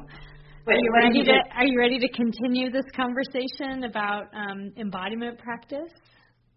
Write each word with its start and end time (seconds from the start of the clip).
Wait, 0.67 0.77
Are 0.77 0.79
you 0.79 0.93
ready 0.95 1.19
to 1.21 1.25
do? 1.25 1.39
Are 1.57 1.67
you 1.67 1.79
ready 1.79 1.99
to 1.99 2.09
continue 2.15 2.71
this 2.71 2.85
conversation 2.95 3.85
about 3.85 4.27
um, 4.35 4.73
embodiment 4.77 5.39
practice? 5.39 5.91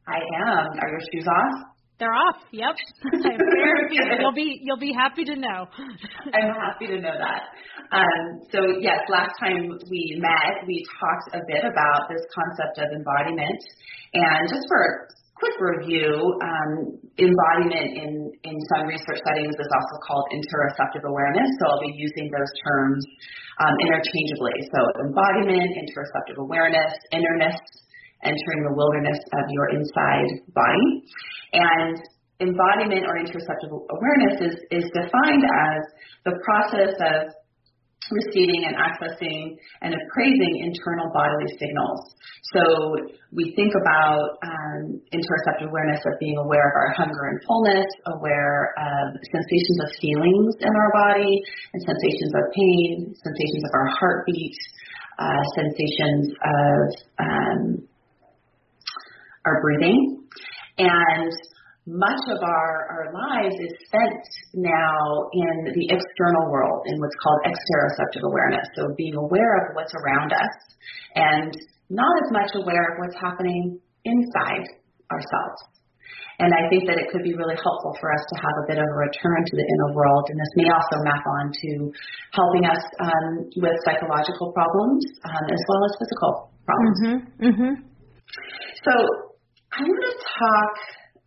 I 0.08 0.18
am. 0.46 0.68
Are 0.80 0.90
your 0.90 1.00
shoes 1.12 1.26
off? 1.28 1.75
They're 1.98 2.12
off. 2.12 2.44
Yep. 2.52 2.76
Good. 3.24 4.20
You'll 4.20 4.36
be 4.36 4.60
you'll 4.64 4.84
be 4.84 4.92
happy 4.92 5.24
to 5.24 5.36
know. 5.36 5.64
I'm 6.36 6.52
happy 6.52 6.88
to 6.92 7.00
know 7.00 7.16
that. 7.16 7.42
Um, 7.96 8.44
so 8.52 8.60
yes, 8.84 9.00
last 9.08 9.32
time 9.40 9.72
we 9.88 10.20
met, 10.20 10.68
we 10.68 10.84
talked 11.00 11.40
a 11.40 11.42
bit 11.48 11.64
about 11.64 12.12
this 12.12 12.20
concept 12.36 12.84
of 12.84 12.88
embodiment, 12.92 13.62
and 14.12 14.44
just 14.52 14.68
for 14.68 14.80
a 14.84 14.92
quick 15.40 15.56
review, 15.56 16.20
um, 16.44 17.00
embodiment 17.16 17.88
in 17.96 18.12
in 18.44 18.56
some 18.76 18.92
research 18.92 19.24
settings 19.32 19.56
is 19.56 19.72
also 19.72 19.96
called 20.04 20.28
interoceptive 20.36 21.08
awareness. 21.08 21.48
So 21.60 21.64
I'll 21.72 21.86
be 21.88 21.96
using 21.96 22.28
those 22.28 22.52
terms 22.60 23.08
um, 23.64 23.76
interchangeably. 23.88 24.68
So 24.68 24.80
embodiment, 25.00 25.80
interoceptive 25.80 26.44
awareness, 26.44 26.92
innerness, 27.16 27.56
entering 28.26 28.62
the 28.66 28.74
wilderness 28.74 29.20
of 29.34 29.46
your 29.50 29.70
inside 29.70 30.30
body. 30.54 30.88
And 31.54 31.96
embodiment 32.42 33.06
or 33.08 33.16
interoceptive 33.16 33.72
awareness 33.72 34.36
is, 34.42 34.56
is 34.72 34.86
defined 34.92 35.46
as 35.46 35.82
the 36.26 36.36
process 36.44 36.94
of 37.00 37.32
receiving 38.12 38.70
and 38.70 38.76
accessing 38.78 39.58
and 39.82 39.96
appraising 39.96 40.54
internal 40.62 41.10
bodily 41.14 41.50
signals. 41.58 42.14
So 42.54 42.62
we 43.32 43.54
think 43.56 43.74
about 43.74 44.38
um, 44.46 45.02
interoceptive 45.10 45.70
awareness 45.70 46.02
of 46.06 46.14
being 46.20 46.38
aware 46.38 46.70
of 46.70 46.76
our 46.76 46.94
hunger 46.94 47.34
and 47.34 47.40
fullness, 47.48 47.88
aware 48.20 48.74
of 48.78 49.18
sensations 49.32 49.80
of 49.82 49.90
feelings 50.02 50.54
in 50.62 50.70
our 50.70 50.92
body, 50.94 51.42
and 51.74 51.82
sensations 51.82 52.32
of 52.36 52.44
pain, 52.54 53.16
sensations 53.18 53.64
of 53.66 53.72
our 53.74 53.90
heartbeat, 53.98 54.58
uh, 55.18 55.44
sensations 55.56 56.30
of 56.44 56.84
um, 57.20 57.88
our 59.46 59.62
breathing. 59.62 60.26
And 60.78 61.32
much 61.88 62.22
of 62.34 62.42
our, 62.42 62.72
our 62.90 63.06
lives 63.14 63.56
is 63.62 63.74
spent 63.86 64.26
now 64.58 65.30
in 65.34 65.70
the 65.70 65.86
external 65.94 66.50
world 66.50 66.82
in 66.90 66.98
what's 67.00 67.16
called 67.22 67.40
exteroceptive 67.46 68.26
awareness. 68.26 68.66
So 68.76 68.90
being 68.98 69.16
aware 69.16 69.70
of 69.70 69.76
what's 69.78 69.94
around 69.94 70.34
us 70.34 70.54
and 71.16 71.54
not 71.90 72.14
as 72.26 72.30
much 72.34 72.52
aware 72.58 72.86
of 72.90 72.94
what's 73.00 73.16
happening 73.22 73.80
inside 74.04 74.66
ourselves. 75.14 75.62
And 76.40 76.52
I 76.52 76.68
think 76.68 76.84
that 76.92 77.00
it 77.00 77.08
could 77.14 77.24
be 77.24 77.32
really 77.32 77.56
helpful 77.56 77.96
for 78.02 78.12
us 78.12 78.20
to 78.20 78.36
have 78.44 78.56
a 78.60 78.66
bit 78.68 78.78
of 78.82 78.84
a 78.84 78.98
return 79.08 79.40
to 79.46 79.54
the 79.56 79.64
inner 79.64 79.96
world. 79.96 80.26
And 80.28 80.36
this 80.36 80.54
may 80.60 80.68
also 80.68 80.98
map 81.08 81.24
on 81.24 81.46
to 81.54 81.70
helping 82.36 82.66
us 82.68 82.84
um, 83.00 83.26
with 83.56 83.76
psychological 83.88 84.52
problems 84.52 85.06
um, 85.24 85.46
as 85.48 85.62
well 85.70 85.82
as 85.88 85.92
physical 85.96 86.32
problems. 86.68 86.98
Mhm. 87.00 87.18
Mhm. 87.40 87.72
So 88.84 88.92
I'm 89.76 89.88
going 89.88 90.08
to 90.08 90.20
talk 90.40 90.74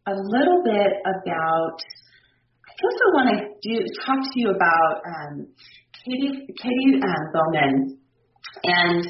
a 0.09 0.17
little 0.17 0.65
bit 0.65 0.93
about. 1.05 1.77
I 2.65 2.87
I 2.89 3.09
want 3.13 3.29
to 3.35 3.39
do 3.61 3.75
talk 4.07 4.21
to 4.23 4.37
you 4.41 4.49
about 4.55 4.95
um, 5.05 5.53
Katie 5.93 6.47
Katie 6.57 6.97
um, 6.97 7.25
Bowman, 7.35 7.99
and 8.65 9.05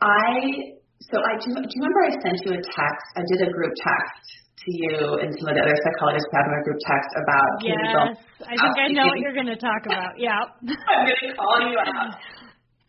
I. 0.00 0.78
So 1.10 1.18
I 1.18 1.34
do. 1.42 1.54
Do 1.54 1.62
you 1.62 1.80
remember 1.82 2.06
I 2.06 2.14
sent 2.22 2.38
you 2.44 2.52
a 2.54 2.62
text? 2.62 3.06
I 3.16 3.22
did 3.26 3.48
a 3.48 3.50
group 3.50 3.72
text 3.74 4.28
to 4.62 4.70
you 4.70 4.98
and 5.22 5.34
some 5.38 5.48
of 5.50 5.54
the 5.56 5.62
other 5.62 5.78
psychologists 5.82 6.28
who 6.30 6.36
have 6.38 6.46
in 6.46 6.54
a 6.54 6.62
group 6.62 6.78
text 6.86 7.10
about 7.18 7.50
Katie 7.58 7.74
Bowman. 7.82 8.14
Yes. 8.14 8.46
I 8.46 8.54
think 8.54 8.76
I 8.78 8.88
know 8.94 9.06
what 9.10 9.18
you're 9.18 9.34
going 9.34 9.50
to 9.50 9.58
talk 9.58 9.82
about. 9.86 10.14
Yeah. 10.20 10.38
I'm 10.94 11.02
going 11.02 11.18
to 11.18 11.34
call 11.34 11.58
you 11.66 11.78
out. 11.82 12.14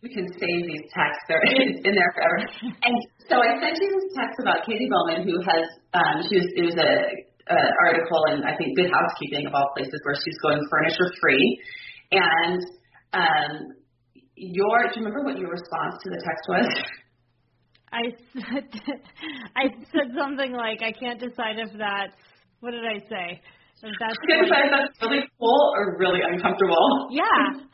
We 0.01 0.09
can 0.15 0.25
save 0.31 0.61
these 0.63 0.85
texts; 0.95 1.23
they're 1.27 1.43
in, 1.43 1.83
in 1.83 1.93
there 1.93 2.11
forever. 2.15 2.39
And 2.63 2.95
so 3.27 3.35
I 3.43 3.59
sent 3.59 3.75
you 3.83 3.89
this 3.99 4.15
text 4.15 4.39
about 4.39 4.63
Katie 4.65 4.87
Bowman, 4.87 5.27
who 5.27 5.35
has 5.43 5.63
um, 5.91 6.23
she 6.23 6.39
was 6.39 6.47
it 6.55 6.63
was 6.71 6.77
a, 6.79 6.91
a 7.51 7.59
article 7.83 8.21
in 8.31 8.43
I 8.47 8.55
think 8.55 8.77
Good 8.79 8.87
Housekeeping 8.91 9.47
of 9.47 9.53
all 9.53 9.67
places 9.75 9.99
where 10.07 10.15
she's 10.23 10.39
going 10.39 10.63
furniture 10.71 11.11
free, 11.19 11.47
and 12.15 12.61
um, 13.11 13.51
your 14.35 14.87
do 14.93 14.99
you 14.99 15.05
remember 15.05 15.27
what 15.27 15.37
your 15.37 15.51
response 15.51 15.99
to 16.03 16.09
the 16.15 16.21
text 16.23 16.45
was? 16.47 16.67
I 17.91 18.03
said 18.39 18.69
I 19.55 19.63
said 19.91 20.15
something 20.15 20.53
like 20.53 20.79
I 20.81 20.93
can't 20.95 21.19
decide 21.19 21.59
if 21.59 21.75
that's 21.75 22.15
what 22.61 22.71
did 22.71 22.85
I 22.85 22.99
say? 23.09 23.41
If 23.81 23.95
that's 23.99 24.15
Because 24.19 24.47
like, 24.51 24.71
that's 24.71 24.95
really 25.01 25.23
cool 25.39 25.73
or 25.75 25.97
really 25.97 26.19
uncomfortable. 26.23 27.07
yeah. 27.11 27.67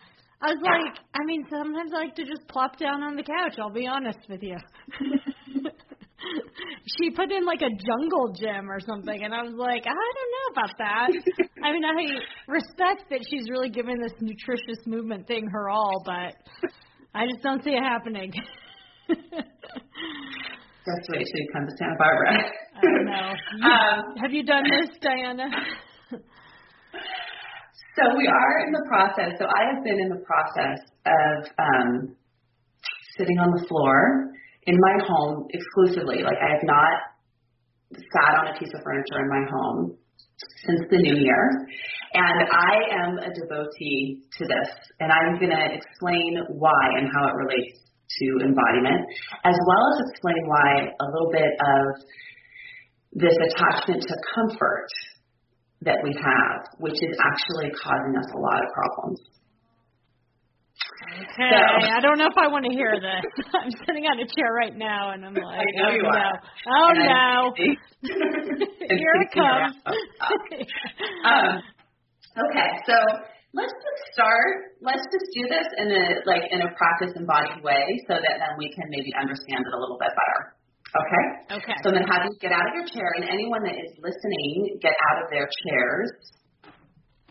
I 0.46 0.54
was 0.54 0.62
like, 0.62 0.94
I 1.16 1.24
mean, 1.26 1.44
sometimes 1.50 1.92
I 1.94 1.98
like 2.06 2.14
to 2.16 2.24
just 2.24 2.48
plop 2.48 2.78
down 2.78 3.02
on 3.02 3.16
the 3.16 3.24
couch. 3.24 3.56
I'll 3.60 3.72
be 3.74 3.88
honest 3.88 4.20
with 4.30 4.44
you. 4.44 4.56
she 7.02 7.10
put 7.12 7.32
in 7.32 7.46
like 7.46 7.62
a 7.64 7.70
jungle 7.70 8.32
gym 8.40 8.70
or 8.70 8.80
something, 8.80 9.24
and 9.24 9.34
I 9.34 9.42
was 9.42 9.56
like, 9.58 9.84
I 9.88 9.90
don't 9.90 10.32
know 10.36 10.52
about 10.54 10.78
that. 10.78 11.10
I 11.64 11.72
mean, 11.72 11.84
I 11.84 11.94
respect 12.48 13.10
that 13.10 13.22
she's 13.28 13.50
really 13.50 13.70
giving 13.70 13.98
this 14.00 14.14
nutritious 14.22 14.86
movement 14.86 15.26
thing 15.28 15.48
her 15.52 15.68
all, 15.70 16.04
but 16.06 16.36
I 17.16 17.26
just 17.26 17.42
don't 17.42 17.64
see 17.64 17.72
it 17.72 17.82
happening. 17.84 18.32
Just 19.10 21.10
wait 21.10 21.26
till 21.26 21.42
you 21.42 21.48
come 21.54 21.66
to 21.66 21.72
Santa 21.80 21.96
Barbara. 21.98 22.38
I 22.78 22.82
don't 22.82 23.06
know. 23.06 23.34
You- 23.58 23.66
Um, 23.66 24.16
Have 24.22 24.32
you 24.32 24.44
done 24.44 24.64
this, 24.70 24.90
Diana? 25.02 25.50
So 27.96 28.04
we 28.18 28.28
are 28.28 28.68
in 28.68 28.74
the 28.76 28.84
process. 28.92 29.40
So 29.40 29.46
I 29.48 29.72
have 29.72 29.84
been 29.84 30.00
in 30.00 30.10
the 30.10 30.20
process 30.28 30.84
of 31.08 31.48
um, 31.56 32.16
sitting 33.18 33.40
on 33.40 33.56
the 33.56 33.64
floor 33.68 34.36
in 34.68 34.76
my 34.76 35.00
home 35.08 35.48
exclusively. 35.56 36.20
Like 36.20 36.36
I 36.44 36.60
have 36.60 36.66
not 36.68 37.16
sat 37.96 38.36
on 38.36 38.48
a 38.52 38.60
piece 38.60 38.68
of 38.76 38.84
furniture 38.84 39.24
in 39.24 39.30
my 39.32 39.48
home 39.48 39.96
since 40.68 40.82
the 40.92 40.98
new 40.98 41.16
year. 41.16 41.68
And 42.14 42.38
I 42.52 42.74
am 43.00 43.12
a 43.16 43.32
devotee 43.32 44.28
to 44.40 44.44
this. 44.44 44.70
And 45.00 45.12
I'm 45.12 45.40
going 45.40 45.56
to 45.56 45.66
explain 45.72 46.44
why 46.52 47.00
and 47.00 47.08
how 47.16 47.32
it 47.32 47.36
relates 47.40 47.80
to 47.80 48.26
embodiment, 48.44 49.08
as 49.44 49.56
well 49.56 49.84
as 49.96 50.12
explain 50.12 50.44
why 50.48 50.92
a 51.00 51.06
little 51.16 51.32
bit 51.32 51.52
of 51.64 51.84
this 53.16 53.36
attachment 53.40 54.04
to 54.04 54.16
comfort 54.36 54.92
that 55.82 55.98
we 56.04 56.12
have, 56.16 56.60
which 56.80 56.96
is 56.98 57.16
actually 57.20 57.70
causing 57.78 58.16
us 58.18 58.30
a 58.34 58.40
lot 58.40 58.60
of 58.64 58.70
problems. 58.74 59.20
Okay, 61.06 61.50
So- 61.52 61.88
I 61.96 62.00
don't 62.02 62.18
know 62.18 62.28
if 62.28 62.38
I 62.38 62.48
want 62.48 62.66
to 62.66 62.72
hear 62.74 62.92
this. 63.00 63.24
I'm 63.54 63.72
sitting 63.88 64.06
on 64.06 64.20
a 64.20 64.28
chair 64.28 64.52
right 64.56 64.76
now, 64.76 65.12
and 65.12 65.26
I'm 65.26 65.34
like, 65.34 65.44
I 65.46 65.66
know 65.78 65.88
oh 65.90 65.96
you 65.96 66.04
no, 66.04 66.10
are. 66.10 66.40
oh 66.68 66.90
And 66.90 67.00
no, 67.00 67.12
I'm 67.12 67.54
busy. 67.54 67.78
And 68.90 69.00
here 69.00 69.16
it 69.22 69.30
comes. 69.34 69.76
um, 71.26 71.54
okay, 72.50 72.70
so 72.88 72.96
let's 73.54 73.72
just 73.74 74.02
start. 74.14 74.76
Let's 74.82 75.04
just 75.12 75.28
do 75.34 75.44
this 75.48 75.68
in 75.80 75.88
a 75.92 76.04
like 76.26 76.44
in 76.52 76.62
a 76.62 76.70
practice 76.76 77.14
embodied 77.16 77.64
way, 77.64 77.84
so 78.08 78.16
that 78.16 78.36
then 78.40 78.54
we 78.58 78.70
can 78.74 78.86
maybe 78.90 79.12
understand 79.20 79.64
it 79.66 79.74
a 79.74 79.80
little 79.80 79.98
bit 80.00 80.12
better. 80.12 80.40
Okay. 80.96 81.26
Okay. 81.60 81.76
So 81.84 81.92
to 81.92 82.00
have 82.00 82.24
you 82.26 82.34
get 82.40 82.52
out 82.56 82.64
of 82.68 82.74
your 82.74 82.88
chair, 82.88 83.10
and 83.20 83.28
anyone 83.28 83.64
that 83.68 83.76
is 83.76 83.92
listening, 84.00 84.80
get 84.82 84.96
out 85.12 85.24
of 85.24 85.30
their 85.30 85.48
chairs. 85.68 86.10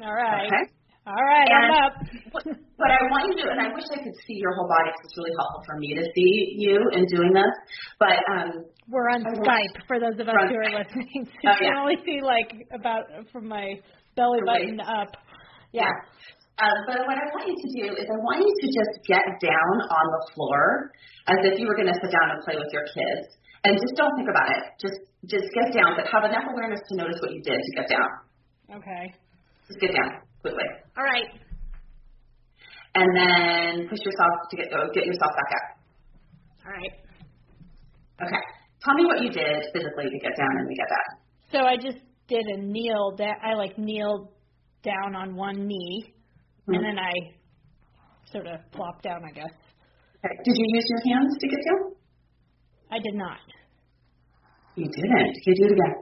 All 0.02 0.12
right. 0.14 0.46
Okay. 0.46 0.64
All 1.06 1.20
right, 1.20 1.44
And 1.44 1.68
I'm 1.68 1.84
up. 1.84 1.92
what, 2.32 2.44
what 2.80 2.88
I 2.88 2.96
want 3.12 3.28
you 3.28 3.36
to 3.36 3.42
do, 3.44 3.48
and 3.52 3.60
I 3.60 3.68
wish 3.76 3.84
I 3.92 4.00
could 4.00 4.16
see 4.24 4.40
your 4.40 4.56
whole 4.56 4.64
body 4.64 4.88
because 4.88 5.04
it's 5.12 5.16
really 5.20 5.36
helpful 5.36 5.60
for 5.68 5.76
me 5.76 5.92
to 6.00 6.04
see 6.16 6.56
you 6.56 6.80
in 6.96 7.04
doing 7.12 7.28
this. 7.36 7.52
But 8.00 8.16
um, 8.32 8.64
We're 8.88 9.12
on 9.12 9.20
I 9.20 9.36
Skype 9.36 9.84
for 9.84 10.00
those 10.00 10.16
of 10.16 10.24
us 10.32 10.48
who 10.48 10.56
are 10.56 10.72
listening. 10.72 11.28
So 11.44 11.52
Oh, 11.52 11.60
you 11.60 11.60
can 11.60 11.76
only 11.76 12.00
see 12.08 12.24
like 12.24 12.56
about 12.72 13.04
from 13.36 13.52
my 13.52 13.76
belly 14.16 14.40
button 14.48 14.80
up. 14.80 15.12
Yeah. 15.76 15.92
Um, 16.56 16.76
but 16.88 17.04
what 17.04 17.20
I 17.20 17.28
want 17.36 17.52
you 17.52 17.56
to 17.60 17.70
do 17.84 17.86
is 18.00 18.06
I 18.08 18.16
want 18.24 18.40
you 18.40 18.54
to 18.64 18.68
just 18.72 18.94
get 19.04 19.28
down 19.44 19.74
on 19.84 20.06
the 20.08 20.22
floor 20.32 20.88
as 21.28 21.36
if 21.52 21.60
you 21.60 21.68
were 21.68 21.76
going 21.76 21.92
to 21.92 21.98
sit 22.00 22.16
down 22.16 22.32
and 22.32 22.40
play 22.48 22.56
with 22.56 22.72
your 22.72 22.88
kids, 22.88 23.28
and 23.64 23.72
just 23.80 23.94
don't 23.96 24.14
think 24.16 24.28
about 24.28 24.48
it. 24.52 24.62
Just 24.80 24.98
just 25.26 25.46
get 25.56 25.72
down, 25.72 25.96
but 25.96 26.04
have 26.12 26.24
enough 26.28 26.44
awareness 26.52 26.80
to 26.92 26.94
notice 26.96 27.16
what 27.20 27.32
you 27.32 27.40
did 27.42 27.56
to 27.56 27.72
get 27.76 27.88
down. 27.88 28.08
Okay. 28.80 29.04
Just 29.68 29.80
get 29.80 29.92
down 29.96 30.20
quickly, 30.42 30.68
All 30.96 31.04
right. 31.04 31.28
and 32.94 33.08
then 33.16 33.88
push 33.88 34.00
yourself 34.04 34.34
to 34.50 34.56
get 34.56 34.70
go 34.70 34.86
get 34.94 35.06
yourself 35.06 35.32
back 35.32 35.50
up. 35.56 35.66
All 36.66 36.72
right. 36.72 36.94
Okay. 38.22 38.42
Tell 38.84 38.94
me 38.94 39.04
what 39.06 39.22
you 39.22 39.30
did 39.30 39.64
physically 39.72 40.04
to 40.12 40.18
get 40.20 40.36
down 40.36 40.52
and 40.60 40.68
to 40.68 40.74
get 40.76 40.88
that. 40.88 41.08
So 41.52 41.58
I 41.64 41.76
just 41.76 41.98
did 42.28 42.44
a 42.56 42.58
kneel. 42.60 43.14
Da- 43.16 43.40
I 43.42 43.54
like 43.54 43.78
kneeled 43.78 44.28
down 44.82 45.16
on 45.16 45.34
one 45.34 45.66
knee, 45.66 46.12
Mhm. 46.68 46.76
and 46.76 46.84
then 46.84 46.98
I 46.98 47.12
sort 48.30 48.46
of 48.46 48.60
plopped 48.72 49.02
down. 49.02 49.24
I 49.24 49.32
guess 49.32 49.52
Okay. 50.24 50.36
Did 50.44 50.56
you 50.56 50.66
use 50.72 50.86
your 50.88 51.14
hands 51.16 51.36
to 51.38 51.48
get 51.48 51.60
down? 51.68 51.92
I 52.94 52.98
did 53.02 53.18
not. 53.18 53.42
You 54.78 54.86
didn't. 54.86 55.34
Can 55.42 55.50
you 55.50 55.54
do 55.58 55.64
it 55.66 55.72
again? 55.74 55.94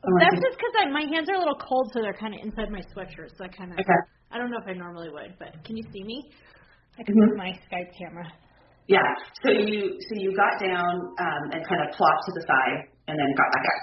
Wanna 0.00 0.24
That's 0.24 0.40
just 0.40 0.56
because 0.56 0.72
my 0.96 1.04
hands 1.12 1.28
are 1.28 1.36
a 1.36 1.42
little 1.44 1.60
cold, 1.60 1.92
so 1.92 2.00
they're 2.00 2.16
kind 2.16 2.32
of 2.32 2.40
inside 2.40 2.72
my 2.72 2.80
sweatshirt. 2.96 3.36
So 3.36 3.44
I 3.44 3.48
kind 3.52 3.72
of. 3.72 3.76
Okay. 3.76 4.00
I 4.32 4.38
don't 4.40 4.50
know 4.50 4.56
if 4.56 4.64
I 4.68 4.72
normally 4.72 5.10
would, 5.12 5.36
but 5.38 5.52
can 5.68 5.76
you 5.76 5.84
see 5.92 6.02
me? 6.04 6.32
I 6.98 7.02
can 7.04 7.14
Mhm. 7.14 7.28
move 7.28 7.36
my 7.36 7.52
Skype 7.68 7.92
camera. 8.00 8.24
Yeah. 8.88 9.04
So 9.44 9.50
you 9.52 9.92
so 10.08 10.12
you 10.16 10.32
got 10.36 10.56
down 10.60 10.88
um, 11.20 11.42
and 11.52 11.60
kind 11.68 11.80
of 11.84 11.92
plopped 11.92 12.22
to 12.26 12.32
the 12.32 12.44
side 12.48 12.78
and 13.08 13.18
then 13.18 13.28
got 13.36 13.48
back 13.52 13.64
up. 13.72 13.80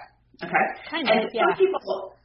Okay. 0.50 0.66
Kind 0.90 1.10
and 1.10 1.20
of, 1.26 1.30
yeah. 1.34 1.44
some 1.46 1.58
people, 1.58 2.16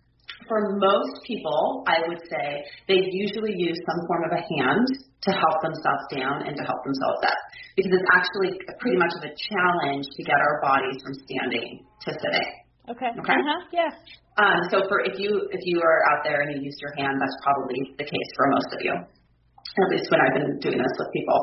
for 0.49 0.81
most 0.81 1.23
people, 1.29 1.85
I 1.87 2.09
would 2.09 2.21
say 2.27 2.65
they 2.89 2.99
usually 3.13 3.55
use 3.55 3.79
some 3.85 4.01
form 4.09 4.25
of 4.27 4.33
a 4.33 4.43
hand 4.43 4.89
to 5.29 5.31
help 5.31 5.61
themselves 5.63 6.05
down 6.11 6.49
and 6.49 6.57
to 6.57 6.65
help 6.65 6.81
themselves 6.83 7.21
up 7.29 7.41
because 7.77 7.93
it's 7.93 8.11
actually 8.17 8.51
pretty 8.81 8.99
much 8.99 9.13
of 9.15 9.23
a 9.29 9.33
challenge 9.37 10.09
to 10.17 10.23
get 10.25 10.41
our 10.41 10.59
bodies 10.65 10.99
from 11.05 11.15
standing 11.29 11.85
to 12.03 12.11
sitting. 12.11 12.49
Okay. 12.89 13.13
Okay. 13.13 13.37
Uh 13.37 13.45
huh. 13.45 13.61
Yeah. 13.71 13.93
Um, 14.41 14.59
so 14.73 14.87
for 14.89 15.05
if 15.05 15.21
you 15.21 15.45
if 15.53 15.61
you 15.69 15.83
are 15.85 16.01
out 16.09 16.25
there 16.25 16.41
and 16.41 16.57
you 16.57 16.65
used 16.65 16.81
your 16.81 16.95
hand, 16.97 17.21
that's 17.21 17.37
probably 17.45 17.95
the 18.01 18.07
case 18.09 18.31
for 18.35 18.49
most 18.49 18.71
of 18.73 18.81
you. 18.81 18.95
At 18.97 19.89
least 19.93 20.11
when 20.11 20.19
I've 20.19 20.35
been 20.35 20.59
doing 20.59 20.79
this 20.81 20.95
with 20.99 21.11
people. 21.13 21.39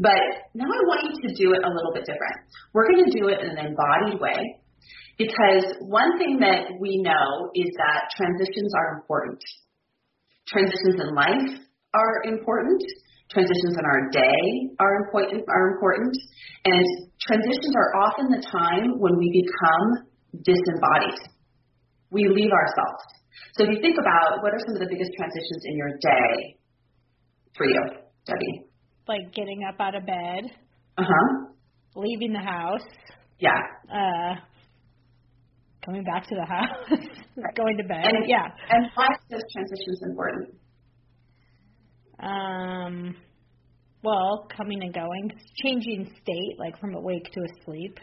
But 0.00 0.50
now 0.52 0.66
I 0.66 0.80
want 0.90 1.08
you 1.08 1.14
to 1.28 1.30
do 1.32 1.54
it 1.54 1.62
a 1.62 1.70
little 1.70 1.92
bit 1.94 2.04
different. 2.04 2.36
We're 2.74 2.90
going 2.90 3.06
to 3.06 3.12
do 3.16 3.28
it 3.28 3.40
in 3.40 3.56
an 3.56 3.60
embodied 3.64 4.20
way 4.20 4.58
because 5.18 5.64
one 5.80 6.16
thing 6.18 6.38
that 6.40 6.70
we 6.80 7.02
know 7.02 7.50
is 7.54 7.70
that 7.76 8.10
transitions 8.16 8.72
are 8.74 8.98
important. 8.98 9.42
Transitions 10.46 10.96
in 11.02 11.14
life 11.14 11.60
are 11.94 12.22
important. 12.24 12.80
Transitions 13.30 13.76
in 13.76 13.84
our 13.84 14.08
day 14.10 14.70
are 14.80 14.94
important 15.04 15.44
are 15.48 15.74
important. 15.74 16.14
And 16.64 16.84
transitions 17.20 17.74
are 17.76 18.00
often 18.00 18.26
the 18.30 18.42
time 18.50 18.98
when 18.98 19.18
we 19.18 19.44
become 19.44 20.08
disembodied 20.42 21.34
we 22.10 22.26
leave 22.28 22.50
ourselves. 22.52 23.04
So 23.54 23.64
if 23.64 23.70
you 23.70 23.80
think 23.80 23.96
about 24.00 24.42
what 24.42 24.52
are 24.52 24.60
some 24.66 24.74
of 24.76 24.80
the 24.80 24.88
biggest 24.88 25.10
transitions 25.16 25.62
in 25.64 25.76
your 25.76 25.90
day 26.00 26.56
for 27.56 27.66
you, 27.66 27.82
Debbie? 28.24 28.64
Like 29.06 29.32
getting 29.34 29.64
up 29.68 29.76
out 29.80 29.94
of 29.94 30.06
bed, 30.06 30.44
Uh 30.96 31.04
huh. 31.04 31.52
leaving 31.94 32.32
the 32.32 32.40
house, 32.40 32.82
Yeah. 33.38 33.60
uh, 33.92 34.34
coming 35.88 36.04
back 36.04 36.28
to 36.28 36.34
the 36.34 36.44
house, 36.44 37.00
going 37.56 37.76
to 37.78 37.84
bed. 37.84 38.04
And 38.04 38.28
yeah. 38.28 38.44
And 38.68 38.90
why 38.94 39.06
are 39.06 39.18
those 39.30 39.40
transitions 39.56 40.00
important? 40.04 40.54
Um. 42.20 43.16
Well, 44.04 44.46
coming 44.56 44.82
and 44.82 44.94
going, 44.94 45.32
changing 45.64 46.06
state, 46.22 46.54
like 46.58 46.78
from 46.78 46.94
awake 46.94 47.24
to 47.32 47.40
asleep. 47.40 47.98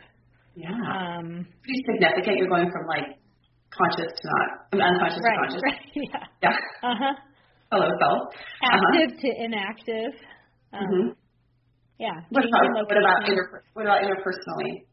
Yeah. 0.55 0.69
Um. 0.71 1.45
Pretty 1.61 1.83
significant. 1.93 2.37
You're 2.37 2.49
going 2.49 2.71
from 2.71 2.87
like 2.87 3.05
conscious 3.69 4.11
to 4.11 4.25
not 4.25 4.47
I 4.73 4.75
mean, 4.75 4.85
unconscious 4.85 5.21
Right. 5.23 5.35
to 5.35 5.41
conscious. 5.45 5.61
Right. 5.63 5.81
Yeah. 5.95 6.49
Yeah. 6.49 6.89
Uh 6.89 6.95
huh. 6.99 7.13
Hello, 7.71 7.87
self. 8.01 8.33
Active 8.63 9.19
to 9.21 9.29
inactive. 9.43 10.13
Um, 10.73 10.81
hmm 10.89 11.07
Yeah. 11.99 12.17
What 12.29 12.45
about 12.45 12.65
what 12.89 12.97
about 12.97 13.29
inter- 13.29 13.63
what 13.73 13.85
about 13.85 14.01
interpersonally? 14.01 14.89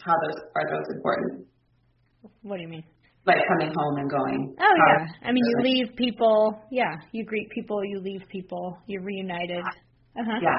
How 0.00 0.14
those 0.22 0.38
are 0.54 0.64
those 0.70 0.86
important? 0.94 1.47
What 2.42 2.56
do 2.56 2.62
you 2.62 2.68
mean? 2.68 2.84
Like 3.26 3.38
coming 3.48 3.72
home 3.76 3.96
and 3.98 4.10
going. 4.10 4.56
Oh 4.58 4.74
yeah. 4.88 5.28
I 5.28 5.32
mean, 5.32 5.44
you 5.44 5.56
leave 5.62 5.96
people. 5.96 6.58
Yeah, 6.70 6.96
you 7.12 7.24
greet 7.24 7.50
people. 7.50 7.84
You 7.84 8.00
leave 8.00 8.22
people. 8.28 8.78
You're 8.86 9.02
reunited. 9.02 9.60
Uh 10.16 10.24
huh. 10.24 10.38
Yeah, 10.42 10.56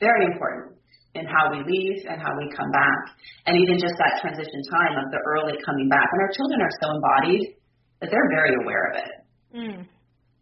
very 0.00 0.26
important 0.26 0.76
in 1.14 1.26
how 1.26 1.50
we 1.50 1.58
leave 1.64 2.04
and 2.08 2.20
how 2.20 2.32
we 2.36 2.48
come 2.56 2.70
back, 2.70 3.00
and 3.46 3.56
even 3.56 3.78
just 3.78 3.94
that 3.98 4.20
transition 4.20 4.60
time 4.80 4.98
of 4.98 5.10
the 5.10 5.20
early 5.26 5.56
coming 5.64 5.88
back. 5.88 6.06
And 6.12 6.20
our 6.22 6.32
children 6.36 6.60
are 6.60 6.74
so 6.82 6.86
embodied 6.94 7.56
that 8.00 8.10
they're 8.10 8.30
very 8.30 8.54
aware 8.62 8.84
of 8.90 8.96
it. 8.96 9.12
Mm. 9.56 9.86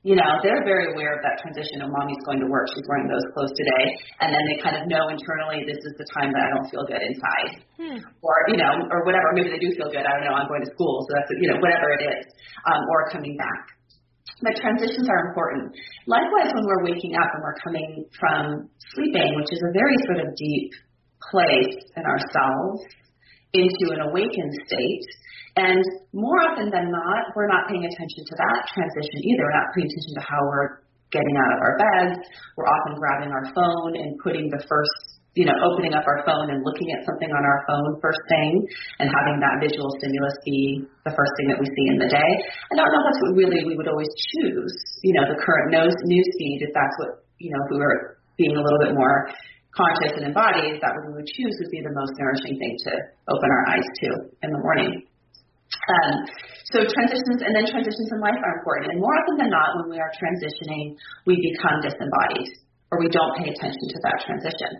You 0.00 0.16
know, 0.16 0.30
they're 0.40 0.64
very 0.64 0.96
aware 0.96 1.12
of 1.12 1.20
that 1.20 1.36
transition. 1.44 1.84
Oh, 1.84 1.92
mommy's 1.92 2.24
going 2.24 2.40
to 2.40 2.48
work. 2.48 2.72
She's 2.72 2.88
wearing 2.88 3.04
those 3.04 3.20
clothes 3.36 3.52
today, 3.52 3.84
and 4.24 4.32
then 4.32 4.40
they 4.48 4.56
kind 4.64 4.72
of 4.80 4.88
know 4.88 5.12
internally 5.12 5.60
this 5.68 5.76
is 5.76 5.92
the 6.00 6.08
time 6.16 6.32
that 6.32 6.40
I 6.40 6.48
don't 6.56 6.68
feel 6.72 6.84
good 6.88 7.04
inside, 7.04 7.50
Hmm. 7.76 8.00
or 8.24 8.34
you 8.48 8.56
know, 8.56 8.72
or 8.88 9.04
whatever. 9.04 9.28
Maybe 9.36 9.52
they 9.52 9.60
do 9.60 9.68
feel 9.76 9.92
good. 9.92 10.00
I 10.00 10.10
don't 10.16 10.24
know. 10.24 10.32
I'm 10.40 10.48
going 10.48 10.64
to 10.64 10.72
school, 10.72 11.04
so 11.04 11.10
that's 11.20 11.28
you 11.36 11.52
know 11.52 11.60
whatever 11.60 11.88
it 12.00 12.02
is, 12.16 12.22
um, 12.64 12.80
or 12.96 13.12
coming 13.12 13.36
back. 13.36 13.62
But 14.40 14.56
transitions 14.56 15.04
are 15.04 15.20
important. 15.28 15.76
Likewise, 16.08 16.48
when 16.56 16.64
we're 16.64 16.96
waking 16.96 17.12
up 17.20 17.28
and 17.36 17.40
we're 17.44 17.60
coming 17.60 17.88
from 18.16 18.72
sleeping, 18.96 19.36
which 19.36 19.52
is 19.52 19.60
a 19.68 19.72
very 19.76 19.96
sort 20.08 20.24
of 20.24 20.28
deep 20.32 20.72
place 21.28 21.76
in 22.00 22.04
ourselves, 22.08 22.80
into 23.52 23.92
an 23.92 24.00
awakened 24.08 24.54
state. 24.64 25.04
And 25.56 25.82
more 26.14 26.38
often 26.46 26.70
than 26.70 26.90
not, 26.90 27.22
we're 27.34 27.50
not 27.50 27.66
paying 27.66 27.82
attention 27.82 28.22
to 28.22 28.34
that 28.38 28.58
transition 28.70 29.18
either. 29.26 29.42
We're 29.42 29.58
not 29.58 29.70
paying 29.74 29.88
attention 29.90 30.14
to 30.18 30.24
how 30.26 30.40
we're 30.46 30.82
getting 31.10 31.36
out 31.42 31.50
of 31.54 31.60
our 31.60 31.74
beds. 31.78 32.16
We're 32.54 32.70
often 32.70 32.94
grabbing 32.98 33.34
our 33.34 33.46
phone 33.50 33.98
and 33.98 34.14
putting 34.22 34.46
the 34.46 34.62
first, 34.70 35.18
you 35.34 35.42
know, 35.42 35.54
opening 35.66 35.90
up 35.94 36.06
our 36.06 36.22
phone 36.22 36.54
and 36.54 36.62
looking 36.62 36.86
at 36.94 37.02
something 37.02 37.30
on 37.30 37.42
our 37.42 37.60
phone 37.66 37.98
first 37.98 38.22
thing 38.30 38.62
and 39.02 39.10
having 39.10 39.42
that 39.42 39.58
visual 39.58 39.90
stimulus 39.98 40.38
be 40.46 40.86
the 41.02 41.14
first 41.14 41.32
thing 41.42 41.50
that 41.50 41.58
we 41.58 41.66
see 41.66 41.86
in 41.90 41.98
the 41.98 42.10
day. 42.10 42.30
I 42.70 42.72
don't 42.78 42.86
know 42.86 43.02
if 43.02 43.06
that's 43.10 43.20
what 43.26 43.32
really 43.42 43.66
we 43.66 43.74
would 43.74 43.90
always 43.90 44.10
choose, 44.38 44.74
you 45.02 45.18
know, 45.18 45.26
the 45.26 45.38
current 45.42 45.74
news 45.74 45.94
news 46.06 46.30
feed, 46.38 46.62
if 46.62 46.72
that's 46.74 46.96
what, 47.02 47.26
you 47.42 47.50
know, 47.50 47.60
if 47.66 47.68
we 47.74 47.78
were 47.82 48.22
being 48.38 48.54
a 48.54 48.62
little 48.62 48.78
bit 48.78 48.94
more 48.94 49.28
conscious 49.74 50.14
and 50.18 50.26
embodied, 50.30 50.82
that 50.82 50.90
what 50.94 51.10
we 51.10 51.12
would 51.22 51.30
choose 51.30 51.54
would 51.62 51.70
be 51.70 51.82
the 51.82 51.94
most 51.94 52.14
nourishing 52.18 52.58
thing 52.58 52.74
to 52.86 52.92
open 53.30 53.48
our 53.50 53.62
eyes 53.74 53.86
to 54.02 54.08
in 54.42 54.50
the 54.50 54.62
morning. 54.62 55.09
Um, 55.70 56.12
so 56.70 56.78
transitions 56.86 57.40
and 57.42 57.52
then 57.54 57.66
transitions 57.66 58.08
in 58.10 58.18
life 58.22 58.38
are 58.38 58.54
important. 58.62 58.94
And 58.94 58.98
more 59.02 59.14
often 59.14 59.36
than 59.38 59.50
not, 59.50 59.68
when 59.82 59.94
we 59.94 59.98
are 59.98 60.10
transitioning, 60.18 60.94
we 61.26 61.34
become 61.38 61.82
disembodied 61.82 62.50
or 62.90 62.98
we 62.98 63.08
don't 63.10 63.34
pay 63.38 63.50
attention 63.50 63.86
to 63.90 63.98
that 64.06 64.16
transition. 64.26 64.72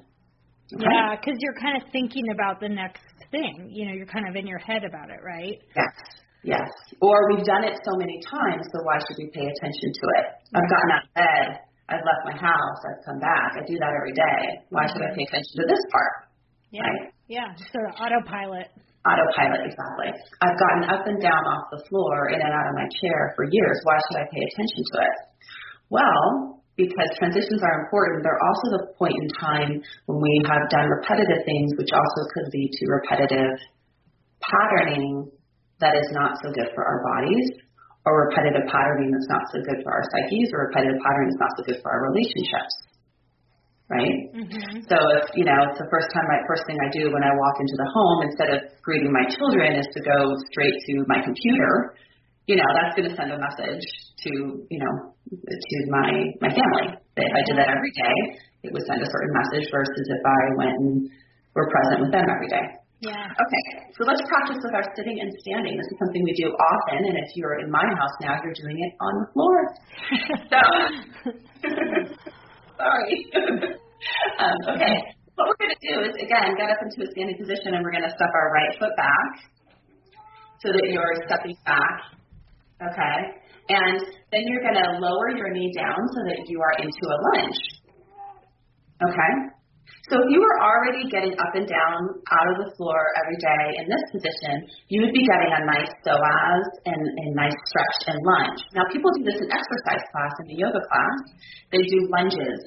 Okay? 0.75 0.87
Yeah, 0.87 1.19
because 1.19 1.39
you're 1.43 1.59
kind 1.59 1.79
of 1.79 1.87
thinking 1.91 2.31
about 2.31 2.63
the 2.63 2.71
next 2.71 3.03
thing. 3.31 3.71
You 3.71 3.87
know, 3.87 3.95
you're 3.95 4.11
kind 4.11 4.27
of 4.29 4.35
in 4.35 4.47
your 4.47 4.59
head 4.59 4.83
about 4.87 5.11
it, 5.11 5.19
right? 5.23 5.59
Yes. 5.75 5.95
Yes. 6.43 6.71
Or 7.03 7.15
we've 7.31 7.45
done 7.45 7.65
it 7.65 7.75
so 7.85 7.99
many 7.99 8.19
times, 8.25 8.65
so 8.71 8.83
why 8.87 8.99
should 9.03 9.19
we 9.19 9.29
pay 9.35 9.45
attention 9.45 9.89
to 9.93 10.05
it? 10.23 10.25
I've 10.55 10.71
gotten 10.71 10.91
out 10.95 11.05
of 11.05 11.15
bed. 11.15 11.47
I've 11.91 12.07
left 12.07 12.23
my 12.25 12.37
house. 12.39 12.79
I've 12.87 13.03
come 13.05 13.19
back. 13.19 13.59
I 13.59 13.67
do 13.67 13.75
that 13.83 13.91
every 13.91 14.15
day. 14.15 14.63
Why 14.71 14.87
should 14.87 15.03
I 15.03 15.11
pay 15.11 15.27
attention 15.27 15.55
to 15.59 15.65
this 15.67 15.83
part? 15.91 16.31
Yeah. 16.71 16.87
Right. 16.87 17.13
Yeah. 17.27 17.51
Sort 17.75 17.91
of 17.91 17.95
autopilot. 17.99 18.71
Autopilot, 19.01 19.65
exactly. 19.65 20.13
I've 20.45 20.59
gotten 20.61 20.85
up 20.93 21.09
and 21.09 21.17
down 21.25 21.41
off 21.49 21.73
the 21.73 21.81
floor, 21.89 22.29
in 22.29 22.37
and 22.37 22.53
out 22.53 22.69
of 22.69 22.75
my 22.77 22.85
chair 23.01 23.33
for 23.33 23.49
years. 23.49 23.81
Why 23.89 23.97
should 23.97 24.21
I 24.21 24.27
pay 24.29 24.43
attention 24.45 24.83
to 24.85 24.97
it? 25.01 25.17
Well, 25.89 26.61
because 26.77 27.09
transitions 27.17 27.65
are 27.65 27.89
important, 27.89 28.21
they're 28.21 28.45
also 28.45 28.67
the 28.77 28.85
point 29.01 29.17
in 29.17 29.29
time 29.41 29.73
when 30.05 30.21
we 30.21 30.35
have 30.45 30.69
done 30.69 30.85
repetitive 30.89 31.45
things, 31.49 31.73
which 31.81 31.89
also 31.97 32.21
could 32.37 32.53
lead 32.53 32.71
to 32.77 32.83
repetitive 32.93 33.57
patterning 34.45 35.33
that 35.81 35.97
is 35.97 36.09
not 36.13 36.37
so 36.45 36.53
good 36.53 36.69
for 36.77 36.85
our 36.85 37.01
bodies, 37.01 37.57
or 38.05 38.29
repetitive 38.29 38.69
patterning 38.69 39.13
that's 39.13 39.33
not 39.33 39.45
so 39.53 39.61
good 39.65 39.81
for 39.81 39.93
our 39.97 40.05
psyches 40.13 40.49
or 40.53 40.69
repetitive 40.69 41.01
patterning 41.01 41.29
that's 41.33 41.41
not 41.41 41.53
so 41.57 41.63
good 41.69 41.81
for 41.81 41.89
our 41.89 42.13
relationships. 42.13 42.75
Right? 43.91 44.31
Mm-hmm. 44.31 44.87
So 44.87 44.97
if, 45.19 45.35
you 45.35 45.43
know, 45.43 45.59
it's 45.67 45.83
the 45.83 45.91
first 45.91 46.07
time 46.15 46.23
my 46.31 46.39
first 46.47 46.63
thing 46.71 46.79
I 46.79 46.89
do 46.95 47.11
when 47.11 47.27
I 47.27 47.35
walk 47.35 47.57
into 47.59 47.75
the 47.75 47.89
home 47.91 48.19
instead 48.23 48.51
of 48.55 48.59
greeting 48.87 49.11
my 49.11 49.27
children 49.27 49.75
is 49.75 49.89
to 49.99 50.01
go 50.07 50.31
straight 50.55 50.79
to 50.79 50.93
my 51.11 51.19
computer, 51.19 51.99
you 52.47 52.55
know, 52.55 52.71
that's 52.71 52.95
gonna 52.95 53.15
send 53.19 53.35
a 53.35 53.39
message 53.43 53.83
to, 54.27 54.63
you 54.71 54.79
know, 54.79 54.95
to 55.35 55.77
my 55.91 56.11
my 56.39 56.51
family. 56.55 56.95
That 57.19 57.25
if 57.27 57.35
I 57.35 57.43
did 57.51 57.57
that 57.59 57.71
every 57.75 57.91
day, 57.91 58.15
it 58.63 58.71
would 58.71 58.87
send 58.87 59.03
a 59.03 59.11
certain 59.11 59.33
message 59.35 59.67
versus 59.75 60.07
if 60.07 60.23
I 60.23 60.41
went 60.55 60.77
and 60.79 61.11
were 61.59 61.67
present 61.67 62.07
with 62.07 62.13
them 62.15 62.27
every 62.31 62.47
day. 62.47 62.79
Yeah. 63.01 63.17
Okay, 63.17 63.65
so 63.97 64.05
let's 64.05 64.21
practice 64.29 64.61
with 64.63 64.75
our 64.75 64.85
sitting 64.95 65.25
and 65.25 65.33
standing. 65.41 65.73
This 65.79 65.89
is 65.89 65.97
something 66.05 66.23
we 66.23 66.37
do 66.37 66.53
often, 66.53 67.01
and 67.01 67.17
if 67.17 67.33
you're 67.35 67.59
in 67.59 67.71
my 67.71 67.87
house 67.97 68.13
now, 68.21 68.37
you're 68.45 68.53
doing 68.53 68.77
it 68.77 68.93
on 69.01 69.13
the 69.25 69.27
floor. 69.33 69.57
so, 70.53 70.61
sorry. 72.81 73.15
um, 74.41 74.59
okay, 74.73 74.97
what 75.37 75.45
we're 75.53 75.61
going 75.61 75.77
to 75.77 75.83
do 75.85 75.95
is, 76.09 76.15
again, 76.17 76.57
get 76.57 76.73
up 76.73 76.81
into 76.81 77.05
a 77.05 77.09
standing 77.13 77.37
position, 77.37 77.77
and 77.77 77.85
we're 77.85 77.93
going 77.93 78.09
to 78.09 78.15
step 78.17 78.33
our 78.33 78.49
right 78.57 78.73
foot 78.81 78.95
back 78.97 79.31
so 80.65 80.73
that 80.73 80.85
you're 80.89 81.17
stepping 81.29 81.57
back. 81.69 82.17
Okay, 82.81 83.19
and 83.69 84.01
then 84.33 84.43
you're 84.49 84.65
going 84.65 84.81
to 84.81 84.89
lower 85.05 85.37
your 85.37 85.53
knee 85.53 85.73
down 85.77 86.01
so 86.17 86.21
that 86.33 86.49
you 86.49 86.61
are 86.65 86.75
into 86.81 87.05
a 87.05 87.19
lunge. 87.29 87.61
Okay. 89.05 89.60
So 90.11 90.19
if 90.19 90.27
you 90.27 90.43
were 90.43 90.59
already 90.59 91.07
getting 91.07 91.39
up 91.39 91.55
and 91.55 91.71
down 91.71 92.19
out 92.35 92.49
of 92.51 92.57
the 92.67 92.75
floor 92.75 92.99
every 93.15 93.39
day 93.39 93.79
in 93.79 93.87
this 93.87 94.05
position, 94.11 94.67
you 94.91 95.07
would 95.07 95.15
be 95.15 95.23
getting 95.23 95.55
a 95.55 95.63
nice 95.71 95.87
psoas 96.03 96.67
and 96.83 96.99
a 96.99 97.27
nice 97.39 97.55
stretch 97.71 98.11
and 98.11 98.19
lunge. 98.27 98.59
Now 98.75 98.91
people 98.91 99.15
do 99.15 99.23
this 99.23 99.39
in 99.39 99.47
exercise 99.47 100.03
class, 100.11 100.35
in 100.43 100.51
the 100.51 100.59
yoga 100.59 100.83
class. 100.83 101.17
They 101.71 101.87
do 101.87 102.11
lunges. 102.11 102.59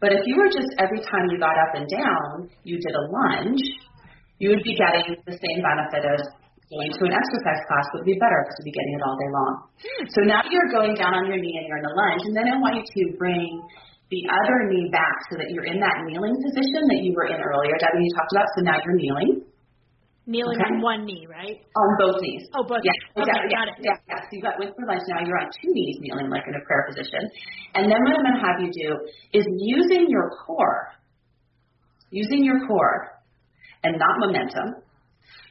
But 0.00 0.16
if 0.16 0.24
you 0.24 0.40
were 0.40 0.48
just 0.48 0.72
every 0.80 1.04
time 1.04 1.28
you 1.28 1.36
got 1.36 1.52
up 1.52 1.76
and 1.76 1.84
down, 1.84 2.48
you 2.64 2.80
did 2.80 2.96
a 2.96 3.04
lunge, 3.12 3.60
you 4.40 4.48
would 4.48 4.64
be 4.64 4.72
getting 4.72 5.20
the 5.28 5.36
same 5.36 5.60
benefit 5.60 6.00
as 6.16 6.24
going 6.72 6.90
to 6.96 7.02
an 7.04 7.12
exercise 7.12 7.60
class 7.68 7.84
would 7.92 8.08
be 8.08 8.16
better 8.16 8.40
because 8.40 8.56
you'd 8.64 8.72
be 8.72 8.76
getting 8.76 8.94
it 8.96 9.02
all 9.04 9.16
day 9.20 9.30
long. 9.36 9.52
Hmm. 9.84 10.04
So 10.16 10.20
now 10.24 10.40
you're 10.48 10.72
going 10.72 10.96
down 10.96 11.12
on 11.12 11.28
your 11.28 11.36
knee 11.36 11.60
and 11.60 11.68
you're 11.68 11.76
in 11.76 11.84
a 11.84 11.92
lunge, 11.92 12.24
and 12.24 12.32
then 12.32 12.48
I 12.48 12.56
want 12.56 12.80
you 12.80 12.84
to 12.88 13.02
bring 13.20 13.52
the 14.10 14.22
other 14.28 14.68
knee 14.68 14.88
back 14.92 15.16
so 15.30 15.36
that 15.40 15.48
you're 15.50 15.64
in 15.64 15.80
that 15.80 15.96
kneeling 16.04 16.36
position 16.36 16.82
that 16.92 17.00
you 17.00 17.12
were 17.16 17.26
in 17.26 17.40
earlier. 17.40 17.72
Debbie, 17.80 18.04
you 18.04 18.12
talked 18.14 18.32
about, 18.32 18.46
so 18.56 18.60
now 18.62 18.76
you're 18.84 18.96
kneeling. 19.00 19.44
Kneeling 20.26 20.56
okay. 20.56 20.72
on 20.72 20.80
one 20.80 21.04
knee, 21.04 21.28
right? 21.28 21.60
On 21.76 21.90
both 22.00 22.16
knees. 22.20 22.48
Oh, 22.56 22.64
both. 22.64 22.80
Yeah. 22.80 22.96
Okay, 23.12 23.28
yeah, 23.28 23.60
got 23.60 23.68
it. 23.68 23.76
Yeah, 23.80 23.96
yeah. 24.08 24.24
So 24.24 24.28
you've 24.32 24.44
got 24.44 24.56
with 24.56 24.72
for 24.72 24.88
lunch. 24.88 25.04
Now 25.08 25.20
you're 25.20 25.36
on 25.36 25.52
two 25.52 25.68
knees, 25.68 26.00
kneeling 26.00 26.32
like 26.32 26.44
in 26.48 26.56
a 26.56 26.64
prayer 26.64 26.88
position. 26.88 27.20
And 27.76 27.92
then 27.92 28.00
what 28.00 28.16
I'm 28.16 28.24
going 28.24 28.40
to 28.40 28.44
have 28.44 28.58
you 28.60 28.72
do 28.72 28.88
is 29.36 29.44
using 29.60 30.08
your 30.08 30.32
core, 30.46 30.88
using 32.08 32.44
your 32.44 32.66
core, 32.66 33.20
and 33.84 33.98
not 34.00 34.16
momentum. 34.16 34.83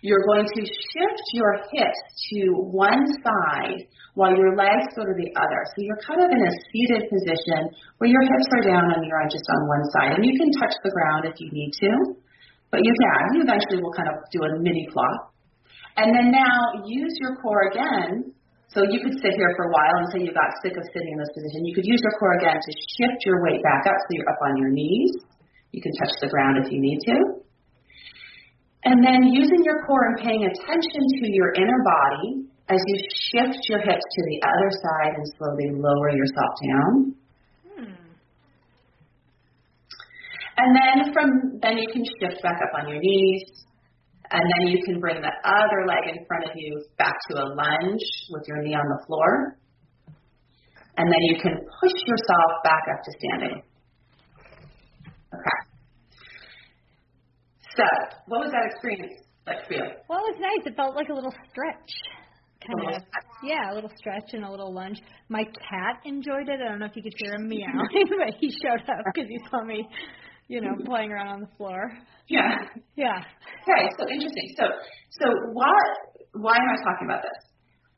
You're 0.03 0.27
going 0.27 0.43
to 0.43 0.61
shift 0.67 1.25
your 1.31 1.63
hips 1.71 2.01
to 2.35 2.59
one 2.75 3.07
side 3.23 3.87
while 4.19 4.35
your 4.35 4.51
legs 4.51 4.91
go 4.99 5.07
to 5.07 5.15
the 5.15 5.31
other. 5.39 5.59
So 5.71 5.79
you're 5.79 6.03
kind 6.03 6.19
of 6.19 6.27
in 6.27 6.43
a 6.43 6.53
seated 6.67 7.07
position 7.07 7.71
where 8.03 8.11
your 8.11 8.19
hips 8.27 8.49
are 8.51 8.67
down 8.67 8.99
and 8.99 9.07
you're 9.07 9.23
just 9.31 9.47
on 9.47 9.61
one 9.63 9.85
side. 9.95 10.11
And 10.19 10.27
you 10.27 10.35
can 10.35 10.51
touch 10.59 10.75
the 10.83 10.91
ground 10.91 11.23
if 11.23 11.39
you 11.39 11.47
need 11.55 11.71
to, 11.87 12.19
but 12.67 12.83
you 12.83 12.91
can. 12.91 13.21
You 13.39 13.47
eventually 13.47 13.79
will 13.79 13.95
kind 13.95 14.11
of 14.11 14.19
do 14.27 14.43
a 14.43 14.59
mini 14.59 14.91
flop. 14.91 15.31
And 15.95 16.11
then 16.11 16.35
now 16.35 16.83
use 16.83 17.15
your 17.23 17.39
core 17.39 17.71
again. 17.71 18.35
So 18.75 18.83
you 18.83 18.99
could 18.99 19.15
sit 19.23 19.31
here 19.39 19.55
for 19.55 19.69
a 19.69 19.71
while 19.71 19.95
until 20.03 20.27
you 20.27 20.35
got 20.35 20.51
sick 20.59 20.75
of 20.75 20.83
sitting 20.83 21.15
in 21.15 21.19
this 21.21 21.31
position. 21.31 21.63
You 21.63 21.79
could 21.79 21.87
use 21.87 22.03
your 22.03 22.11
core 22.19 22.35
again 22.43 22.59
to 22.59 22.71
shift 22.99 23.23
your 23.23 23.39
weight 23.47 23.63
back 23.63 23.87
up 23.87 23.95
so 23.95 24.09
you're 24.19 24.27
up 24.27 24.41
on 24.51 24.59
your 24.59 24.73
knees. 24.75 25.15
You 25.71 25.79
can 25.79 25.95
touch 25.95 26.11
the 26.19 26.27
ground 26.27 26.59
if 26.59 26.67
you 26.75 26.83
need 26.83 26.99
to. 27.07 27.42
And 28.85 28.99
then 29.03 29.23
using 29.31 29.61
your 29.63 29.85
core 29.87 30.07
and 30.11 30.17
paying 30.17 30.43
attention 30.43 31.01
to 31.19 31.25
your 31.31 31.53
inner 31.53 31.81
body, 31.83 32.43
as 32.69 32.79
you 32.87 32.97
shift 33.31 33.59
your 33.69 33.79
hips 33.79 34.03
to 34.03 34.21
the 34.27 34.39
other 34.43 34.69
side 34.71 35.13
and 35.15 35.25
slowly 35.37 35.69
lower 35.71 36.09
yourself 36.11 36.53
down. 36.67 37.15
Hmm. 37.75 37.93
And 40.57 40.69
then 40.75 41.13
from 41.13 41.59
then 41.61 41.77
you 41.77 41.87
can 41.91 42.03
shift 42.19 42.41
back 42.43 42.59
up 42.63 42.83
on 42.83 42.89
your 42.89 42.99
knees. 42.99 43.63
And 44.31 44.41
then 44.41 44.67
you 44.67 44.83
can 44.83 44.99
bring 44.99 45.21
the 45.21 45.31
other 45.45 45.85
leg 45.85 46.17
in 46.17 46.25
front 46.25 46.45
of 46.45 46.51
you 46.55 46.83
back 46.97 47.13
to 47.29 47.37
a 47.37 47.45
lunge 47.53 48.01
with 48.31 48.43
your 48.47 48.63
knee 48.63 48.73
on 48.73 48.85
the 48.89 49.05
floor. 49.05 49.57
And 50.97 51.07
then 51.07 51.21
you 51.21 51.35
can 51.41 51.53
push 51.53 51.93
yourself 52.07 52.63
back 52.63 52.83
up 52.91 53.03
to 53.03 53.11
standing. 53.19 53.61
Okay. 55.33 55.59
So, 57.75 57.83
what 58.27 58.41
was 58.41 58.51
that 58.51 58.65
experience 58.71 59.21
like 59.47 59.65
for 59.67 59.73
you? 59.73 59.85
Well, 60.09 60.19
it 60.19 60.37
was 60.37 60.39
nice. 60.39 60.65
It 60.65 60.75
felt 60.75 60.95
like 60.95 61.09
a 61.09 61.13
little 61.13 61.33
stretch 61.49 61.91
kind 62.65 62.79
of 62.79 63.01
uh-huh. 63.01 63.21
yeah, 63.43 63.71
a 63.71 63.75
little 63.75 63.91
stretch 63.97 64.33
and 64.33 64.43
a 64.43 64.49
little 64.49 64.73
lunge. 64.73 64.99
My 65.29 65.43
cat 65.43 65.99
enjoyed 66.05 66.47
it. 66.47 66.59
I 66.63 66.69
don't 66.69 66.79
know 66.79 66.85
if 66.85 66.95
you 66.95 67.03
could 67.03 67.13
hear 67.17 67.35
him 67.35 67.47
meowing, 67.47 68.07
but 68.19 68.35
he 68.39 68.49
showed 68.63 68.81
up 68.87 69.03
because 69.13 69.29
he 69.29 69.39
saw 69.49 69.63
me, 69.63 69.87
you 70.47 70.61
know, 70.61 70.71
playing 70.85 71.11
around 71.11 71.27
on 71.27 71.41
the 71.41 71.51
floor. 71.57 71.91
Yeah. 72.27 72.55
Yeah. 72.95 73.19
Okay, 73.19 73.89
so 73.97 74.07
interesting. 74.07 74.47
So 74.57 74.65
so 75.19 75.25
what 75.53 75.85
why 76.33 76.55
am 76.55 76.69
I 76.69 76.77
talking 76.91 77.07
about 77.07 77.21
this? 77.21 77.39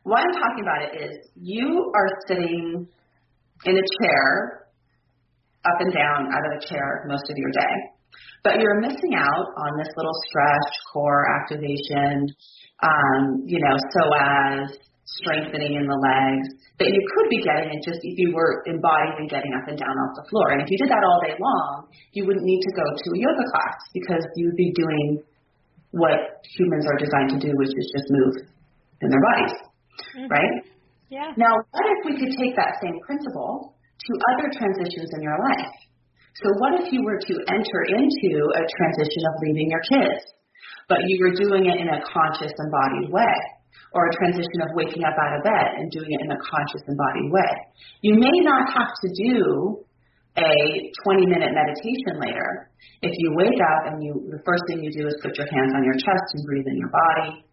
Why 0.03 0.21
I'm 0.21 0.33
talking 0.33 0.63
about 0.63 0.81
it 0.83 1.01
is 1.01 1.29
you 1.35 1.91
are 1.95 2.09
sitting 2.27 2.87
in 3.65 3.73
a 3.77 3.85
chair, 4.01 4.67
up 5.65 5.79
and 5.79 5.93
down 5.93 6.27
out 6.33 6.45
of 6.45 6.61
a 6.61 6.67
chair 6.67 7.05
most 7.07 7.23
of 7.29 7.37
your 7.37 7.51
day. 7.51 7.94
But 8.43 8.59
you're 8.59 8.79
missing 8.81 9.15
out 9.17 9.47
on 9.57 9.71
this 9.77 9.89
little 9.97 10.15
stretch, 10.29 10.73
core 10.93 11.25
activation, 11.41 12.29
um, 12.83 13.43
you 13.45 13.59
know, 13.59 13.75
psoas, 13.75 14.77
strengthening 15.21 15.77
in 15.77 15.85
the 15.85 15.99
legs 16.01 16.47
that 16.81 16.91
you 16.91 17.01
could 17.15 17.29
be 17.31 17.39
getting 17.39 17.71
it 17.71 17.81
just 17.85 18.01
if 18.03 18.17
you 18.19 18.35
were 18.35 18.65
embodied 18.67 19.15
and 19.21 19.29
getting 19.29 19.53
up 19.55 19.63
and 19.69 19.77
down 19.79 19.95
off 19.95 20.11
the 20.19 20.25
floor. 20.27 20.51
And 20.51 20.59
if 20.59 20.67
you 20.67 20.77
did 20.81 20.91
that 20.91 21.03
all 21.05 21.19
day 21.23 21.37
long, 21.39 21.87
you 22.11 22.25
wouldn't 22.27 22.43
need 22.43 22.59
to 22.59 22.71
go 22.75 22.83
to 22.83 23.07
a 23.15 23.19
yoga 23.21 23.45
class 23.53 23.77
because 23.95 24.23
you'd 24.35 24.59
be 24.59 24.73
doing 24.75 25.23
what 25.95 26.43
humans 26.57 26.83
are 26.83 26.99
designed 26.99 27.31
to 27.31 27.39
do, 27.39 27.53
which 27.55 27.71
is 27.71 27.87
just 27.95 28.07
move 28.11 28.33
in 28.99 29.07
their 29.07 29.23
bodies, 29.23 29.55
mm-hmm. 30.19 30.27
right? 30.27 30.55
Yeah. 31.07 31.31
Now, 31.37 31.53
what 31.71 31.85
if 31.85 31.99
we 32.03 32.13
could 32.19 32.35
take 32.35 32.57
that 32.59 32.75
same 32.83 32.99
principle 33.07 33.71
to 33.71 34.11
other 34.35 34.51
transitions 34.51 35.09
in 35.15 35.21
your 35.23 35.37
life? 35.39 35.71
So 36.43 36.51
what 36.59 36.83
if 36.83 36.91
you 36.91 37.03
were 37.03 37.19
to 37.19 37.35
enter 37.47 37.81
into 37.95 38.31
a 38.55 38.63
transition 38.67 39.23
of 39.27 39.33
leaving 39.41 39.71
your 39.71 39.83
kids? 39.87 40.35
but 40.87 41.01
you 41.09 41.17
were 41.21 41.33
doing 41.33 41.65
it 41.65 41.77
in 41.81 41.89
a 41.89 41.99
conscious, 42.05 42.53
embodied 42.53 43.09
way, 43.09 43.35
or 43.93 44.05
a 44.05 44.13
transition 44.21 44.59
of 44.61 44.69
waking 44.77 45.01
up 45.03 45.17
out 45.17 45.33
of 45.37 45.41
bed 45.43 45.81
and 45.81 45.89
doing 45.89 46.11
it 46.11 46.21
in 46.21 46.29
a 46.29 46.39
conscious, 46.45 46.83
embodied 46.85 47.31
way. 47.31 47.51
You 48.01 48.15
may 48.19 48.37
not 48.45 48.69
have 48.69 48.91
to 48.93 49.09
do 49.17 49.81
a 50.37 50.51
20 51.07 51.25
minute 51.31 51.51
meditation 51.55 52.19
later. 52.19 52.69
If 53.01 53.13
you 53.17 53.33
wake 53.33 53.59
up 53.71 53.93
and 53.93 54.03
you, 54.03 54.29
the 54.29 54.41
first 54.45 54.63
thing 54.67 54.83
you 54.83 54.91
do 54.91 55.07
is 55.07 55.15
put 55.23 55.33
your 55.37 55.47
hands 55.47 55.73
on 55.73 55.81
your 55.83 55.95
chest 55.95 56.27
and 56.35 56.43
breathe 56.45 56.67
in 56.67 56.77
your 56.77 56.91
body. 56.91 57.47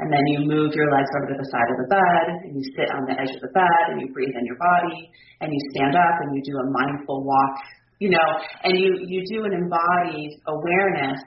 And 0.00 0.08
then 0.08 0.24
you 0.32 0.48
move 0.48 0.72
your 0.72 0.88
legs 0.88 1.10
over 1.20 1.28
to 1.28 1.36
the 1.36 1.48
side 1.52 1.68
of 1.76 1.78
the 1.84 1.88
bed 1.92 2.24
and 2.48 2.56
you 2.56 2.64
sit 2.72 2.88
on 2.88 3.04
the 3.04 3.20
edge 3.20 3.36
of 3.36 3.42
the 3.44 3.52
bed 3.52 3.82
and 3.92 4.00
you 4.00 4.08
breathe 4.16 4.32
in 4.32 4.46
your 4.48 4.56
body 4.56 5.12
and 5.44 5.52
you 5.52 5.60
stand 5.76 5.92
up 5.92 6.16
and 6.24 6.32
you 6.32 6.40
do 6.40 6.56
a 6.56 6.66
mindful 6.72 7.20
walk, 7.20 7.60
you 8.00 8.08
know, 8.08 8.28
and 8.64 8.72
you, 8.80 8.96
you 9.04 9.20
do 9.28 9.44
an 9.44 9.52
embodied 9.52 10.32
awareness 10.48 11.20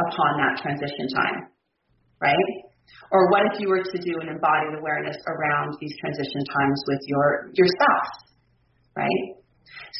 upon 0.00 0.30
that 0.40 0.56
transition 0.64 1.06
time, 1.12 1.52
right? 2.20 2.50
Or 3.12 3.30
what 3.30 3.44
if 3.52 3.60
you 3.60 3.68
were 3.68 3.84
to 3.84 3.98
do 4.00 4.12
an 4.24 4.28
embodied 4.32 4.80
awareness 4.80 5.16
around 5.28 5.76
these 5.78 5.92
transition 6.00 6.42
times 6.56 6.78
with 6.88 7.00
your, 7.06 7.52
your 7.52 7.68
spouse, 7.68 8.12
right? 8.96 9.36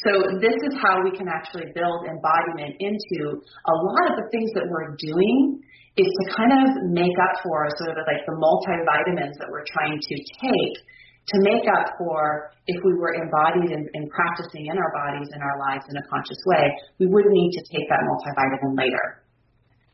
So 0.05 0.41
this 0.41 0.57
is 0.65 0.73
how 0.81 1.05
we 1.05 1.13
can 1.13 1.29
actually 1.29 1.69
build 1.77 2.09
embodiment 2.09 2.81
into 2.81 3.37
a 3.37 3.75
lot 3.77 4.05
of 4.09 4.15
the 4.17 4.27
things 4.33 4.49
that 4.57 4.65
we're 4.65 4.97
doing 4.97 5.61
is 5.97 6.09
to 6.09 6.23
kind 6.33 6.53
of 6.53 6.65
make 6.93 7.17
up 7.17 7.33
for 7.45 7.69
sort 7.77 7.97
of 7.97 8.05
like 8.05 8.25
the 8.25 8.37
multivitamins 8.37 9.37
that 9.37 9.49
we're 9.49 9.65
trying 9.69 9.97
to 9.97 10.15
take 10.41 10.75
to 11.27 11.35
make 11.43 11.67
up 11.67 11.99
for 11.99 12.51
if 12.67 12.79
we 12.83 12.93
were 12.95 13.13
embodied 13.13 13.71
and, 13.71 13.87
and 13.93 14.09
practicing 14.09 14.67
in 14.67 14.77
our 14.77 14.91
bodies 14.95 15.27
in 15.35 15.41
our 15.41 15.59
lives 15.59 15.83
in 15.89 15.97
a 15.97 16.05
conscious 16.07 16.39
way, 16.45 16.71
we 16.99 17.05
would 17.07 17.25
need 17.27 17.51
to 17.51 17.61
take 17.67 17.87
that 17.89 17.99
multivitamin 18.07 18.77
later 18.77 19.23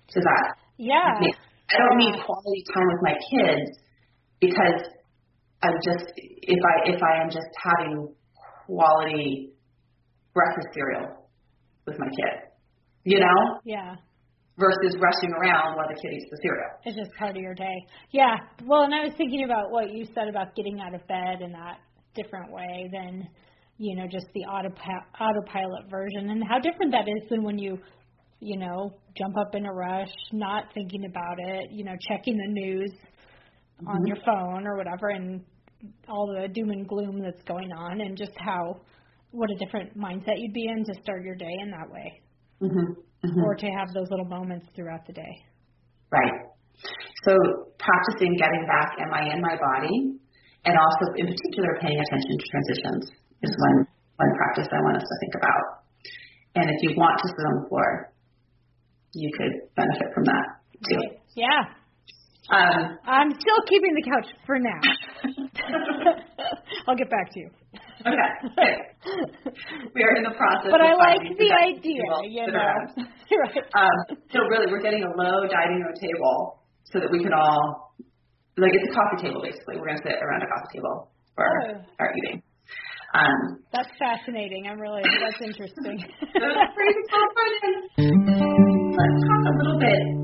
to 0.10 0.20
that. 0.22 0.56
Yeah. 0.78 1.18
I 1.18 1.78
don't 1.78 1.98
need 1.98 2.14
quality 2.26 2.64
time 2.74 2.88
with 2.94 3.02
my 3.02 3.16
kids 3.18 3.80
because 4.40 4.94
I'm 5.64 5.78
just 5.82 6.12
if 6.16 6.60
I 6.60 6.90
if 6.90 7.02
I 7.02 7.24
am 7.24 7.30
just 7.30 7.50
having 7.64 8.14
quality 8.66 9.54
breakfast 10.34 10.68
cereal 10.74 11.30
with 11.86 11.98
my 11.98 12.08
kid. 12.08 12.50
You 13.06 13.20
know? 13.20 13.60
Yeah. 13.66 13.96
Versus 14.58 14.96
rushing 15.02 15.34
around 15.34 15.76
while 15.76 15.88
the 15.88 16.00
kid 16.00 16.14
eats 16.14 16.30
the 16.30 16.38
cereal. 16.42 16.70
It's 16.86 16.98
just 16.98 17.12
part 17.18 17.36
of 17.36 17.42
your 17.42 17.56
day. 17.56 17.74
Yeah. 18.12 18.36
Well, 18.66 18.84
and 18.84 18.94
I 18.94 19.04
was 19.04 19.14
thinking 19.18 19.46
about 19.46 19.72
what 19.72 19.92
you 19.92 20.06
said 20.14 20.28
about 20.28 20.56
getting 20.56 20.80
out 20.80 20.94
of 20.94 21.06
bed 21.08 21.42
in 21.42 21.52
that 21.54 21.80
different 22.14 22.52
way 22.52 22.90
than, 22.92 23.28
you 23.78 23.96
know, 23.96 24.06
just 24.12 24.28
the 24.34 24.46
autopi- 24.48 25.06
autopilot 25.20 25.90
version 25.90 26.30
and 26.30 26.44
how 26.48 26.60
different 26.60 26.92
that 26.92 27.08
is 27.08 27.30
than 27.30 27.44
when 27.44 27.58
you, 27.58 27.80
you 28.40 28.58
know, 28.58 28.94
jump 29.18 29.36
up 29.38 29.56
in 29.56 29.66
a 29.66 29.74
rush, 29.74 30.12
not 30.32 30.66
thinking 30.74 31.06
about 31.06 31.38
it, 31.40 31.72
you 31.72 31.84
know, 31.84 31.96
checking 32.08 32.38
the 32.38 32.48
news 32.48 32.92
mm-hmm. 32.92 33.88
on 33.88 34.06
your 34.06 34.18
phone 34.24 34.68
or 34.68 34.78
whatever 34.78 35.10
and 35.10 35.44
all 36.08 36.28
the 36.28 36.48
doom 36.48 36.70
and 36.70 36.88
gloom 36.88 37.20
that's 37.22 37.42
going 37.44 37.72
on 37.72 38.02
and 38.02 38.16
just 38.16 38.32
how 38.38 38.80
what 39.32 39.50
a 39.50 39.56
different 39.66 39.98
mindset 39.98 40.36
you'd 40.38 40.54
be 40.54 40.68
in 40.68 40.86
to 40.86 40.94
start 41.02 41.24
your 41.24 41.36
day 41.36 41.58
in 41.60 41.72
that 41.72 41.90
way. 41.90 42.22
Mm-hmm 42.62 43.02
mm-hmm. 43.26 43.44
or 43.44 43.56
to 43.56 43.68
have 43.80 43.94
those 43.94 44.08
little 44.12 44.28
moments 44.28 44.68
throughout 44.76 45.06
the 45.08 45.14
day. 45.14 45.34
Right. 46.12 46.52
So 47.26 47.34
practicing 47.80 48.36
getting 48.36 48.66
back, 48.68 49.00
am 49.00 49.14
I 49.14 49.34
in 49.34 49.42
my 49.42 49.56
body? 49.56 50.20
And 50.66 50.76
also, 50.78 51.06
in 51.18 51.28
particular, 51.28 51.80
paying 51.82 52.00
attention 52.00 52.34
to 52.40 52.46
transitions 52.52 53.04
is 53.44 53.52
one, 53.60 53.88
one 54.16 54.32
practice 54.38 54.68
I 54.72 54.80
want 54.84 54.98
us 54.98 55.04
to 55.04 55.16
think 55.20 55.34
about. 55.36 55.66
And 56.56 56.66
if 56.70 56.80
you 56.84 56.96
want 56.96 57.20
to 57.20 57.28
sit 57.28 57.44
on 57.48 57.64
the 57.64 57.68
floor, 57.68 58.14
you 59.14 59.30
could 59.38 59.54
benefit 59.76 60.10
from 60.14 60.24
that 60.26 60.46
too. 60.90 61.04
Yeah. 61.36 61.83
Um, 62.52 63.00
I'm 63.08 63.32
still 63.32 63.62
keeping 63.70 63.96
the 63.96 64.04
couch 64.04 64.28
for 64.46 64.60
now. 64.60 64.82
I'll 66.88 66.96
get 66.96 67.10
back 67.10 67.32
to 67.32 67.40
you. 67.40 67.50
Okay. 68.04 68.32
we 69.96 70.04
are 70.04 70.16
in 70.18 70.24
the 70.24 70.36
process. 70.36 70.68
But 70.70 70.82
I 70.82 70.94
like 70.94 71.24
the 71.40 71.52
idea, 71.56 72.04
you 72.28 72.48
know. 72.52 72.60
right. 73.40 73.64
Um, 73.76 74.18
so 74.30 74.40
really, 74.50 74.68
we're 74.70 74.82
getting 74.82 75.04
a 75.04 75.12
low 75.16 75.48
dining 75.48 75.80
room 75.80 75.96
table 75.96 76.60
so 76.92 77.00
that 77.00 77.10
we 77.12 77.24
can 77.24 77.32
all, 77.32 77.96
like 78.58 78.72
it's 78.74 78.92
a 78.92 78.94
coffee 78.94 79.28
table 79.28 79.42
basically. 79.42 79.80
We're 79.80 79.88
going 79.88 80.04
to 80.04 80.04
sit 80.04 80.20
around 80.22 80.44
a 80.44 80.48
coffee 80.48 80.80
table 80.80 81.12
for 81.36 81.48
oh. 81.48 81.80
our 82.00 82.12
eating. 82.18 82.44
Um, 83.14 83.64
that's 83.72 83.90
fascinating. 83.98 84.68
I'm 84.68 84.80
really 84.80 85.04
that's 85.04 85.40
interesting. 85.40 86.04
Let's 86.34 87.08
talk 89.24 89.46
a 89.48 89.54
little 89.58 89.80
bit 89.80 90.23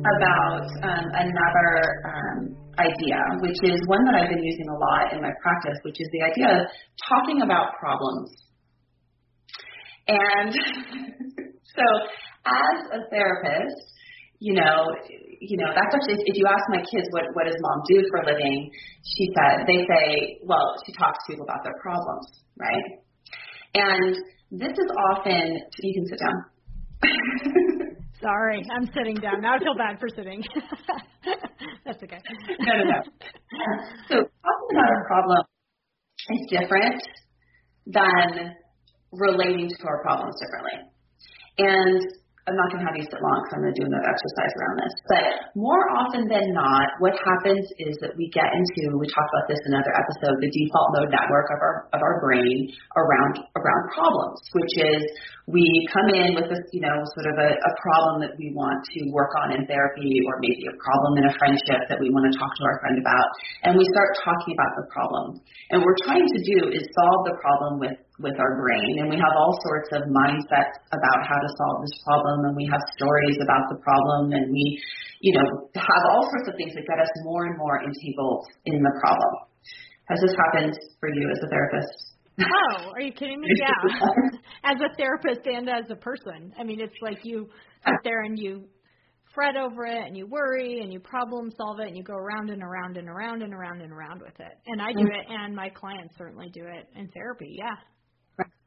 about 0.00 0.64
um, 0.82 1.06
another 1.12 1.70
um, 2.08 2.38
idea, 2.78 3.20
which 3.40 3.60
is 3.62 3.80
one 3.86 4.04
that 4.08 4.14
I've 4.16 4.30
been 4.30 4.42
using 4.42 4.68
a 4.68 4.78
lot 4.78 5.12
in 5.12 5.20
my 5.20 5.32
practice, 5.42 5.78
which 5.84 6.00
is 6.00 6.08
the 6.12 6.22
idea 6.24 6.48
of 6.60 6.66
talking 7.08 7.42
about 7.42 7.76
problems. 7.78 8.32
And 10.08 10.52
so, 11.76 11.84
as 12.46 12.76
a 12.96 13.10
therapist, 13.10 13.76
you 14.40 14.54
know, 14.54 14.88
you 15.40 15.56
know, 15.56 15.68
that's 15.76 15.94
actually 15.94 16.24
if 16.24 16.36
you 16.36 16.46
ask 16.48 16.64
my 16.68 16.80
kids 16.80 17.08
what 17.12 17.24
what 17.34 17.44
does 17.44 17.56
mom 17.60 17.82
do 17.88 18.04
for 18.10 18.20
a 18.24 18.26
living, 18.26 18.70
she 19.04 19.28
said 19.36 19.66
they 19.66 19.84
say, 19.84 20.40
well, 20.44 20.74
she 20.86 20.92
talks 20.92 21.18
to 21.26 21.32
people 21.32 21.44
about 21.44 21.60
their 21.62 21.76
problems, 21.80 22.26
right? 22.56 23.04
And 23.74 24.16
this 24.50 24.72
is 24.72 24.88
often 25.12 25.60
you 25.80 25.94
can 25.94 26.06
sit 26.08 26.18
down. 26.18 26.44
Sorry, 28.20 28.62
I'm 28.70 28.86
sitting 28.94 29.16
down. 29.16 29.40
Now 29.40 29.54
I 29.54 29.58
feel 29.58 29.74
bad 29.74 29.98
for 29.98 30.08
sitting. 30.14 30.42
That's 31.84 32.02
okay. 32.02 32.18
no, 32.60 32.72
no, 32.76 32.84
no. 32.84 33.00
So 34.08 34.14
talking 34.14 34.70
about 34.72 34.90
a 34.90 35.04
problem 35.06 35.44
is 36.30 36.50
different 36.50 37.02
than 37.86 38.54
relating 39.12 39.68
to 39.68 39.86
our 39.86 40.02
problems 40.02 40.36
differently. 40.40 40.90
And 41.58 42.19
I'm 42.50 42.58
not 42.58 42.74
going 42.74 42.82
to 42.82 42.88
have 42.90 42.98
you 42.98 43.06
sit 43.06 43.22
long 43.22 43.38
because 43.46 43.54
I'm 43.54 43.62
going 43.62 43.70
to 43.70 43.78
do 43.78 43.86
another 43.86 44.10
exercise 44.10 44.52
around 44.58 44.76
this. 44.82 44.94
But 45.06 45.24
more 45.54 45.84
often 45.94 46.26
than 46.26 46.50
not, 46.50 46.98
what 46.98 47.14
happens 47.14 47.62
is 47.78 47.94
that 48.02 48.18
we 48.18 48.26
get 48.34 48.50
into, 48.50 48.98
we 48.98 49.06
talked 49.06 49.30
about 49.38 49.46
this 49.46 49.62
in 49.70 49.78
another 49.78 49.94
episode, 49.94 50.42
the 50.42 50.50
default 50.50 50.90
mode 50.98 51.14
network 51.14 51.46
of 51.54 51.62
our 51.62 51.76
of 51.94 52.02
our 52.02 52.18
brain 52.18 52.74
around 52.98 53.38
around 53.54 53.82
problems, 53.94 54.42
which 54.50 54.74
is 54.82 55.00
we 55.46 55.66
come 55.94 56.10
in 56.10 56.34
with 56.34 56.50
this, 56.50 56.62
you 56.74 56.82
know, 56.82 56.94
sort 57.14 57.26
of 57.30 57.36
a, 57.38 57.50
a 57.54 57.72
problem 57.82 58.22
that 58.22 58.34
we 58.38 58.54
want 58.54 58.82
to 58.94 59.00
work 59.10 59.30
on 59.42 59.54
in 59.54 59.66
therapy 59.66 60.22
or 60.26 60.38
maybe 60.42 60.62
a 60.66 60.76
problem 60.78 61.22
in 61.22 61.24
a 61.26 61.34
friendship 61.38 61.86
that 61.90 61.98
we 61.98 62.10
want 62.10 62.26
to 62.30 62.34
talk 62.38 62.50
to 62.54 62.62
our 62.66 62.78
friend 62.82 62.98
about. 62.98 63.28
And 63.66 63.78
we 63.78 63.86
start 63.90 64.10
talking 64.22 64.54
about 64.54 64.72
the 64.78 64.86
problem. 64.90 65.42
And 65.70 65.82
what 65.82 65.86
we're 65.86 66.04
trying 66.06 66.26
to 66.26 66.40
do 66.42 66.58
is 66.70 66.82
solve 66.94 67.30
the 67.30 67.36
problem 67.42 67.82
with 67.82 67.94
with 68.20 68.36
our 68.38 68.52
brain. 68.60 69.00
And 69.00 69.08
we 69.08 69.16
have 69.16 69.34
all 69.36 69.56
sorts 69.64 69.88
of 69.96 70.04
mindsets 70.12 70.76
about 70.92 71.20
how 71.24 71.38
to 71.40 71.50
solve 71.56 71.82
this 71.82 71.96
problem. 72.04 72.52
And 72.52 72.54
we 72.56 72.68
have 72.70 72.80
stories 72.96 73.36
about 73.40 73.68
the 73.72 73.80
problem. 73.80 74.32
And 74.32 74.52
we 74.52 74.64
you 75.20 75.32
know 75.36 75.68
have 75.76 76.02
all 76.12 76.24
sorts 76.30 76.48
of 76.48 76.54
things 76.56 76.72
that 76.74 76.84
get 76.86 77.00
us 77.00 77.12
more 77.24 77.46
and 77.46 77.56
more 77.58 77.80
entangled 77.82 78.46
in 78.66 78.82
the 78.82 78.94
problem. 79.00 79.50
Has 80.08 80.18
this 80.20 80.34
happened 80.36 80.74
for 80.98 81.08
you 81.08 81.30
as 81.30 81.38
a 81.44 81.48
therapist? 81.48 81.94
Oh 82.40 82.90
are 82.94 83.00
you 83.00 83.12
kidding 83.12 83.40
me? 83.40 83.48
Yeah. 83.56 84.04
As 84.64 84.76
a 84.80 84.94
therapist 84.96 85.46
and 85.46 85.68
as 85.68 85.90
a 85.90 85.96
person. 85.96 86.52
I 86.58 86.64
mean 86.64 86.80
it's 86.80 87.00
like 87.02 87.18
you 87.22 87.48
sit 87.84 88.00
there 88.04 88.22
and 88.22 88.38
you 88.38 88.64
fret 89.34 89.56
over 89.56 89.86
it 89.86 90.06
and 90.06 90.16
you 90.16 90.26
worry 90.26 90.80
and 90.82 90.92
you 90.92 90.98
problem 90.98 91.50
solve 91.56 91.78
it 91.80 91.86
and 91.88 91.96
you 91.96 92.02
go 92.02 92.14
around 92.14 92.50
and 92.50 92.62
around 92.62 92.96
and 92.96 93.08
around 93.08 93.42
and 93.42 93.54
around 93.54 93.80
and 93.80 93.92
around 93.92 94.20
with 94.20 94.38
it. 94.40 94.58
And 94.66 94.82
I 94.82 94.92
do 94.92 95.04
mm. 95.04 95.18
it 95.18 95.26
and 95.28 95.54
my 95.54 95.68
clients 95.68 96.14
certainly 96.18 96.50
do 96.52 96.64
it 96.64 96.88
in 96.96 97.08
therapy. 97.08 97.56
Yeah. 97.58 97.76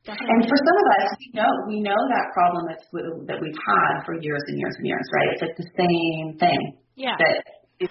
Definitely. 0.03 0.35
And 0.35 0.43
for 0.51 0.59
some 0.59 0.77
of 0.83 0.87
us, 0.99 1.07
we 1.15 1.27
know 1.31 1.51
we 1.71 1.79
know 1.79 1.95
that 1.95 2.25
problem 2.35 2.67
that's 2.67 2.83
that 2.91 3.39
we've 3.39 3.61
had 3.63 4.03
for 4.03 4.19
years 4.19 4.43
and 4.51 4.59
years 4.59 4.75
and 4.75 4.85
years, 4.87 5.07
right? 5.15 5.29
It's 5.31 5.43
like 5.47 5.55
the 5.55 5.71
same 5.79 6.35
thing. 6.35 6.59
Yeah. 6.99 7.15
That 7.15 7.39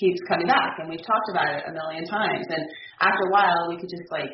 keeps 0.00 0.20
coming 0.24 0.48
back, 0.48 0.80
and 0.80 0.88
we've 0.88 1.04
talked 1.04 1.28
about 1.28 1.52
it 1.52 1.68
a 1.68 1.72
million 1.72 2.08
times. 2.08 2.48
And 2.48 2.64
after 3.04 3.28
a 3.28 3.30
while, 3.30 3.68
we 3.68 3.76
could 3.76 3.92
just 3.92 4.08
like, 4.08 4.32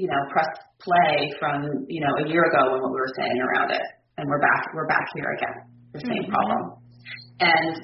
you 0.00 0.08
know, 0.08 0.16
press 0.32 0.48
play 0.80 1.28
from 1.36 1.68
you 1.92 2.00
know 2.00 2.12
a 2.24 2.32
year 2.32 2.48
ago 2.48 2.72
when 2.72 2.80
what 2.80 2.88
we 2.88 3.00
were 3.04 3.14
saying 3.20 3.36
around 3.44 3.68
it, 3.70 3.84
and 4.16 4.24
we're 4.24 4.40
back 4.40 4.64
we're 4.72 4.88
back 4.88 5.04
here 5.12 5.36
again, 5.36 5.68
the 5.92 6.00
same 6.00 6.24
mm-hmm. 6.24 6.32
problem. 6.32 6.80
And 7.44 7.76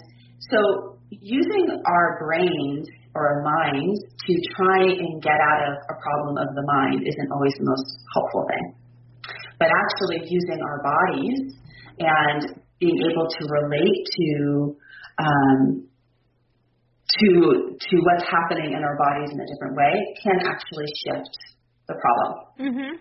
so 0.49 0.97
using 1.11 1.69
our 1.85 2.17
brains 2.25 2.89
or 3.15 3.23
our 3.27 3.43
minds 3.43 3.99
to 4.03 4.33
try 4.55 4.87
and 4.87 5.23
get 5.23 5.39
out 5.39 5.63
of 5.67 5.75
a 5.91 5.97
problem 5.99 6.39
of 6.39 6.49
the 6.55 6.65
mind 6.67 7.03
isn't 7.03 7.31
always 7.33 7.55
the 7.59 7.67
most 7.67 7.89
helpful 8.15 8.47
thing. 8.47 8.75
But 9.59 9.69
actually 9.69 10.31
using 10.31 10.61
our 10.63 10.79
bodies 10.83 11.59
and 11.99 12.61
being 12.79 12.99
able 13.11 13.29
to 13.29 13.43
relate 13.61 14.03
to 14.09 14.77
um, 15.21 15.91
to 17.11 17.29
to 17.77 17.95
what's 18.07 18.27
happening 18.31 18.73
in 18.73 18.81
our 18.81 18.97
bodies 18.97 19.31
in 19.35 19.39
a 19.41 19.47
different 19.47 19.77
way 19.77 19.93
can 20.23 20.39
actually 20.47 20.89
shift 21.05 21.35
the 21.89 21.95
problem. 21.99 22.33
Mm-hmm. 22.57 22.93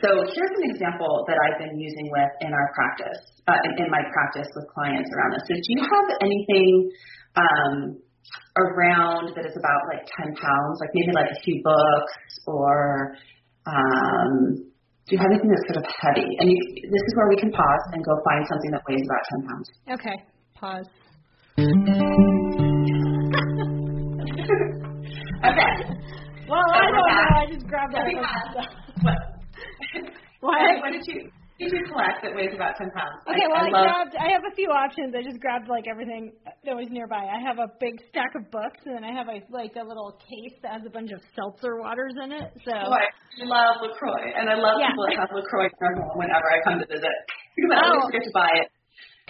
So 0.00 0.08
here's 0.08 0.54
an 0.56 0.66
example 0.72 1.26
that 1.28 1.36
I've 1.36 1.58
been 1.60 1.78
using 1.78 2.08
with 2.10 2.32
in 2.40 2.50
our 2.50 2.68
practice, 2.74 3.20
uh, 3.46 3.60
in, 3.68 3.86
in 3.86 3.88
my 3.90 4.00
practice 4.10 4.48
with 4.56 4.66
clients 4.72 5.10
around 5.12 5.36
this. 5.36 5.44
So 5.46 5.54
do 5.54 5.68
you 5.68 5.82
have 5.84 6.06
anything 6.24 6.90
um, 7.36 7.74
around 8.56 9.32
that 9.36 9.46
is 9.46 9.56
about 9.56 9.80
like 9.88 10.04
10 10.20 10.34
pounds, 10.36 10.78
like 10.80 10.90
maybe 10.94 11.12
like 11.12 11.30
a 11.30 11.40
few 11.42 11.62
books 11.64 12.12
or 12.46 13.16
um, 13.66 14.56
do 15.06 15.16
you 15.16 15.18
have 15.18 15.30
anything 15.32 15.50
that's 15.50 15.66
sort 15.66 15.78
of 15.82 15.86
heavy? 16.00 16.28
And 16.38 16.50
you, 16.50 16.58
this 16.82 17.02
is 17.02 17.14
where 17.16 17.28
we 17.28 17.36
can 17.36 17.50
pause 17.50 17.84
and 17.92 18.04
go 18.04 18.12
find 18.24 18.46
something 18.48 18.70
that 18.70 18.82
weighs 18.88 19.06
about 19.06 19.24
10 19.34 19.48
pounds. 19.48 19.70
Okay, 19.98 20.16
pause. 20.54 20.86
okay. 25.42 25.72
Well, 26.48 26.68
I 26.72 26.86
don't 26.86 26.94
know. 26.94 27.06
I 27.34 27.46
just 27.50 27.66
grabbed 27.66 27.94
that. 27.94 28.06
What? 29.02 30.54
what? 30.54 30.80
What 30.80 30.92
did 30.92 31.06
you? 31.06 31.30
You 31.70 31.86
collect 31.86 32.26
that 32.26 32.34
weighs 32.34 32.50
about 32.50 32.74
10 32.74 32.90
pounds. 32.90 33.22
Okay, 33.30 33.46
well, 33.46 33.62
I, 33.62 33.70
I, 33.70 33.84
grabbed, 33.86 34.14
I 34.18 34.28
have 34.34 34.42
a 34.42 34.54
few 34.58 34.72
options. 34.74 35.14
I 35.14 35.22
just 35.22 35.38
grabbed 35.38 35.70
like 35.70 35.86
everything 35.86 36.34
that 36.66 36.74
was 36.74 36.90
nearby. 36.90 37.22
I 37.22 37.38
have 37.38 37.62
a 37.62 37.70
big 37.78 38.02
stack 38.10 38.34
of 38.34 38.50
books, 38.50 38.82
and 38.82 38.98
then 38.98 39.04
I 39.06 39.14
have 39.14 39.30
a 39.30 39.38
like 39.54 39.78
a 39.78 39.86
little 39.86 40.18
case 40.18 40.58
that 40.66 40.80
has 40.80 40.84
a 40.88 40.90
bunch 40.90 41.14
of 41.14 41.22
seltzer 41.38 41.78
waters 41.78 42.18
in 42.18 42.34
it. 42.34 42.50
So 42.66 42.74
oh, 42.74 42.90
I 42.90 43.06
love 43.46 43.78
LaCroix, 43.86 44.34
and 44.34 44.50
I 44.50 44.58
love 44.58 44.82
yeah. 44.82 44.90
people 44.90 45.06
that 45.06 45.18
have 45.22 45.30
LaCroix 45.30 45.70
in 45.70 45.78
their 45.78 45.94
home 46.02 46.18
whenever 46.18 46.46
I 46.50 46.58
come 46.66 46.82
to 46.82 46.88
visit 46.90 47.14
because 47.54 47.70
I 47.70 47.78
always 47.86 48.02
oh. 48.02 48.06
forget 48.10 48.24
to 48.26 48.34
buy 48.34 48.52
it. 48.58 48.68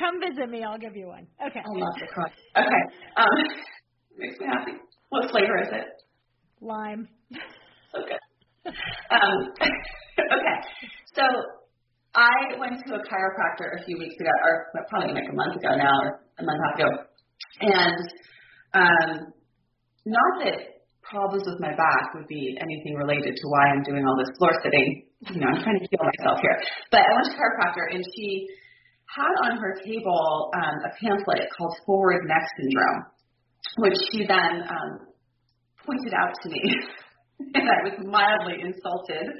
Come 0.01 0.17
visit 0.25 0.49
me. 0.49 0.65
I'll 0.65 0.81
give 0.81 0.97
you 0.97 1.13
one. 1.13 1.29
Okay. 1.37 1.61
I 1.61 1.69
love 1.69 1.97
LaCroix. 2.01 2.33
Okay. 2.57 2.83
Um, 3.21 3.37
makes 4.17 4.41
me 4.41 4.47
happy. 4.49 4.81
What 5.11 5.29
flavor 5.29 5.61
is 5.61 5.69
it? 5.69 5.87
Lime. 6.65 7.09
Okay. 7.93 8.21
Um, 8.65 9.37
okay. 10.17 10.57
So 11.15 11.23
I 12.15 12.61
went 12.61 12.77
to 12.87 12.95
a 12.95 13.03
chiropractor 13.09 13.81
a 13.81 13.85
few 13.85 13.97
weeks 13.99 14.15
ago, 14.21 14.31
or 14.45 14.69
probably 14.91 15.15
like 15.15 15.33
a 15.33 15.35
month 15.35 15.57
ago 15.57 15.73
now, 15.77 15.97
or 16.05 16.21
a 16.39 16.45
month 16.45 16.61
and 16.61 16.61
a 16.61 16.69
half 16.69 16.77
ago, 16.77 16.91
and 17.61 18.01
um, 18.75 19.33
not 20.05 20.33
that 20.45 20.83
problems 21.03 21.45
with 21.47 21.61
my 21.61 21.73
back 21.73 22.13
would 22.15 22.29
be 22.29 22.57
anything 22.61 22.95
related 22.97 23.37
to 23.37 23.45
why 23.49 23.69
I'm 23.69 23.83
doing 23.83 24.05
all 24.05 24.17
this 24.17 24.33
floor 24.37 24.53
sitting. 24.63 25.05
You 25.33 25.41
know, 25.41 25.49
I'm 25.49 25.63
trying 25.63 25.81
to 25.81 25.87
heal 25.89 26.05
myself 26.05 26.39
here. 26.43 26.59
But 26.91 27.01
I 27.01 27.11
went 27.17 27.27
to 27.27 27.33
a 27.33 27.39
chiropractor, 27.41 27.95
and 27.97 28.05
she 28.17 28.47
had 29.09 29.35
on 29.49 29.57
her 29.57 29.81
table 29.85 30.51
um, 30.53 30.77
a 30.85 30.91
pamphlet 31.01 31.49
called 31.57 31.75
Forward 31.87 32.29
Neck 32.29 32.45
Syndrome, 32.61 33.03
which 33.79 33.97
she 34.13 34.27
then 34.27 34.69
um, 34.69 35.09
pointed 35.87 36.13
out 36.13 36.33
to 36.43 36.49
me, 36.51 36.61
and 37.55 37.65
I 37.65 37.89
was 37.89 37.97
mildly 38.05 38.61
insulted. 38.61 39.33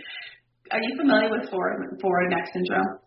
Are 0.73 0.81
you 0.81 0.97
familiar 0.97 1.31
with 1.31 1.51
forward, 1.51 1.99
forward 2.01 2.31
neck 2.31 2.49
syndrome? 2.53 2.99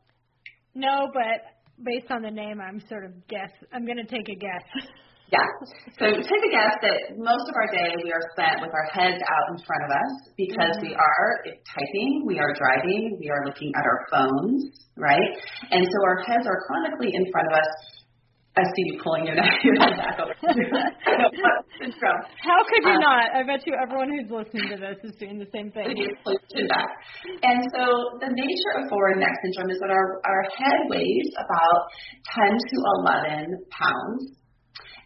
No, 0.76 1.10
but 1.14 1.58
based 1.84 2.12
on 2.12 2.22
the 2.22 2.30
name, 2.30 2.62
I'm 2.62 2.80
sort 2.88 3.06
of 3.06 3.12
guess. 3.28 3.50
I'm 3.74 3.86
going 3.86 3.98
to 3.98 4.06
take 4.06 4.30
a 4.30 4.38
guess. 4.38 4.66
Yeah. 5.34 5.42
So 5.98 6.06
take 6.06 6.44
a 6.46 6.52
guess 6.54 6.78
that 6.86 7.18
most 7.18 7.50
of 7.50 7.56
our 7.58 7.66
day 7.74 7.98
we 8.04 8.14
are 8.14 8.22
spent 8.38 8.62
with 8.62 8.70
our 8.70 8.88
heads 8.94 9.18
out 9.18 9.46
in 9.50 9.58
front 9.66 9.84
of 9.90 9.90
us 9.90 10.12
because 10.38 10.78
mm-hmm. 10.78 10.86
we 10.86 10.94
are 10.94 11.28
typing, 11.66 12.24
we 12.30 12.38
are 12.38 12.54
driving, 12.54 13.18
we 13.20 13.34
are 13.34 13.42
looking 13.44 13.74
at 13.74 13.84
our 13.90 14.06
phones, 14.14 14.70
right? 14.98 15.32
And 15.72 15.82
so 15.82 15.98
our 16.06 16.22
heads 16.30 16.46
are 16.46 16.62
chronically 16.70 17.10
in 17.12 17.26
front 17.32 17.48
of 17.50 17.58
us 17.58 17.70
I 18.56 18.64
see 18.64 18.84
you 18.88 19.00
pulling 19.04 19.28
your, 19.28 19.36
your 19.36 19.76
head 19.84 20.00
back 20.00 20.16
over. 20.16 20.32
How 22.40 22.60
could 22.72 22.84
you 22.88 22.96
um, 22.96 23.04
not? 23.04 23.36
I 23.36 23.44
bet 23.44 23.68
you 23.68 23.76
everyone 23.76 24.08
who's 24.08 24.32
listening 24.32 24.72
to 24.72 24.78
this 24.80 24.96
is 25.04 25.12
doing 25.20 25.38
the 25.40 25.48
same 25.52 25.72
thing. 25.72 25.92
And 27.44 27.60
so 27.76 27.84
the 28.24 28.32
nature 28.32 28.74
of 28.80 28.90
forward 28.90 29.20
neck 29.20 29.36
syndrome 29.44 29.72
is 29.72 29.80
that 29.82 29.92
our, 29.92 30.22
our 30.24 30.44
head 30.56 30.88
weighs 30.88 31.30
about 31.36 31.80
10 32.32 32.56
to 32.56 32.76
11 33.04 33.60
pounds. 33.72 34.40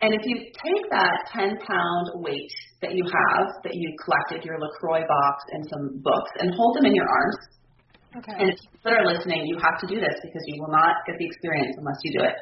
And 0.02 0.14
if 0.14 0.22
you 0.26 0.38
take 0.54 0.86
that 0.92 1.18
10 1.34 1.58
pound 1.66 2.06
weight 2.22 2.54
that 2.82 2.94
you 2.94 3.04
have, 3.04 3.48
that 3.64 3.74
you 3.74 3.98
collected, 4.06 4.46
your 4.46 4.60
LaCroix 4.60 5.02
box 5.08 5.44
and 5.52 5.66
some 5.70 6.00
books, 6.04 6.32
and 6.40 6.54
hold 6.54 6.78
them 6.78 6.86
in 6.86 6.94
your 6.94 7.10
arms, 7.10 7.38
Okay. 8.18 8.34
And 8.42 8.50
if 8.50 8.58
you 8.58 8.90
are 8.90 9.06
listening, 9.06 9.46
you 9.46 9.58
have 9.62 9.78
to 9.82 9.88
do 9.88 10.02
this 10.02 10.18
because 10.24 10.42
you 10.48 10.58
will 10.58 10.74
not 10.74 11.06
get 11.06 11.14
the 11.20 11.26
experience 11.30 11.78
unless 11.78 12.02
you 12.02 12.18
do 12.18 12.26
it. 12.26 12.34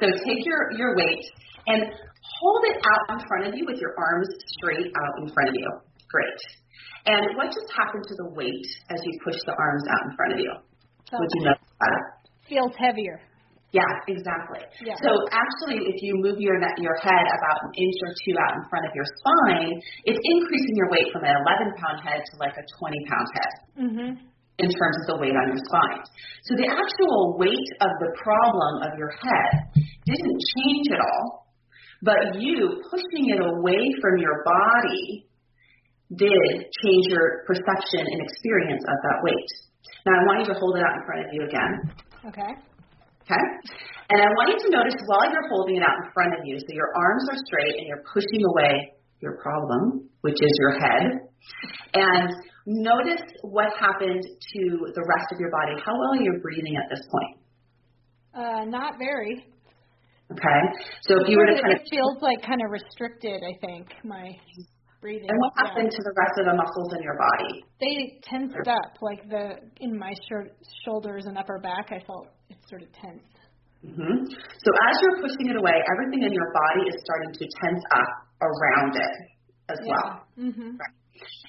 So 0.00 0.06
take 0.26 0.42
your, 0.44 0.72
your 0.74 0.96
weight 0.96 1.24
and 1.66 1.82
hold 1.86 2.62
it 2.66 2.78
out 2.82 3.04
in 3.14 3.18
front 3.26 3.46
of 3.46 3.52
you 3.54 3.64
with 3.66 3.78
your 3.78 3.94
arms 3.96 4.28
straight 4.58 4.90
out 4.90 5.14
in 5.22 5.30
front 5.30 5.48
of 5.48 5.54
you. 5.54 5.70
Great. 6.10 6.40
And 7.06 7.36
what 7.36 7.52
just 7.52 7.68
happened 7.70 8.04
to 8.08 8.14
the 8.16 8.28
weight 8.32 8.66
as 8.90 8.98
you 9.04 9.12
push 9.24 9.36
the 9.46 9.54
arms 9.54 9.84
out 9.92 10.02
in 10.08 10.16
front 10.16 10.32
of 10.34 10.38
you? 10.40 10.52
Would 11.12 11.30
you 11.38 11.42
notice 11.44 11.74
that? 11.78 12.02
Feels 12.48 12.72
heavier. 12.74 13.20
Yeah, 13.74 13.90
exactly. 14.06 14.62
Yeah. 14.86 14.94
So 15.02 15.10
actually, 15.34 15.82
if 15.82 15.98
you 15.98 16.14
move 16.22 16.38
your 16.38 16.54
your 16.78 16.96
head 17.02 17.26
about 17.26 17.58
an 17.66 17.72
inch 17.74 17.98
or 18.06 18.14
two 18.22 18.34
out 18.38 18.54
in 18.54 18.62
front 18.70 18.86
of 18.86 18.94
your 18.94 19.02
spine, 19.02 19.74
it's 20.06 20.22
increasing 20.22 20.74
your 20.78 20.90
weight 20.94 21.10
from 21.10 21.26
an 21.26 21.34
11 21.34 21.74
pound 21.82 21.98
head 22.06 22.22
to 22.22 22.32
like 22.38 22.54
a 22.54 22.64
20 22.78 23.10
pound 23.10 23.28
head. 23.34 23.52
Mm-hmm 23.74 24.10
in 24.58 24.70
terms 24.70 24.96
of 25.02 25.06
the 25.10 25.18
weight 25.18 25.34
on 25.34 25.50
your 25.50 25.62
spine. 25.66 26.02
So 26.46 26.54
the 26.54 26.70
actual 26.70 27.34
weight 27.38 27.68
of 27.82 27.90
the 27.98 28.10
problem 28.22 28.86
of 28.86 28.94
your 28.98 29.10
head 29.10 29.82
didn't 30.06 30.38
change 30.56 30.86
at 30.92 31.00
all, 31.00 31.48
but 32.02 32.40
you 32.40 32.82
pushing 32.90 33.32
it 33.32 33.40
away 33.40 33.82
from 34.00 34.20
your 34.20 34.44
body 34.44 35.26
did 36.14 36.52
change 36.84 37.04
your 37.08 37.44
perception 37.46 38.04
and 38.04 38.18
experience 38.22 38.84
of 38.84 38.98
that 39.02 39.18
weight. 39.24 39.50
Now 40.06 40.12
I 40.12 40.22
want 40.28 40.38
you 40.44 40.48
to 40.52 40.58
hold 40.60 40.76
it 40.76 40.84
out 40.84 41.00
in 41.00 41.02
front 41.08 41.20
of 41.26 41.30
you 41.32 41.42
again. 41.48 41.72
Okay. 42.28 42.52
Okay? 43.24 43.44
And 44.12 44.20
I 44.20 44.28
want 44.36 44.52
you 44.52 44.58
to 44.68 44.70
notice 44.76 44.94
while 45.08 45.24
you're 45.32 45.48
holding 45.48 45.76
it 45.76 45.82
out 45.82 45.96
in 46.04 46.12
front 46.12 46.36
of 46.36 46.44
you, 46.44 46.60
so 46.60 46.68
your 46.68 46.92
arms 46.92 47.24
are 47.32 47.40
straight 47.48 47.80
and 47.80 47.88
you're 47.88 48.04
pushing 48.12 48.44
away 48.52 48.92
your 49.20 49.40
problem, 49.40 50.08
which 50.20 50.36
is 50.36 50.52
your 50.60 50.76
head. 50.78 51.04
And 51.94 52.28
Notice 52.66 53.20
what 53.42 53.66
happened 53.78 54.22
to 54.24 54.62
the 54.94 55.04
rest 55.04 55.28
of 55.32 55.38
your 55.38 55.50
body. 55.50 55.72
How 55.84 55.92
well 55.92 56.12
are 56.12 56.22
you 56.22 56.40
breathing 56.40 56.76
at 56.76 56.88
this 56.88 57.06
point? 57.10 57.36
Uh, 58.34 58.64
not 58.64 58.94
very. 58.98 59.44
Okay. 60.32 60.60
So 61.02 61.20
if 61.20 61.28
you 61.28 61.36
were 61.36 61.46
to 61.46 61.60
kind 61.60 61.74
of. 61.74 61.80
Feels 61.90 62.18
like 62.22 62.40
kind 62.42 62.62
of 62.64 62.70
restricted, 62.70 63.42
I 63.44 63.54
think, 63.60 63.92
my 64.04 64.32
breathing. 65.00 65.28
And 65.28 65.38
what 65.38 65.52
happened 65.60 65.90
to 65.92 66.02
the 66.02 66.14
rest 66.16 66.34
of 66.40 66.44
the 66.48 66.56
muscles 66.56 66.90
in 66.96 67.02
your 67.04 67.20
body? 67.20 67.60
They 67.76 68.20
tensed 68.24 68.66
up, 68.66 68.96
like 69.04 69.28
the 69.28 69.60
in 69.84 69.98
my 69.98 70.12
sh- 70.24 70.48
shoulders 70.84 71.26
and 71.26 71.36
upper 71.36 71.60
back. 71.60 71.92
I 71.92 72.00
felt 72.08 72.32
it 72.48 72.56
sort 72.68 72.82
of 72.82 72.88
tense. 72.96 73.28
Mm-hmm. 73.84 74.32
So 74.32 74.68
as 74.88 74.94
you're 75.04 75.20
pushing 75.20 75.52
it 75.52 75.56
away, 75.60 75.76
everything 75.92 76.24
in 76.24 76.32
your 76.32 76.50
body 76.56 76.88
is 76.88 76.96
starting 77.04 77.32
to 77.36 77.44
tense 77.60 77.84
up 77.92 78.10
around 78.40 78.96
it 78.96 79.14
as 79.68 79.78
yeah. 79.84 79.92
well. 79.92 80.24
Mm-hmm. 80.40 80.80
Right. 80.80 80.94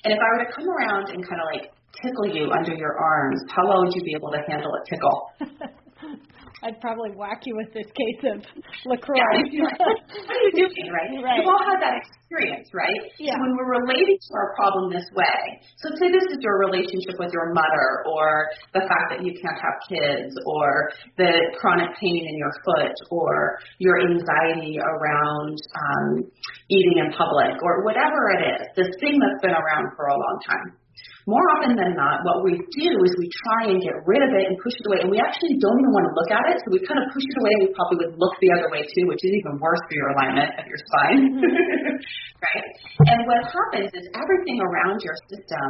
And 0.03 0.11
if 0.11 0.19
I 0.19 0.27
were 0.35 0.43
to 0.43 0.51
come 0.51 0.67
around 0.67 1.15
and 1.15 1.23
kind 1.23 1.39
of 1.39 1.47
like 1.55 1.71
tickle 2.03 2.27
you 2.27 2.51
under 2.51 2.75
your 2.75 2.99
arms, 2.99 3.39
how 3.55 3.63
well 3.67 3.87
would 3.87 3.95
you 3.95 4.03
be 4.03 4.13
able 4.19 4.31
to 4.35 4.41
handle 4.51 4.71
a 4.75 4.83
tickle? 4.83 5.17
I'd 6.63 6.79
probably 6.79 7.11
whack 7.11 7.43
you 7.43 7.55
with 7.57 7.73
this 7.73 7.87
case 7.91 8.21
of 8.31 8.39
LaCroix. 8.85 9.19
Yeah, 9.19 9.67
what 9.67 10.35
are 10.35 10.43
you 10.47 10.53
doing, 10.55 10.87
right? 10.87 11.11
right? 11.23 11.39
We've 11.39 11.51
all 11.51 11.65
had 11.67 11.83
that 11.83 11.99
experience, 11.99 12.71
right? 12.71 13.11
Yeah. 13.19 13.35
So 13.35 13.41
when 13.43 13.57
we're 13.59 13.83
relating 13.83 14.15
to 14.15 14.31
our 14.39 14.55
problem 14.55 14.93
this 14.93 15.05
way, 15.11 15.39
so 15.83 15.91
say 15.99 16.07
this 16.09 16.25
is 16.31 16.39
your 16.39 16.59
relationship 16.63 17.19
with 17.19 17.31
your 17.35 17.51
mother, 17.51 17.89
or 18.07 18.47
the 18.73 18.87
fact 18.87 19.11
that 19.11 19.21
you 19.25 19.35
can't 19.35 19.59
have 19.59 19.77
kids, 19.89 20.31
or 20.47 20.91
the 21.17 21.31
chronic 21.59 21.91
pain 21.99 22.23
in 22.23 22.35
your 22.39 22.53
foot, 22.63 22.95
or 23.11 23.59
your 23.79 23.99
anxiety 23.99 24.79
around 24.79 25.55
um, 25.75 26.23
eating 26.71 26.97
in 27.03 27.11
public, 27.11 27.59
or 27.61 27.83
whatever 27.83 28.31
it 28.39 28.43
is, 28.55 28.63
this 28.75 28.91
thing 29.03 29.19
that's 29.19 29.41
been 29.43 29.55
around 29.55 29.91
for 29.95 30.07
a 30.07 30.15
long 30.15 30.39
time 30.47 30.84
more 31.25 31.41
often 31.57 31.73
than 31.73 31.97
not, 31.97 32.21
what 32.21 32.45
we 32.45 32.53
do 32.53 32.89
is 33.01 33.11
we 33.17 33.27
try 33.33 33.73
and 33.73 33.81
get 33.81 33.97
rid 34.05 34.21
of 34.21 34.29
it 34.37 34.45
and 34.45 34.53
push 34.61 34.77
it 34.77 34.85
away, 34.85 35.01
and 35.01 35.09
we 35.09 35.17
actually 35.17 35.57
don't 35.57 35.77
even 35.81 35.89
want 35.89 36.05
to 36.05 36.13
look 36.13 36.29
at 36.29 36.45
it, 36.53 36.61
so 36.61 36.69
we 36.69 36.79
kind 36.85 37.01
of 37.01 37.09
push 37.09 37.25
it 37.25 37.37
away, 37.41 37.51
and 37.57 37.61
we 37.65 37.69
probably 37.73 37.97
would 38.05 38.13
look 38.21 38.37
the 38.37 38.53
other 38.53 38.69
way 38.69 38.85
too, 38.85 39.09
which 39.09 39.25
is 39.25 39.33
even 39.33 39.57
worse 39.57 39.81
for 39.89 39.95
your 39.97 40.13
alignment 40.13 40.53
of 40.53 40.65
your 40.69 40.77
spine. 40.77 41.21
Mm-hmm. 41.33 41.95
right? 42.45 42.65
And 43.09 43.19
what 43.25 43.41
happens 43.41 43.89
is 43.97 44.05
everything 44.13 44.61
around 44.61 45.01
your 45.01 45.17
system 45.33 45.67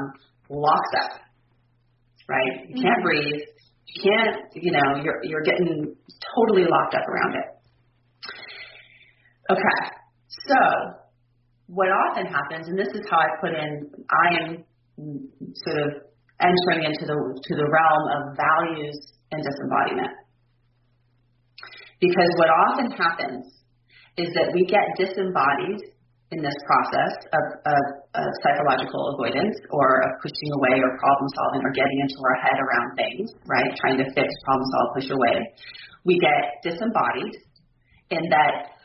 locks 0.52 0.94
up. 1.08 1.24
Right? 2.28 2.68
You 2.68 2.84
can't 2.84 3.00
mm-hmm. 3.00 3.08
breathe. 3.08 3.44
You 3.88 3.98
can't, 4.12 4.36
you 4.60 4.72
know, 4.76 5.00
you're 5.08 5.24
you're 5.24 5.46
getting 5.46 5.96
totally 6.36 6.68
locked 6.68 7.00
up 7.00 7.06
around 7.08 7.34
it. 7.40 7.48
Okay. 9.56 9.80
So 10.52 10.60
what 11.68 11.88
often 11.88 12.26
happens, 12.26 12.68
and 12.68 12.78
this 12.78 12.90
is 12.94 13.02
how 13.10 13.18
I 13.18 13.30
put 13.40 13.54
in 13.54 13.88
I 14.10 14.28
am 14.44 14.66
sort 14.98 15.80
of 15.84 15.90
entering 16.40 16.88
into 16.88 17.06
the 17.06 17.16
to 17.16 17.54
the 17.56 17.68
realm 17.68 18.04
of 18.16 18.22
values 18.36 18.98
and 19.32 19.44
disembodiment. 19.44 20.14
Because 22.00 22.32
what 22.38 22.52
often 22.52 22.92
happens 22.92 23.46
is 24.18 24.32
that 24.36 24.52
we 24.54 24.68
get 24.68 24.84
disembodied 25.00 25.96
in 26.32 26.42
this 26.42 26.58
process 26.66 27.14
of, 27.32 27.46
of, 27.64 27.84
of 28.18 28.28
psychological 28.42 29.14
avoidance 29.16 29.56
or 29.70 30.02
of 30.04 30.12
pushing 30.20 30.50
away 30.58 30.82
or 30.82 30.92
problem 30.98 31.28
solving 31.38 31.62
or 31.64 31.72
getting 31.72 32.00
into 32.02 32.18
our 32.26 32.38
head 32.42 32.58
around 32.58 32.88
things, 32.98 33.30
right? 33.46 33.70
Trying 33.80 34.02
to 34.02 34.08
fix, 34.12 34.28
problem 34.44 34.68
solve, 34.74 34.90
push 34.98 35.10
away. 35.14 35.38
We 36.04 36.20
get 36.20 36.66
disembodied 36.66 37.40
in 38.10 38.24
that 38.34 38.76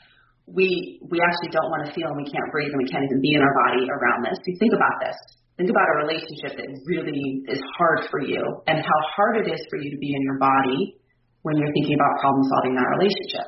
we 0.46 0.98
we 1.06 1.18
actually 1.22 1.52
don't 1.54 1.70
want 1.70 1.86
to 1.86 1.90
feel 1.94 2.10
and 2.10 2.18
we 2.18 2.26
can't 2.26 2.50
breathe 2.50 2.74
and 2.74 2.80
we 2.82 2.90
can't 2.90 3.06
even 3.06 3.20
be 3.22 3.32
in 3.34 3.42
our 3.42 3.54
body 3.66 3.86
around 3.86 4.26
this. 4.26 4.36
You 4.46 4.56
think 4.58 4.74
about 4.74 4.96
this. 5.02 5.16
Think 5.60 5.76
about 5.76 5.92
a 5.92 5.96
relationship 6.08 6.56
that 6.56 6.72
really 6.88 7.44
is 7.52 7.60
hard 7.76 8.08
for 8.08 8.24
you 8.24 8.40
and 8.64 8.80
how 8.80 9.00
hard 9.12 9.44
it 9.44 9.46
is 9.52 9.60
for 9.68 9.76
you 9.76 9.92
to 9.92 10.00
be 10.00 10.16
in 10.16 10.22
your 10.24 10.40
body 10.40 10.96
when 11.44 11.60
you're 11.60 11.68
thinking 11.76 12.00
about 12.00 12.16
problem 12.16 12.48
solving 12.48 12.72
that 12.80 12.88
relationship. 12.96 13.44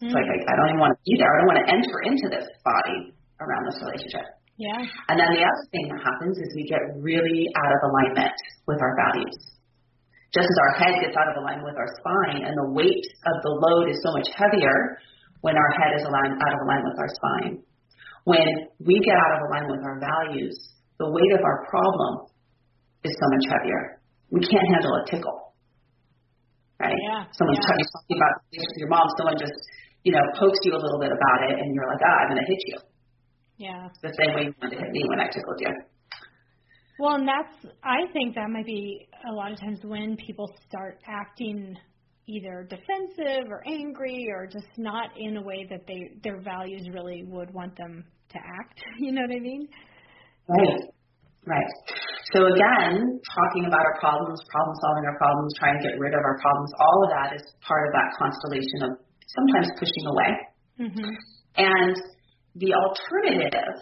Mm-hmm. 0.00 0.08
It's 0.08 0.16
like, 0.16 0.24
I, 0.24 0.36
I 0.48 0.52
don't 0.56 0.68
even 0.72 0.80
want 0.80 0.96
to 0.96 1.00
be 1.04 1.20
there. 1.20 1.28
I 1.28 1.36
don't 1.44 1.50
want 1.52 1.60
to 1.60 1.68
enter 1.76 1.96
into 2.08 2.26
this 2.32 2.48
body 2.64 3.12
around 3.36 3.68
this 3.68 3.76
relationship. 3.84 4.32
Yeah. 4.56 4.80
And 5.12 5.20
then 5.20 5.28
the 5.36 5.44
other 5.44 5.64
thing 5.68 5.92
that 5.92 6.00
happens 6.00 6.40
is 6.40 6.56
we 6.56 6.64
get 6.64 6.80
really 6.96 7.52
out 7.52 7.68
of 7.68 7.80
alignment 7.92 8.36
with 8.64 8.80
our 8.80 8.96
values. 8.96 9.36
Just 10.32 10.48
as 10.48 10.56
our 10.56 10.72
head 10.80 11.04
gets 11.04 11.20
out 11.20 11.28
of 11.28 11.36
alignment 11.36 11.68
with 11.68 11.76
our 11.76 11.90
spine 12.00 12.48
and 12.48 12.56
the 12.56 12.72
weight 12.72 13.06
of 13.28 13.36
the 13.44 13.52
load 13.60 13.92
is 13.92 14.00
so 14.00 14.16
much 14.16 14.32
heavier 14.32 14.96
when 15.44 15.52
our 15.52 15.70
head 15.84 16.00
is 16.00 16.04
aligned, 16.08 16.40
out 16.40 16.52
of 16.56 16.60
alignment 16.64 16.96
with 16.96 17.00
our 17.04 17.12
spine. 17.12 17.60
When 18.24 18.72
we 18.80 19.04
get 19.04 19.20
out 19.20 19.36
of 19.36 19.52
alignment 19.52 19.76
with 19.76 19.84
our 19.84 20.00
values, 20.00 20.56
the 21.00 21.08
weight 21.08 21.32
of 21.32 21.40
our 21.40 21.64
problem 21.72 22.28
is 23.02 23.12
so 23.16 23.26
much 23.32 23.44
heavier. 23.48 24.04
We 24.28 24.44
can't 24.44 24.68
handle 24.68 24.92
a 25.00 25.02
tickle. 25.08 25.56
Right? 26.76 26.92
Yeah. 26.92 27.24
Someone's 27.32 27.58
yeah. 27.64 27.72
talking 27.72 28.16
about 28.20 28.34
your 28.52 28.88
mom, 28.88 29.08
someone 29.16 29.36
just, 29.40 29.56
you 30.04 30.12
know, 30.12 30.20
pokes 30.36 30.60
you 30.62 30.76
a 30.76 30.80
little 30.80 31.00
bit 31.00 31.08
about 31.08 31.40
it 31.48 31.56
and 31.56 31.74
you're 31.74 31.88
like, 31.88 32.04
ah, 32.04 32.16
I'm 32.22 32.28
gonna 32.28 32.46
hit 32.46 32.60
you. 32.68 32.78
Yeah. 33.56 33.88
The 34.02 34.12
same 34.12 34.34
way 34.36 34.42
you 34.48 34.54
wanted 34.60 34.76
to 34.76 34.82
hit 34.84 34.92
me 34.92 35.02
when 35.08 35.20
I 35.20 35.28
tickled 35.32 35.60
you. 35.60 35.72
Well, 37.00 37.16
and 37.16 37.26
that's 37.26 37.74
I 37.82 38.12
think 38.12 38.34
that 38.34 38.48
might 38.50 38.66
be 38.66 39.08
a 39.28 39.32
lot 39.32 39.52
of 39.52 39.58
times 39.58 39.80
when 39.82 40.16
people 40.16 40.52
start 40.68 41.00
acting 41.08 41.76
either 42.28 42.68
defensive 42.68 43.50
or 43.50 43.62
angry 43.66 44.28
or 44.30 44.46
just 44.46 44.68
not 44.76 45.10
in 45.18 45.38
a 45.38 45.42
way 45.42 45.66
that 45.70 45.86
they 45.86 46.12
their 46.22 46.40
values 46.40 46.88
really 46.92 47.24
would 47.26 47.52
want 47.52 47.76
them 47.76 48.04
to 48.32 48.38
act. 48.38 48.80
You 48.98 49.12
know 49.12 49.22
what 49.22 49.34
I 49.34 49.40
mean? 49.40 49.66
Right. 50.50 50.82
Right. 51.46 51.70
So 52.34 52.46
again, 52.46 53.18
talking 53.26 53.64
about 53.66 53.80
our 53.80 53.96
problems, 53.98 54.38
problem 54.50 54.76
solving 54.78 55.04
our 55.08 55.16
problems, 55.18 55.50
trying 55.58 55.78
to 55.80 55.82
get 55.82 55.98
rid 55.98 56.14
of 56.14 56.20
our 56.20 56.38
problems, 56.38 56.70
all 56.78 56.98
of 57.04 57.10
that 57.10 57.28
is 57.34 57.42
part 57.64 57.88
of 57.88 57.92
that 57.96 58.08
constellation 58.18 58.78
of 58.86 58.90
sometimes 59.26 59.68
pushing 59.78 60.04
away. 60.06 60.30
Mm-hmm. 60.78 61.10
And 61.56 61.96
the 62.54 62.70
alternative 62.74 63.74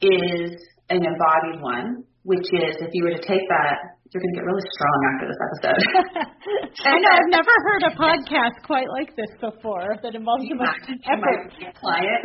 is 0.00 0.56
an 0.90 1.04
embodied 1.04 1.62
one, 1.62 2.04
which 2.24 2.46
is 2.54 2.80
if 2.80 2.90
you 2.92 3.04
were 3.04 3.14
to 3.14 3.22
take 3.22 3.44
that, 3.50 3.76
you're 4.10 4.20
going 4.20 4.34
to 4.34 4.38
get 4.40 4.44
really 4.44 4.66
strong 4.72 4.98
after 5.14 5.26
this 5.30 5.40
episode. 5.40 5.80
I 6.84 6.96
know 7.00 7.12
I've 7.12 7.32
never 7.32 7.54
heard 7.64 7.82
a 7.86 7.94
podcast 7.96 8.62
quite 8.66 8.88
like 8.88 9.16
this 9.16 9.30
before 9.40 9.96
that 10.02 10.14
involves 10.14 10.44
so 10.48 10.54
much 10.60 10.84
effort. 11.06 11.52
Client. 11.80 12.24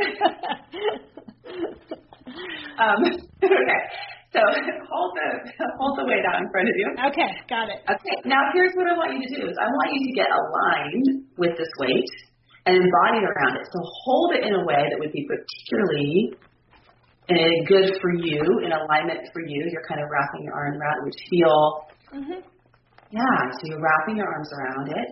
um, 2.79 2.99
okay. 3.43 3.81
So 4.35 4.43
hold 4.43 5.11
the 5.15 5.27
hold 5.79 5.97
the 5.97 6.05
weight 6.05 6.25
out 6.27 6.43
in 6.43 6.47
front 6.51 6.67
of 6.67 6.75
you. 6.75 6.87
Okay, 7.09 7.31
got 7.47 7.71
it. 7.71 7.79
Okay. 7.87 8.15
Now 8.27 8.43
here's 8.53 8.75
what 8.75 8.85
I 8.85 8.93
want 8.99 9.15
you 9.15 9.23
to 9.23 9.31
do 9.39 9.43
is 9.47 9.55
I 9.55 9.65
want 9.65 9.89
you 9.95 10.01
to 10.03 10.13
get 10.13 10.27
aligned 10.27 11.07
with 11.39 11.55
this 11.55 11.71
weight 11.79 12.11
and 12.67 12.75
embody 12.75 13.23
around 13.23 13.55
it. 13.55 13.65
So 13.71 13.79
hold 14.03 14.35
it 14.35 14.43
in 14.43 14.53
a 14.53 14.63
way 14.67 14.83
that 14.83 14.99
would 14.99 15.15
be 15.15 15.23
particularly 15.23 16.35
uh, 17.31 17.55
good 17.71 17.95
for 18.03 18.11
you, 18.19 18.43
in 18.67 18.75
alignment 18.75 19.31
for 19.31 19.41
you. 19.41 19.63
You're 19.71 19.87
kind 19.87 20.03
of 20.03 20.11
wrapping 20.11 20.43
your 20.43 20.55
arms 20.59 20.75
around 20.75 20.97
it, 20.99 21.03
which 21.07 21.21
feel 21.31 21.59
mm-hmm. 22.11 22.39
yeah. 23.15 23.37
So 23.55 23.61
you're 23.71 23.81
wrapping 23.81 24.19
your 24.19 24.27
arms 24.27 24.51
around 24.51 24.91
it. 24.91 25.07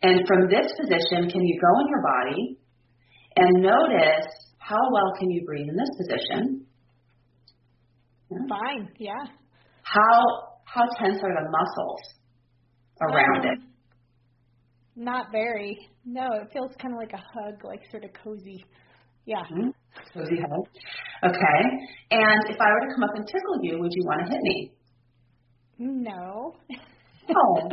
And 0.00 0.24
from 0.26 0.48
this 0.48 0.72
position, 0.80 1.28
can 1.28 1.42
you 1.44 1.60
go 1.60 1.72
in 1.84 1.86
your 1.92 2.02
body 2.02 2.40
and 3.36 3.62
notice 3.62 4.47
how 4.68 4.92
well 4.92 5.12
can 5.18 5.30
you 5.30 5.44
breathe 5.46 5.68
in 5.68 5.76
this 5.76 5.88
position? 5.96 6.66
Fine, 8.28 8.90
yeah. 8.98 9.24
How 9.82 10.48
how 10.64 10.84
tense 11.00 11.18
are 11.22 11.34
the 11.34 11.50
muscles 11.50 12.00
around 13.00 13.46
um, 13.46 13.52
it? 13.52 13.58
Not 14.94 15.26
very. 15.32 15.78
No, 16.04 16.28
it 16.34 16.48
feels 16.52 16.72
kind 16.80 16.92
of 16.92 17.00
like 17.00 17.12
a 17.14 17.22
hug, 17.32 17.64
like 17.64 17.80
sort 17.90 18.04
of 18.04 18.10
cozy. 18.22 18.62
Yeah. 19.24 19.44
Mm-hmm. 19.44 19.70
Cozy 20.12 20.36
hug. 20.36 20.66
Okay. 21.24 21.60
And 22.10 22.42
if 22.48 22.56
I 22.60 22.68
were 22.70 22.88
to 22.88 22.94
come 22.94 23.04
up 23.04 23.14
and 23.14 23.26
tickle 23.26 23.58
you, 23.62 23.78
would 23.78 23.92
you 23.94 24.02
want 24.04 24.26
to 24.26 24.32
hit 24.32 24.42
me? 24.42 24.72
No. 25.78 26.56
oh. 27.30 27.60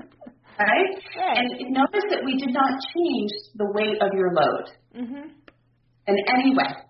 Right? 0.58 0.88
right? 1.18 1.38
And 1.38 1.74
notice 1.74 2.08
that 2.12 2.24
we 2.24 2.38
did 2.38 2.54
not 2.54 2.80
change 2.96 3.30
the 3.56 3.66
weight 3.76 4.02
of 4.02 4.08
your 4.14 4.32
load 4.32 4.66
mm-hmm. 4.96 5.28
in 6.08 6.16
any 6.34 6.56
way. 6.56 6.85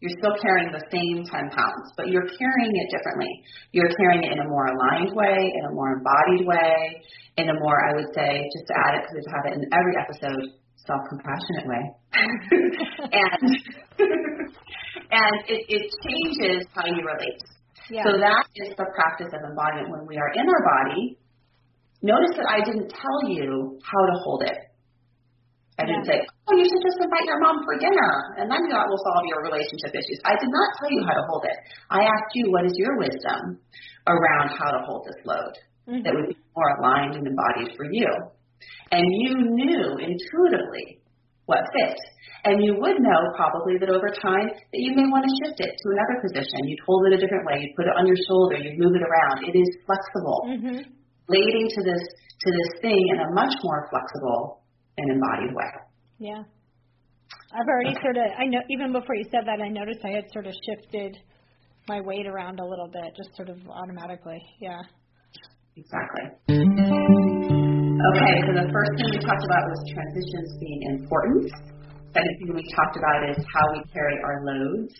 You're 0.00 0.14
still 0.22 0.36
carrying 0.38 0.70
the 0.70 0.84
same 0.94 1.26
10 1.26 1.50
pounds, 1.50 1.86
but 1.96 2.06
you're 2.06 2.26
carrying 2.38 2.74
it 2.74 2.88
differently. 2.94 3.32
You're 3.72 3.90
carrying 3.98 4.22
it 4.22 4.32
in 4.32 4.38
a 4.38 4.48
more 4.48 4.70
aligned 4.70 5.10
way, 5.14 5.34
in 5.34 5.64
a 5.66 5.72
more 5.74 5.98
embodied 5.98 6.46
way, 6.46 7.02
in 7.36 7.50
a 7.50 7.54
more, 7.58 7.82
I 7.82 7.94
would 7.98 8.10
say, 8.14 8.46
just 8.54 8.66
to 8.70 8.74
add 8.78 8.94
it 8.94 9.00
because 9.02 9.14
we've 9.18 9.34
had 9.34 9.44
it 9.50 9.54
in 9.58 9.62
every 9.74 9.94
episode, 9.98 10.54
self-compassionate 10.86 11.66
way. 11.66 11.82
and 13.10 13.42
and 15.10 15.34
it, 15.48 15.60
it 15.66 15.82
changes 16.06 16.66
how 16.74 16.86
you 16.86 17.02
relate. 17.02 17.42
Yeah. 17.90 18.04
So 18.04 18.12
that 18.20 18.44
is 18.54 18.70
the 18.76 18.86
practice 18.94 19.32
of 19.32 19.40
embodiment. 19.42 19.90
When 19.90 20.06
we 20.06 20.16
are 20.16 20.30
in 20.34 20.46
our 20.46 20.62
body, 20.62 21.18
notice 22.02 22.36
that 22.36 22.46
I 22.46 22.62
didn't 22.64 22.90
tell 22.90 23.20
you 23.30 23.78
how 23.82 24.02
to 24.06 24.14
hold 24.22 24.42
it. 24.46 24.67
I 25.78 25.86
didn't 25.86 26.10
say, 26.10 26.18
oh, 26.18 26.54
you 26.58 26.66
should 26.66 26.82
just 26.82 26.98
invite 26.98 27.22
your 27.30 27.38
mom 27.38 27.62
for 27.62 27.78
dinner, 27.78 28.12
and 28.42 28.50
then 28.50 28.62
that 28.66 28.86
will 28.90 28.98
solve 28.98 29.24
your 29.30 29.46
relationship 29.46 29.94
issues. 29.94 30.18
I 30.26 30.34
did 30.34 30.50
not 30.50 30.68
tell 30.82 30.90
you 30.90 31.06
how 31.06 31.14
to 31.14 31.24
hold 31.30 31.46
it. 31.46 31.54
I 31.86 32.02
asked 32.02 32.34
you, 32.34 32.50
what 32.50 32.66
is 32.66 32.74
your 32.74 32.98
wisdom 32.98 33.62
around 34.10 34.58
how 34.58 34.74
to 34.74 34.82
hold 34.82 35.06
this 35.06 35.22
load 35.22 35.54
mm-hmm. 35.86 36.02
that 36.02 36.12
would 36.18 36.34
be 36.34 36.38
more 36.58 36.70
aligned 36.82 37.14
and 37.14 37.22
embodied 37.22 37.78
for 37.78 37.86
you? 37.86 38.10
And 38.90 39.06
you 39.06 39.54
knew 39.54 40.02
intuitively 40.02 40.98
what 41.46 41.62
fit. 41.70 41.96
And 42.44 42.58
you 42.58 42.74
would 42.74 42.98
know 42.98 43.20
probably 43.38 43.78
that 43.78 43.90
over 43.90 44.10
time 44.10 44.50
that 44.50 44.80
you 44.82 44.98
may 44.98 45.06
want 45.06 45.26
to 45.26 45.32
shift 45.42 45.62
it 45.62 45.72
to 45.78 45.86
another 45.94 46.18
position. 46.26 46.66
You'd 46.66 46.82
hold 46.82 47.06
it 47.06 47.18
a 47.18 47.20
different 47.22 47.46
way. 47.46 47.62
You'd 47.62 47.78
put 47.78 47.86
it 47.86 47.94
on 47.94 48.06
your 48.06 48.18
shoulder. 48.26 48.58
You'd 48.58 48.78
move 48.78 48.94
it 48.98 49.04
around. 49.06 49.46
It 49.46 49.54
is 49.54 49.70
flexible, 49.86 50.38
mm-hmm. 50.46 50.78
leading 51.30 51.66
to 51.70 51.80
this 51.86 52.02
to 52.38 52.48
this 52.54 52.70
thing 52.82 53.02
in 53.14 53.18
a 53.18 53.28
much 53.34 53.54
more 53.62 53.90
flexible 53.90 54.62
an 54.98 55.10
embodied 55.10 55.54
way. 55.54 55.70
Yeah. 56.18 56.42
I've 57.52 57.68
already 57.68 57.94
sort 58.02 58.16
of, 58.16 58.24
I 58.36 58.44
know, 58.44 58.60
even 58.68 58.92
before 58.92 59.14
you 59.14 59.24
said 59.30 59.46
that, 59.46 59.62
I 59.62 59.68
noticed 59.68 60.00
I 60.04 60.10
had 60.10 60.24
sort 60.32 60.46
of 60.46 60.54
shifted 60.66 61.16
my 61.88 62.00
weight 62.00 62.26
around 62.26 62.60
a 62.60 62.66
little 62.66 62.88
bit, 62.92 63.16
just 63.16 63.34
sort 63.36 63.48
of 63.48 63.56
automatically. 63.70 64.40
Yeah. 64.60 64.82
Exactly. 65.76 66.24
Okay, 67.98 68.34
so 68.44 68.50
the 68.52 68.68
first 68.68 68.92
thing 68.98 69.08
we 69.14 69.20
talked 69.22 69.46
about 69.46 69.64
was 69.70 69.80
transitions 69.94 70.50
being 70.60 70.82
important. 70.98 71.48
Second 72.12 72.34
thing 72.38 72.50
we 72.54 72.66
talked 72.74 72.96
about 72.98 73.30
is 73.30 73.38
how 73.54 73.64
we 73.72 73.80
carry 73.94 74.18
our 74.20 74.44
loads. 74.44 74.92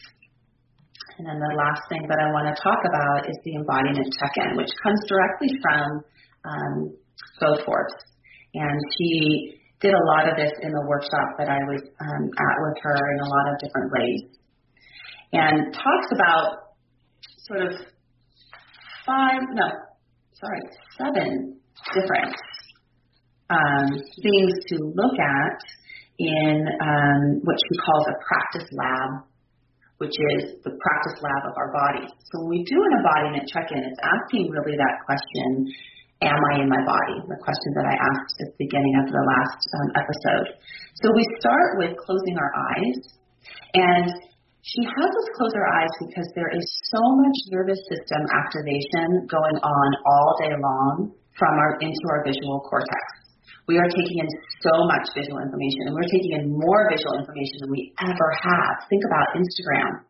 And 1.19 1.27
then 1.27 1.39
the 1.43 1.55
last 1.59 1.83
thing 1.91 2.07
that 2.07 2.19
I 2.23 2.31
want 2.31 2.47
to 2.47 2.57
talk 2.63 2.79
about 2.79 3.27
is 3.29 3.37
the 3.43 3.59
embodiment 3.59 4.07
check-in, 4.23 4.57
which 4.57 4.71
comes 4.83 5.01
directly 5.11 5.51
from 5.61 5.87
um, 6.47 6.95
Forbes. 7.67 7.99
And 8.55 8.79
she 8.97 9.58
did 9.81 9.95
a 9.95 10.05
lot 10.07 10.29
of 10.29 10.37
this 10.37 10.53
in 10.63 10.73
the 10.73 10.85
workshop 10.87 11.39
that 11.39 11.49
I 11.49 11.59
was 11.71 11.83
um, 12.01 12.25
at 12.27 12.57
with 12.67 12.79
her 12.83 12.99
in 13.15 13.19
a 13.21 13.29
lot 13.29 13.47
of 13.53 13.55
different 13.63 13.93
ways. 13.93 14.23
And 15.33 15.73
talks 15.73 16.09
about 16.13 16.75
sort 17.47 17.63
of 17.63 17.73
five, 19.07 19.41
no, 19.55 19.69
sorry, 20.35 20.63
seven 20.99 21.61
different 21.95 22.35
um, 23.51 23.87
things 24.23 24.53
to 24.69 24.77
look 24.95 25.17
at 25.19 25.59
in 26.19 26.67
um, 26.83 27.21
what 27.47 27.57
she 27.57 27.75
calls 27.79 28.07
a 28.11 28.17
practice 28.27 28.69
lab, 28.75 29.23
which 29.99 30.17
is 30.35 30.59
the 30.65 30.75
practice 30.75 31.23
lab 31.23 31.43
of 31.47 31.55
our 31.57 31.71
bodies. 31.71 32.11
So 32.33 32.43
when 32.43 32.59
we 32.59 32.65
do 32.65 32.77
an 32.83 32.93
embodiment 32.99 33.49
check-in, 33.49 33.79
it's 33.79 34.03
asking 34.03 34.51
really 34.51 34.77
that 34.77 35.07
question 35.07 35.71
am 36.23 36.41
I 36.51 36.63
in 36.63 36.69
my 36.69 36.83
body? 36.83 37.17
The 37.31 37.39
question 37.39 37.71
that 37.79 37.87
I 37.87 37.95
asked 37.95 38.37
at 38.43 38.49
the 38.55 38.59
beginning 38.59 38.95
of 39.03 39.07
the 39.11 39.23
last 39.23 39.63
um, 39.79 39.89
episode. 40.03 40.47
So 40.99 41.15
we 41.15 41.23
start 41.39 41.79
with 41.79 41.95
closing 41.95 42.37
our 42.39 42.51
eyes, 42.51 42.99
and 43.75 44.07
she 44.67 44.83
has 44.83 45.11
us 45.15 45.29
close 45.39 45.55
our 45.55 45.69
eyes 45.79 45.95
because 46.03 46.27
there 46.35 46.51
is 46.51 46.67
so 46.91 47.03
much 47.23 47.39
nervous 47.55 47.79
system 47.87 48.27
activation 48.35 49.31
going 49.31 49.59
on 49.63 49.89
all 50.07 50.31
day 50.43 50.55
long 50.59 51.15
from 51.39 51.55
our 51.55 51.79
into 51.79 52.05
our 52.11 52.27
visual 52.27 52.67
cortex. 52.67 53.05
We 53.71 53.77
are 53.79 53.87
taking 53.87 54.19
in 54.25 54.29
so 54.65 54.75
much 54.89 55.07
visual 55.15 55.39
information, 55.39 55.93
and 55.93 55.95
we're 55.95 56.11
taking 56.11 56.41
in 56.41 56.45
more 56.51 56.89
visual 56.91 57.15
information 57.21 57.63
than 57.63 57.71
we 57.71 57.93
ever 58.01 58.29
have. 58.43 58.89
Think 58.91 59.05
about 59.07 59.39
Instagram 59.39 60.08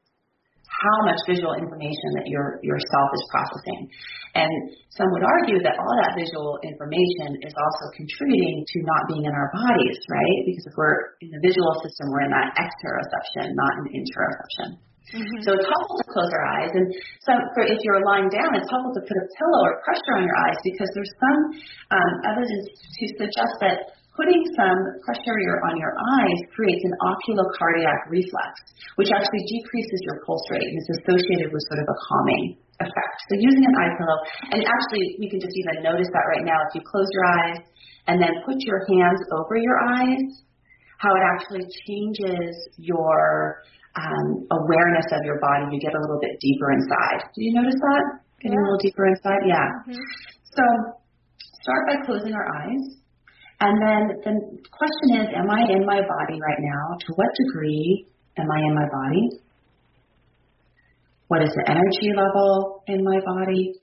how 0.78 0.96
much 1.10 1.18
visual 1.26 1.58
information 1.58 2.08
that 2.14 2.26
your 2.30 2.62
yourself 2.62 3.08
is 3.14 3.24
processing. 3.34 3.90
And 4.38 4.50
some 4.94 5.10
would 5.10 5.26
argue 5.26 5.58
that 5.66 5.74
all 5.74 5.94
that 6.06 6.14
visual 6.14 6.58
information 6.62 7.42
is 7.42 7.54
also 7.54 7.84
contributing 7.98 8.62
to 8.62 8.76
not 8.86 9.02
being 9.10 9.24
in 9.26 9.34
our 9.34 9.50
bodies, 9.50 9.98
right? 10.06 10.40
Because 10.46 10.64
if 10.70 10.74
we're 10.78 11.18
in 11.18 11.30
the 11.34 11.42
visual 11.42 11.74
system, 11.82 12.14
we're 12.14 12.26
in 12.26 12.34
that 12.34 12.54
exteroception, 12.54 13.50
not 13.58 13.72
in 13.82 14.02
interoception. 14.02 14.78
Mm-hmm. 15.08 15.40
So 15.40 15.56
it's 15.56 15.64
helpful 15.64 15.96
to 16.04 16.06
close 16.12 16.28
our 16.36 16.46
eyes, 16.60 16.68
and 16.76 16.84
some, 17.24 17.40
for 17.56 17.64
if 17.64 17.80
you're 17.80 18.04
lying 18.04 18.28
down, 18.28 18.52
it's 18.52 18.68
helpful 18.68 18.92
to 18.92 19.00
put 19.08 19.16
a 19.16 19.26
pillow 19.40 19.60
or 19.64 19.80
pressure 19.80 20.20
on 20.20 20.28
your 20.28 20.36
eyes 20.36 20.58
because 20.60 20.90
there's 20.92 21.14
some 21.16 21.40
um, 21.96 22.12
evidence 22.28 22.68
to 22.76 23.04
suggest 23.16 23.54
that 23.64 23.97
putting 24.18 24.42
some 24.59 24.78
pressure 25.07 25.62
on 25.70 25.78
your 25.78 25.94
eyes 25.94 26.38
creates 26.50 26.83
an 26.83 26.94
oculocardiac 27.07 28.11
reflex, 28.11 28.50
which 28.98 29.14
actually 29.14 29.46
decreases 29.46 30.00
your 30.02 30.18
pulse 30.26 30.42
rate 30.50 30.66
and 30.66 30.74
is 30.74 30.90
associated 30.98 31.54
with 31.54 31.62
sort 31.70 31.78
of 31.78 31.87
a 31.87 31.98
calming 32.11 32.44
effect. 32.83 33.16
So 33.31 33.38
using 33.38 33.62
an 33.62 33.74
eye 33.78 33.94
pillow, 33.94 34.18
and 34.59 34.61
actually 34.66 35.22
you 35.22 35.31
can 35.31 35.38
just 35.38 35.54
even 35.54 35.87
notice 35.87 36.11
that 36.11 36.26
right 36.35 36.42
now 36.42 36.59
if 36.66 36.74
you 36.74 36.83
close 36.83 37.07
your 37.14 37.26
eyes 37.31 37.59
and 38.11 38.18
then 38.18 38.42
put 38.42 38.59
your 38.66 38.83
hands 38.90 39.22
over 39.38 39.54
your 39.54 39.78
eyes, 39.87 40.42
how 40.98 41.14
it 41.14 41.22
actually 41.22 41.62
changes 41.87 42.59
your 42.74 43.62
um, 43.94 44.50
awareness 44.50 45.07
of 45.14 45.22
your 45.22 45.38
body. 45.38 45.70
You 45.70 45.78
get 45.78 45.94
a 45.94 46.02
little 46.02 46.18
bit 46.18 46.35
deeper 46.42 46.74
inside. 46.74 47.22
Did 47.38 47.42
you 47.46 47.54
notice 47.54 47.78
that? 47.78 48.02
Getting 48.42 48.59
yeah. 48.59 48.62
a 48.62 48.66
little 48.66 48.83
deeper 48.83 49.07
inside? 49.07 49.42
Yeah. 49.46 49.68
Mm-hmm. 49.87 50.02
So 50.59 50.64
start 51.62 51.83
by 51.87 51.96
closing 52.02 52.35
our 52.35 52.46
eyes 52.66 52.98
and 53.61 53.75
then 53.83 54.03
the 54.23 54.35
question 54.71 55.09
is, 55.18 55.27
am 55.35 55.51
I 55.51 55.66
in 55.75 55.85
my 55.85 55.99
body 55.99 56.38
right 56.38 56.62
now? 56.62 56.97
To 56.99 57.09
what 57.14 57.27
degree 57.47 58.07
am 58.38 58.47
I 58.51 58.59
in 58.59 58.75
my 58.75 58.87
body? 58.87 59.25
What 61.27 61.42
is 61.42 61.51
the 61.51 61.64
energy 61.68 62.14
level 62.14 62.83
in 62.87 63.03
my 63.03 63.18
body? 63.27 63.75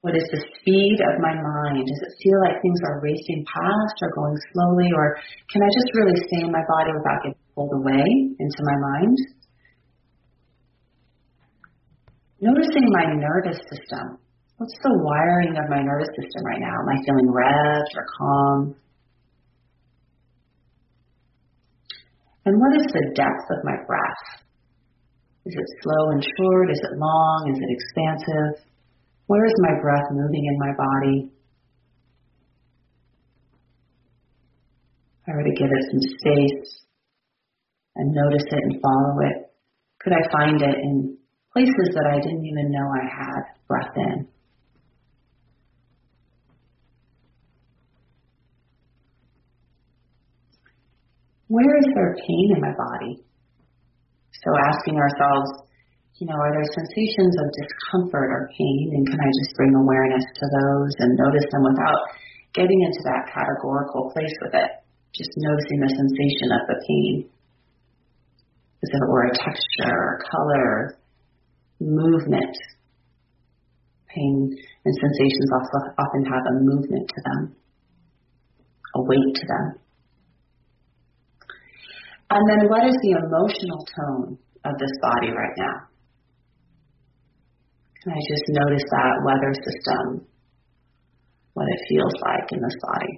What 0.00 0.14
is 0.14 0.22
the 0.30 0.38
speed 0.38 0.98
of 1.10 1.20
my 1.20 1.34
mind? 1.34 1.82
Does 1.82 2.02
it 2.06 2.14
feel 2.22 2.38
like 2.46 2.62
things 2.62 2.78
are 2.86 3.02
racing 3.02 3.44
past 3.50 3.96
or 4.02 4.10
going 4.14 4.38
slowly? 4.54 4.88
Or 4.94 5.18
can 5.50 5.60
I 5.60 5.68
just 5.74 5.90
really 5.98 6.16
stay 6.30 6.46
in 6.46 6.52
my 6.52 6.62
body 6.62 6.94
without 6.94 7.18
getting 7.26 7.42
pulled 7.54 7.74
away 7.74 8.06
into 8.38 8.60
my 8.62 8.78
mind? 8.78 9.18
Noticing 12.40 12.86
my 12.94 13.18
nervous 13.18 13.58
system. 13.66 14.22
What's 14.58 14.74
the 14.82 14.90
wiring 14.90 15.54
of 15.54 15.70
my 15.70 15.78
nervous 15.86 16.10
system 16.18 16.42
right 16.42 16.58
now? 16.58 16.74
Am 16.82 16.90
I 16.90 16.98
feeling 17.06 17.30
revved 17.30 17.94
or 17.94 18.06
calm? 18.18 18.74
And 22.44 22.58
what 22.58 22.74
is 22.74 22.86
the 22.90 23.12
depth 23.14 23.46
of 23.54 23.62
my 23.62 23.78
breath? 23.86 24.42
Is 25.46 25.54
it 25.54 25.68
slow 25.82 26.10
and 26.10 26.22
short? 26.24 26.72
Is 26.72 26.80
it 26.82 26.98
long? 26.98 27.54
Is 27.54 27.58
it 27.62 27.70
expansive? 27.70 28.66
Where 29.26 29.46
is 29.46 29.54
my 29.58 29.80
breath 29.80 30.10
moving 30.10 30.44
in 30.50 30.58
my 30.58 30.72
body? 30.74 31.30
If 35.22 35.28
I 35.28 35.36
were 35.36 35.44
to 35.44 35.54
give 35.54 35.70
it 35.70 35.84
some 35.86 36.02
space 36.18 36.82
and 37.94 38.10
notice 38.10 38.46
it 38.50 38.62
and 38.64 38.82
follow 38.82 39.22
it, 39.30 39.54
could 40.00 40.14
I 40.14 40.22
find 40.32 40.60
it 40.62 40.74
in 40.82 41.16
places 41.52 41.94
that 41.94 42.10
I 42.10 42.18
didn't 42.18 42.44
even 42.44 42.72
know 42.72 42.88
I 42.90 43.06
had 43.06 43.42
breath 43.68 43.94
in? 43.94 44.26
Where 51.48 51.72
is 51.80 51.88
there 51.96 52.12
pain 52.12 52.48
in 52.56 52.60
my 52.60 52.76
body? 52.76 53.24
So 54.44 54.48
asking 54.68 55.00
ourselves, 55.00 55.64
you 56.20 56.26
know, 56.28 56.36
are 56.36 56.52
there 56.52 56.76
sensations 56.76 57.34
of 57.40 57.46
discomfort 57.56 58.28
or 58.28 58.50
pain, 58.52 58.92
and 58.92 59.06
can 59.08 59.16
I 59.16 59.30
just 59.40 59.56
bring 59.56 59.72
awareness 59.72 60.24
to 60.28 60.44
those 60.44 60.92
and 61.00 61.16
notice 61.16 61.48
them 61.48 61.64
without 61.64 62.00
getting 62.52 62.80
into 62.84 63.00
that 63.08 63.32
categorical 63.32 64.12
place 64.12 64.34
with 64.44 64.54
it? 64.60 64.70
Just 65.16 65.32
noticing 65.40 65.80
the 65.80 65.88
sensation 65.88 66.48
of 66.52 66.62
the 66.68 66.78
pain. 66.84 67.14
As 68.84 68.90
if 68.92 69.00
it 69.00 69.08
were 69.08 69.26
a 69.26 69.38
texture 69.40 69.96
or 69.96 70.20
color, 70.28 70.98
movement. 71.80 72.56
Pain 74.12 74.52
and 74.84 74.94
sensations 75.00 75.50
also 75.54 75.96
often 75.96 76.24
have 76.28 76.44
a 76.44 76.60
movement 76.60 77.08
to 77.08 77.20
them, 77.24 77.56
a 78.96 79.02
weight 79.02 79.34
to 79.34 79.46
them. 79.46 79.87
And 82.30 82.42
then 82.44 82.68
what 82.68 82.84
is 82.84 82.96
the 83.00 83.12
emotional 83.24 83.80
tone 83.88 84.38
of 84.64 84.74
this 84.76 84.92
body 85.00 85.32
right 85.32 85.56
now? 85.56 85.88
Can 88.04 88.12
I 88.12 88.20
just 88.20 88.46
notice 88.52 88.84
that 88.84 89.14
weather 89.24 89.52
system, 89.56 90.28
what 91.54 91.66
it 91.66 91.80
feels 91.88 92.14
like 92.20 92.52
in 92.52 92.60
this 92.60 92.78
body? 92.84 93.12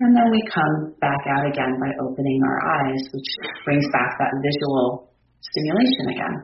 And 0.00 0.16
then 0.16 0.34
we 0.34 0.42
come 0.50 0.98
back 0.98 1.22
out 1.30 1.46
again 1.46 1.78
by 1.78 1.94
opening 2.02 2.40
our 2.42 2.58
eyes, 2.82 3.02
which 3.14 3.30
brings 3.64 3.86
back 3.92 4.18
that 4.18 4.32
visual 4.42 5.14
stimulation 5.38 6.16
again. 6.16 6.36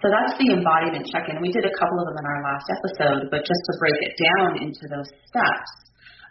So 0.00 0.08
that's 0.08 0.32
the 0.40 0.54
embodiment 0.54 1.04
check-in. 1.12 1.42
We 1.42 1.52
did 1.52 1.68
a 1.68 1.74
couple 1.76 1.98
of 2.00 2.06
them 2.08 2.16
in 2.16 2.24
our 2.24 2.40
last 2.46 2.66
episode, 2.72 3.28
but 3.28 3.44
just 3.44 3.62
to 3.68 3.72
break 3.80 3.98
it 4.00 4.14
down 4.16 4.50
into 4.64 4.84
those 4.88 5.10
steps 5.28 5.72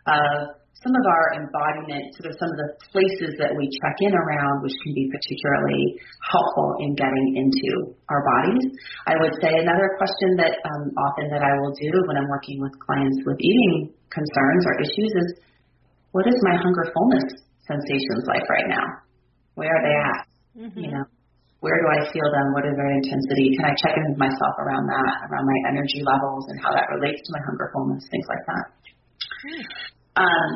of 0.10 0.65
some 0.84 0.92
of 0.92 1.06
our 1.08 1.26
embodiment, 1.40 2.14
sort 2.20 2.30
of 2.30 2.36
some 2.36 2.52
of 2.52 2.58
the 2.60 2.70
places 2.92 3.40
that 3.40 3.56
we 3.56 3.66
check 3.80 3.96
in 4.04 4.14
around, 4.14 4.62
which 4.62 4.76
can 4.84 4.92
be 4.94 5.08
particularly 5.08 5.98
helpful 6.20 6.76
in 6.84 6.94
getting 6.94 7.28
into 7.40 7.96
our 8.12 8.22
bodies. 8.22 8.76
I 9.08 9.16
would 9.18 9.34
say 9.40 9.50
another 9.56 9.96
question 9.98 10.36
that 10.44 10.54
um, 10.68 10.84
often 11.10 11.32
that 11.32 11.42
I 11.42 11.58
will 11.58 11.74
do 11.74 11.92
when 12.12 12.20
I'm 12.20 12.30
working 12.30 12.60
with 12.60 12.76
clients 12.84 13.18
with 13.24 13.40
eating 13.40 13.96
concerns 14.12 14.64
or 14.68 14.74
issues 14.84 15.12
is, 15.16 15.30
what 16.12 16.28
is 16.28 16.38
my 16.44 16.56
hunger 16.60 16.86
fullness 16.92 17.44
sensations 17.66 18.24
like 18.30 18.46
right 18.48 18.70
now? 18.70 18.88
Where 19.56 19.72
are 19.72 19.84
they 19.84 19.98
at? 19.98 20.22
Mm-hmm. 20.56 20.80
You 20.80 20.92
know, 20.92 21.06
where 21.66 21.78
do 21.82 21.88
I 21.92 22.06
feel 22.14 22.30
them? 22.30 22.54
What 22.54 22.68
is 22.68 22.76
their 22.78 22.92
intensity? 22.94 23.58
Can 23.58 23.66
I 23.66 23.74
check 23.80 23.96
in 23.98 24.14
with 24.14 24.22
myself 24.22 24.56
around 24.62 24.86
that, 24.86 25.14
around 25.32 25.50
my 25.50 25.60
energy 25.72 26.06
levels 26.06 26.46
and 26.52 26.62
how 26.62 26.72
that 26.76 26.88
relates 26.94 27.26
to 27.26 27.30
my 27.34 27.42
hunger 27.42 27.74
fullness, 27.74 28.06
things 28.12 28.28
like 28.30 28.44
that. 28.46 28.66
Mm. 29.50 29.95
Um, 30.16 30.50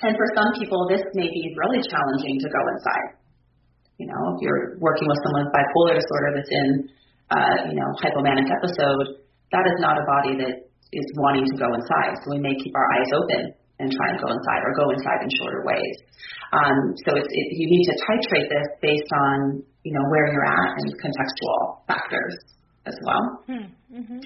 and 0.00 0.12
for 0.16 0.28
some 0.36 0.50
people, 0.56 0.88
this 0.88 1.04
may 1.12 1.28
be 1.28 1.42
really 1.56 1.80
challenging 1.84 2.36
to 2.40 2.48
go 2.48 2.62
inside. 2.72 3.20
You 4.00 4.08
know, 4.08 4.20
if 4.32 4.38
you're 4.40 4.80
working 4.80 5.08
with 5.08 5.20
someone 5.24 5.44
with 5.44 5.52
bipolar 5.52 5.92
disorder 6.00 6.30
that's 6.32 6.48
in, 6.48 6.68
uh, 7.28 7.56
you 7.68 7.76
know, 7.76 7.88
hypomanic 8.00 8.48
episode, 8.48 9.20
that 9.52 9.64
is 9.68 9.76
not 9.80 10.00
a 10.00 10.04
body 10.08 10.40
that 10.40 10.54
is 10.92 11.06
wanting 11.20 11.44
to 11.44 11.56
go 11.60 11.68
inside. 11.76 12.16
So 12.24 12.32
we 12.32 12.40
may 12.40 12.56
keep 12.56 12.72
our 12.72 12.88
eyes 12.96 13.10
open 13.12 13.42
and 13.80 13.92
try 13.92 14.08
and 14.12 14.18
go 14.20 14.28
inside 14.32 14.60
or 14.64 14.72
go 14.76 14.88
inside 14.92 15.20
in 15.24 15.30
shorter 15.36 15.62
ways. 15.64 15.96
Um, 16.52 16.76
so 17.04 17.16
it's, 17.16 17.28
it, 17.28 17.46
you 17.56 17.68
need 17.68 17.84
to 17.88 17.96
titrate 18.08 18.48
this 18.48 18.68
based 18.80 19.10
on, 19.12 19.62
you 19.84 19.92
know, 19.92 20.04
where 20.08 20.32
you're 20.32 20.48
at 20.48 20.70
and 20.80 20.88
contextual 21.00 21.84
factors 21.86 22.36
as 22.86 22.96
well. 23.04 23.24
Hmm. 23.46 23.68
Mm-hmm. 23.92 24.20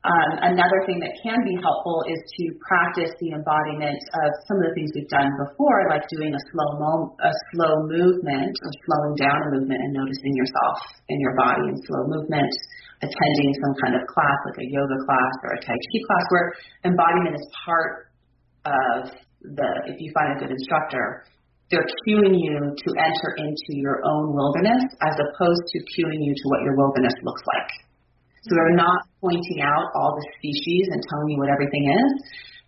Um, 0.00 0.56
another 0.56 0.80
thing 0.88 0.96
that 1.04 1.12
can 1.20 1.36
be 1.44 1.60
helpful 1.60 2.00
is 2.08 2.16
to 2.24 2.44
practice 2.64 3.12
the 3.20 3.36
embodiment 3.36 4.00
of 4.00 4.28
some 4.48 4.56
of 4.56 4.64
the 4.64 4.72
things 4.72 4.88
we've 4.96 5.12
done 5.12 5.28
before, 5.36 5.92
like 5.92 6.08
doing 6.08 6.32
a 6.32 6.42
slow 6.48 6.70
mo- 6.80 7.12
a 7.20 7.32
slow 7.52 7.84
movement 7.84 8.56
or 8.64 8.70
slowing 8.88 9.14
down 9.20 9.36
a 9.44 9.48
movement 9.60 9.76
and 9.76 9.92
noticing 9.92 10.32
yourself 10.40 10.80
in 11.12 11.20
your 11.20 11.36
body 11.36 11.68
in 11.68 11.76
slow 11.84 12.08
movement, 12.08 12.48
attending 13.04 13.52
some 13.60 13.74
kind 13.84 13.92
of 13.92 14.08
class 14.08 14.38
like 14.48 14.64
a 14.64 14.68
yoga 14.72 14.96
class 15.04 15.34
or 15.44 15.50
a 15.52 15.60
Tai 15.60 15.76
Chi 15.76 15.98
class 16.08 16.24
where 16.32 16.46
embodiment 16.88 17.36
is 17.36 17.44
part 17.68 18.08
of 18.64 19.12
the, 19.44 19.68
if 19.84 20.00
you 20.00 20.08
find 20.16 20.32
a 20.32 20.40
good 20.40 20.48
instructor, 20.48 21.28
they're 21.68 21.84
cueing 22.08 22.40
you 22.40 22.56
to 22.56 22.88
enter 22.96 23.30
into 23.36 23.72
your 23.76 24.00
own 24.08 24.32
wilderness 24.32 24.80
as 25.04 25.12
opposed 25.28 25.64
to 25.68 25.76
cueing 25.92 26.24
you 26.24 26.32
to 26.32 26.44
what 26.48 26.64
your 26.64 26.72
wilderness 26.80 27.12
looks 27.20 27.44
like. 27.44 27.89
So 28.42 28.56
they're 28.56 28.76
not 28.76 29.04
pointing 29.20 29.60
out 29.60 29.92
all 29.94 30.16
the 30.16 30.26
species 30.40 30.88
and 30.88 31.00
telling 31.12 31.28
you 31.28 31.38
what 31.38 31.52
everything 31.52 31.92
is. 31.92 32.10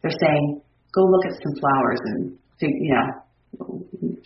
They're 0.02 0.18
saying, 0.20 0.60
go 0.92 1.02
look 1.08 1.24
at 1.24 1.34
some 1.40 1.54
flowers 1.56 2.00
and, 2.12 2.36
you 2.60 2.92
know, 2.92 3.06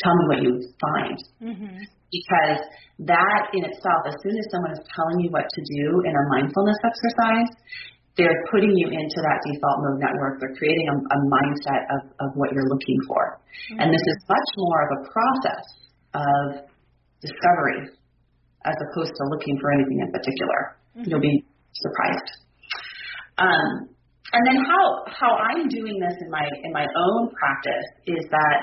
tell 0.02 0.14
me 0.18 0.24
what 0.26 0.40
you 0.42 0.52
find. 0.82 1.18
Mm-hmm. 1.38 1.76
Because 2.10 2.60
that 3.06 3.42
in 3.54 3.62
itself, 3.66 4.00
as 4.06 4.14
soon 4.22 4.34
as 4.34 4.46
someone 4.50 4.72
is 4.74 4.82
telling 4.94 5.18
you 5.22 5.30
what 5.30 5.46
to 5.46 5.60
do 5.62 6.02
in 6.06 6.14
a 6.14 6.24
mindfulness 6.34 6.78
exercise, 6.82 7.50
they're 8.16 8.42
putting 8.50 8.72
you 8.72 8.88
into 8.88 9.18
that 9.20 9.38
default 9.44 9.78
mode 9.84 10.00
network. 10.00 10.40
They're 10.40 10.56
creating 10.56 10.88
a, 10.88 10.96
a 10.96 11.18
mindset 11.28 11.82
of, 11.92 12.00
of 12.24 12.28
what 12.34 12.50
you're 12.50 12.66
looking 12.66 12.98
for. 13.06 13.38
Mm-hmm. 13.38 13.80
And 13.84 13.86
this 13.92 14.02
is 14.02 14.16
much 14.26 14.50
more 14.56 14.80
of 14.82 14.90
a 14.96 15.00
process 15.12 15.64
of 16.16 16.44
discovery 17.20 17.92
as 18.64 18.76
opposed 18.90 19.12
to 19.14 19.22
looking 19.30 19.54
for 19.60 19.70
anything 19.70 20.00
in 20.00 20.10
particular. 20.10 20.80
You'll 21.04 21.20
be 21.20 21.44
surprised. 21.74 22.30
Um, 23.36 23.92
and 24.32 24.42
then 24.48 24.58
how 24.64 25.04
how 25.12 25.32
I'm 25.36 25.68
doing 25.68 26.00
this 26.00 26.16
in 26.20 26.30
my 26.30 26.44
in 26.64 26.72
my 26.72 26.86
own 26.88 27.30
practice 27.36 27.88
is 28.06 28.24
that 28.32 28.58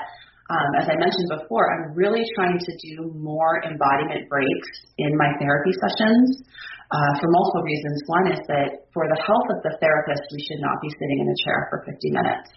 um, 0.50 0.70
as 0.76 0.86
I 0.92 0.96
mentioned 1.00 1.40
before, 1.40 1.72
I'm 1.72 1.96
really 1.96 2.20
trying 2.36 2.58
to 2.60 2.72
do 2.84 3.16
more 3.16 3.64
embodiment 3.64 4.28
breaks 4.28 4.70
in 4.98 5.16
my 5.16 5.32
therapy 5.40 5.72
sessions 5.72 6.44
uh, 6.92 7.12
for 7.16 7.32
multiple 7.32 7.64
reasons. 7.64 7.96
One 8.06 8.26
is 8.28 8.40
that 8.52 8.68
for 8.92 9.08
the 9.08 9.16
health 9.24 9.48
of 9.56 9.64
the 9.64 9.72
therapist, 9.80 10.20
we 10.36 10.44
should 10.44 10.60
not 10.60 10.76
be 10.84 10.90
sitting 11.00 11.18
in 11.24 11.28
a 11.32 11.38
chair 11.48 11.58
for 11.72 11.78
50 11.88 11.96
minutes, 12.12 12.48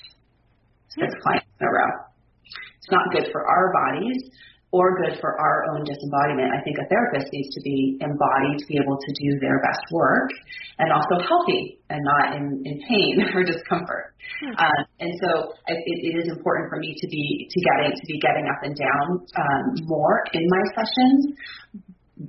six 1.00 1.16
clients 1.24 1.48
in 1.48 1.64
a 1.64 1.72
row. 1.72 1.92
It's 2.44 2.92
not 2.92 3.08
good 3.16 3.32
for 3.32 3.48
our 3.48 3.72
bodies 3.72 4.20
or 4.78 4.94
good 5.02 5.18
for 5.18 5.34
our 5.42 5.66
own 5.74 5.82
disembodiment. 5.82 6.54
I 6.54 6.62
think 6.62 6.78
a 6.78 6.86
therapist 6.86 7.34
needs 7.34 7.50
to 7.58 7.62
be 7.66 7.98
embodied 7.98 8.62
to 8.62 8.66
be 8.70 8.78
able 8.78 9.02
to 9.02 9.12
do 9.18 9.42
their 9.42 9.58
best 9.66 9.82
work 9.90 10.30
and 10.78 10.94
also 10.94 11.18
healthy 11.26 11.82
and 11.90 11.98
not 12.06 12.38
in, 12.38 12.62
in 12.62 12.76
pain 12.86 13.26
or 13.36 13.42
discomfort. 13.42 14.14
Hmm. 14.38 14.54
Um, 14.54 14.82
and 15.02 15.12
so 15.18 15.58
it, 15.66 15.80
it 15.82 16.16
is 16.22 16.30
important 16.30 16.70
for 16.70 16.78
me 16.78 16.94
to 16.94 17.08
be 17.10 17.50
to 17.50 17.58
getting 17.66 17.92
to 17.98 18.06
be 18.06 18.20
getting 18.22 18.46
up 18.46 18.62
and 18.62 18.78
down 18.78 19.26
um, 19.34 19.66
more 19.90 20.22
in 20.34 20.46
my 20.46 20.64
sessions, 20.78 21.34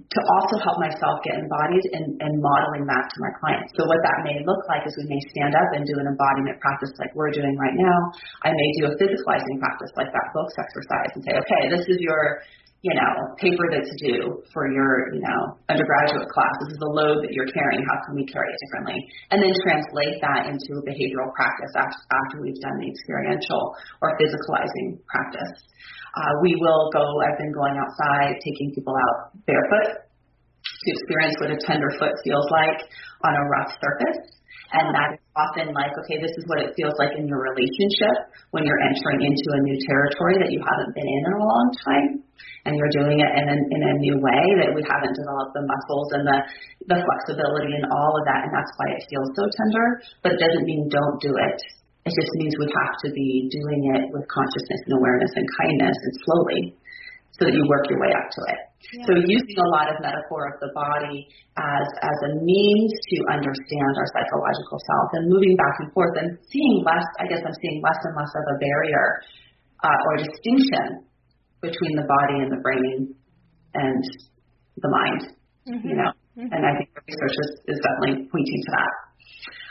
to 0.09 0.21
also 0.25 0.57
help 0.65 0.81
myself 0.81 1.21
get 1.21 1.37
embodied 1.37 1.85
and, 1.93 2.17
and 2.25 2.33
modeling 2.41 2.89
that 2.89 3.05
to 3.13 3.17
my 3.21 3.33
clients. 3.37 3.69
So 3.77 3.85
what 3.85 4.01
that 4.01 4.25
may 4.25 4.41
look 4.41 4.65
like 4.65 4.89
is 4.89 4.97
we 4.97 5.05
may 5.05 5.21
stand 5.37 5.53
up 5.53 5.69
and 5.77 5.85
do 5.85 5.95
an 6.01 6.09
embodiment 6.09 6.57
practice 6.65 6.97
like 6.97 7.13
we're 7.13 7.29
doing 7.29 7.53
right 7.61 7.77
now. 7.77 7.99
I 8.41 8.49
may 8.49 8.69
do 8.81 8.89
a 8.89 8.93
physicalizing 8.97 9.61
practice 9.61 9.93
like 10.01 10.09
that 10.09 10.27
books 10.33 10.57
exercise 10.57 11.13
and 11.13 11.23
say, 11.29 11.35
okay, 11.37 11.63
this 11.69 11.85
is 11.93 12.01
your, 12.01 12.41
you 12.81 12.95
know, 12.97 13.13
paper 13.37 13.69
that's 13.69 13.93
due 14.01 14.41
for 14.49 14.73
your, 14.73 15.13
you 15.13 15.21
know, 15.21 15.41
undergraduate 15.69 16.31
class. 16.33 16.55
This 16.65 16.73
is 16.73 16.81
the 16.81 16.89
load 16.89 17.21
that 17.21 17.37
you're 17.37 17.53
carrying. 17.53 17.85
How 17.85 18.01
can 18.09 18.17
we 18.17 18.25
carry 18.25 18.49
it 18.49 18.59
differently? 18.65 18.99
And 19.29 19.45
then 19.45 19.53
translate 19.61 20.25
that 20.25 20.49
into 20.49 20.81
a 20.81 20.83
behavioral 20.89 21.37
practice 21.37 21.73
after, 21.77 22.01
after 22.01 22.37
we've 22.41 22.61
done 22.65 22.81
the 22.81 22.89
experiential 22.89 23.77
or 24.01 24.17
physicalizing 24.17 25.05
practice. 25.05 25.53
Uh, 26.19 26.35
we 26.43 26.51
will 26.59 26.91
go, 26.91 27.07
I've 27.23 27.39
been 27.39 27.55
going 27.55 27.79
outside, 27.79 28.43
taking 28.43 28.75
people 28.75 28.91
out 28.91 29.39
barefoot 29.47 30.03
to 30.03 30.87
experience 30.91 31.39
what 31.39 31.55
a 31.55 31.59
tender 31.63 31.95
foot 31.95 32.11
feels 32.27 32.51
like 32.51 32.83
on 33.23 33.39
a 33.39 33.45
rough 33.55 33.71
surface. 33.79 34.39
And 34.75 34.93
that 34.93 35.17
is 35.17 35.23
often 35.33 35.73
like, 35.73 35.95
okay, 36.05 36.19
this 36.21 36.35
is 36.35 36.45
what 36.51 36.61
it 36.61 36.75
feels 36.77 36.93
like 36.99 37.17
in 37.17 37.25
your 37.25 37.41
relationship 37.41 38.35
when 38.51 38.67
you're 38.67 38.83
entering 38.83 39.31
into 39.31 39.49
a 39.55 39.61
new 39.65 39.79
territory 39.87 40.37
that 40.43 40.51
you 40.51 40.61
haven't 40.61 40.93
been 40.93 41.09
in 41.09 41.23
in 41.25 41.35
a 41.39 41.45
long 41.47 41.69
time. 41.87 42.09
And 42.67 42.77
you're 42.77 42.93
doing 42.93 43.17
it 43.17 43.31
in 43.33 43.47
a, 43.49 43.57
in 43.57 43.81
a 43.81 43.95
new 44.03 44.17
way 44.21 44.43
that 44.61 44.75
we 44.77 44.85
haven't 44.85 45.15
developed 45.15 45.55
the 45.57 45.65
muscles 45.65 46.09
and 46.21 46.25
the, 46.27 46.39
the 46.85 46.99
flexibility 47.01 47.73
and 47.81 47.87
all 47.89 48.13
of 48.13 48.23
that. 48.29 48.45
And 48.45 48.53
that's 48.53 48.73
why 48.77 48.93
it 48.93 49.01
feels 49.09 49.31
so 49.39 49.45
tender. 49.57 49.87
But 50.21 50.37
it 50.37 50.41
doesn't 50.43 50.67
mean 50.67 50.91
don't 50.91 51.17
do 51.23 51.33
it. 51.33 51.59
It 52.09 52.17
just 52.17 52.33
means 52.41 52.57
we 52.57 52.69
have 52.73 52.95
to 53.05 53.09
be 53.13 53.53
doing 53.53 53.81
it 54.01 54.05
with 54.17 54.25
consciousness 54.33 54.81
and 54.89 54.97
awareness 54.97 55.33
and 55.37 55.45
kindness 55.61 55.93
and 55.93 56.13
slowly 56.25 56.63
so 57.37 57.47
that 57.47 57.55
you 57.55 57.63
work 57.69 57.85
your 57.93 58.01
way 58.01 58.11
up 58.17 58.27
to 58.33 58.41
it. 58.49 58.61
Yeah. 58.97 59.05
So 59.05 59.13
using 59.21 59.59
a 59.61 59.69
lot 59.71 59.93
of 59.93 60.01
metaphor 60.01 60.49
of 60.49 60.57
the 60.65 60.73
body 60.73 61.29
as 61.59 61.87
as 62.01 62.19
a 62.27 62.41
means 62.41 62.93
to 62.95 63.17
understand 63.31 63.93
our 63.95 64.09
psychological 64.15 64.79
self 64.81 65.09
and 65.21 65.29
moving 65.29 65.55
back 65.55 65.75
and 65.85 65.89
forth 65.93 66.15
and 66.19 66.39
seeing 66.49 66.83
less, 66.83 67.05
I 67.21 67.29
guess 67.29 67.43
I'm 67.45 67.55
seeing 67.61 67.83
less 67.85 68.01
and 68.09 68.15
less 68.17 68.33
of 68.33 68.45
a 68.49 68.57
barrier 68.57 69.07
uh, 69.85 69.99
or 70.09 70.13
distinction 70.25 71.05
between 71.61 71.95
the 71.99 72.07
body 72.07 72.37
and 72.43 72.51
the 72.51 72.63
brain 72.63 73.15
and 73.75 74.03
the 74.79 74.91
mind. 74.91 75.23
Mm-hmm. 75.69 75.85
You 75.85 75.97
know, 76.01 76.11
mm-hmm. 76.39 76.49
and 76.49 76.63
I 76.65 76.73
think 76.79 76.89
the 76.95 77.03
research 77.05 77.37
is, 77.45 77.51
is 77.77 77.79
definitely 77.83 78.31
pointing 78.31 78.61
to 78.67 78.71
that. 78.79 78.95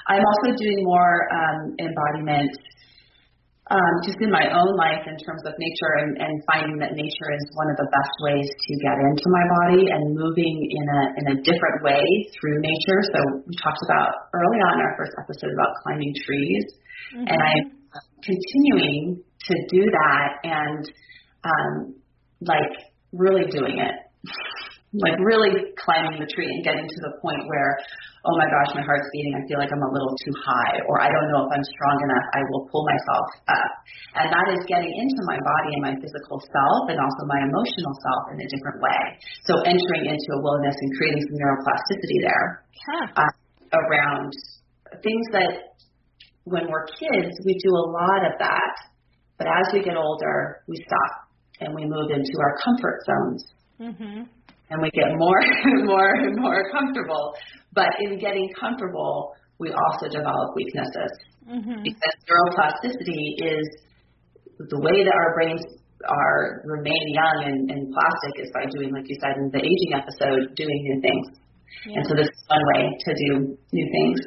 I'm 0.08 0.24
also 0.24 0.56
doing 0.56 0.84
more 0.84 1.28
um, 1.32 1.76
embodiment 1.80 2.52
um, 3.68 3.94
just 4.08 4.16
in 4.24 4.32
my 4.32 4.48
own 4.48 4.72
life 4.80 5.04
in 5.04 5.20
terms 5.20 5.44
of 5.44 5.52
nature 5.60 5.94
and, 6.00 6.16
and 6.24 6.34
finding 6.48 6.80
that 6.80 6.96
nature 6.96 7.30
is 7.36 7.44
one 7.60 7.68
of 7.68 7.76
the 7.76 7.90
best 7.92 8.16
ways 8.24 8.48
to 8.48 8.72
get 8.80 8.96
into 8.96 9.28
my 9.28 9.44
body 9.60 9.84
and 9.92 10.16
moving 10.16 10.56
in 10.72 10.86
a 10.88 11.02
in 11.20 11.26
a 11.36 11.38
different 11.44 11.84
way 11.84 12.04
through 12.40 12.64
nature. 12.64 13.00
So 13.12 13.20
we 13.44 13.54
talked 13.60 13.84
about 13.84 14.32
early 14.32 14.60
on 14.72 14.80
in 14.80 14.82
our 14.88 14.96
first 14.96 15.12
episode 15.20 15.52
about 15.52 15.72
climbing 15.84 16.14
trees, 16.24 16.64
mm-hmm. 17.12 17.28
and 17.28 17.40
I'm 17.44 17.66
continuing 18.24 19.20
to 19.20 19.54
do 19.68 19.84
that 19.84 20.30
and 20.44 20.84
um, 21.44 21.96
like 22.42 22.72
really 23.12 23.52
doing 23.52 23.84
it 23.84 23.96
like 25.04 25.18
really 25.22 25.74
climbing 25.78 26.18
the 26.18 26.30
tree 26.30 26.50
and 26.50 26.62
getting 26.66 26.86
to 26.86 27.00
the 27.06 27.14
point 27.22 27.46
where, 27.46 27.78
oh 28.26 28.36
my 28.40 28.50
gosh, 28.50 28.74
my 28.74 28.82
heart's 28.82 29.06
beating. 29.14 29.38
I 29.38 29.44
feel 29.46 29.62
like 29.62 29.70
I'm 29.70 29.84
a 29.84 29.92
little 29.94 30.16
too 30.18 30.34
high, 30.42 30.82
or 30.90 30.98
I 30.98 31.10
don't 31.12 31.28
know 31.30 31.46
if 31.46 31.52
I'm 31.54 31.66
strong 31.66 31.98
enough. 32.02 32.26
I 32.34 32.42
will 32.50 32.64
pull 32.74 32.82
myself 32.88 33.28
up. 33.46 33.72
And 34.18 34.28
that 34.34 34.48
is 34.58 34.62
getting 34.66 34.90
into 34.90 35.22
my 35.30 35.38
body 35.38 35.72
and 35.78 35.84
my 35.86 35.96
physical 36.02 36.42
self 36.42 36.82
and 36.90 36.98
also 36.98 37.22
my 37.30 37.42
emotional 37.46 37.94
self 37.94 38.22
in 38.34 38.38
a 38.42 38.48
different 38.50 38.80
way. 38.82 39.02
So 39.46 39.54
entering 39.70 40.10
into 40.10 40.30
a 40.34 40.40
willingness 40.42 40.78
and 40.82 40.90
creating 40.98 41.22
some 41.30 41.38
neuroplasticity 41.38 42.20
there 42.26 42.48
huh. 42.90 43.06
uh, 43.22 43.34
around 43.78 44.34
things 45.06 45.26
that 45.38 45.78
when 46.50 46.66
we're 46.72 46.88
kids, 46.98 47.38
we 47.46 47.54
do 47.60 47.72
a 47.76 47.86
lot 47.92 48.26
of 48.26 48.34
that. 48.40 48.76
But 49.38 49.46
as 49.46 49.70
we 49.76 49.84
get 49.84 49.94
older, 49.94 50.64
we 50.66 50.82
stop 50.82 51.30
and 51.60 51.76
we 51.76 51.86
move 51.86 52.10
into 52.10 52.34
our 52.42 52.58
comfort 52.66 52.98
zones. 53.06 53.42
Mm-hmm 53.78 54.37
and 54.70 54.82
we 54.82 54.90
get 54.92 55.08
more 55.16 55.40
and 55.42 55.86
more 55.86 56.12
and 56.16 56.36
more 56.40 56.70
comfortable. 56.72 57.34
But 57.74 57.90
in 58.02 58.20
getting 58.20 58.50
comfortable, 58.60 59.34
we 59.60 59.72
also 59.72 60.08
develop 60.10 60.56
weaknesses 60.56 61.14
mm-hmm. 61.48 61.82
because 61.84 62.16
neuroplasticity 62.28 63.42
is 63.42 63.66
the 64.58 64.80
way 64.80 65.04
that 65.06 65.14
our 65.14 65.34
brains 65.36 65.62
are 66.06 66.62
remain 66.66 67.06
young 67.10 67.38
and, 67.46 67.60
and 67.72 67.82
plastic 67.90 68.46
is 68.46 68.50
by 68.54 68.66
doing, 68.70 68.94
like 68.94 69.06
you 69.10 69.18
said 69.22 69.34
in 69.38 69.50
the 69.50 69.62
aging 69.62 69.94
episode, 69.98 70.54
doing 70.54 70.78
new 70.86 71.02
things. 71.02 71.26
Yeah. 71.86 72.02
And 72.02 72.04
so 72.10 72.14
this 72.14 72.30
is 72.30 72.42
one 72.48 72.64
way 72.74 72.84
to 72.90 73.12
do 73.14 73.30
new 73.54 73.88
things. 73.92 74.20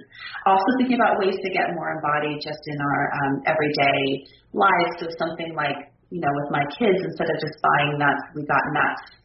Also 0.47 0.67
thinking 0.79 0.99
about 0.99 1.19
ways 1.19 1.35
to 1.35 1.51
get 1.51 1.71
more 1.75 1.95
embodied 1.95 2.43
just 2.43 2.63
in 2.67 2.79
our 2.79 3.03
um, 3.23 3.33
everyday 3.47 4.27
lives. 4.55 4.93
So 4.99 5.07
something 5.19 5.55
like, 5.55 5.91
you 6.11 6.19
know, 6.19 6.33
with 6.43 6.51
my 6.51 6.65
kids, 6.75 6.99
instead 6.99 7.31
of 7.31 7.37
just 7.39 7.55
buying 7.63 7.99
nuts, 7.99 8.25
we 8.35 8.43
got 8.47 8.63
nuts 8.75 9.20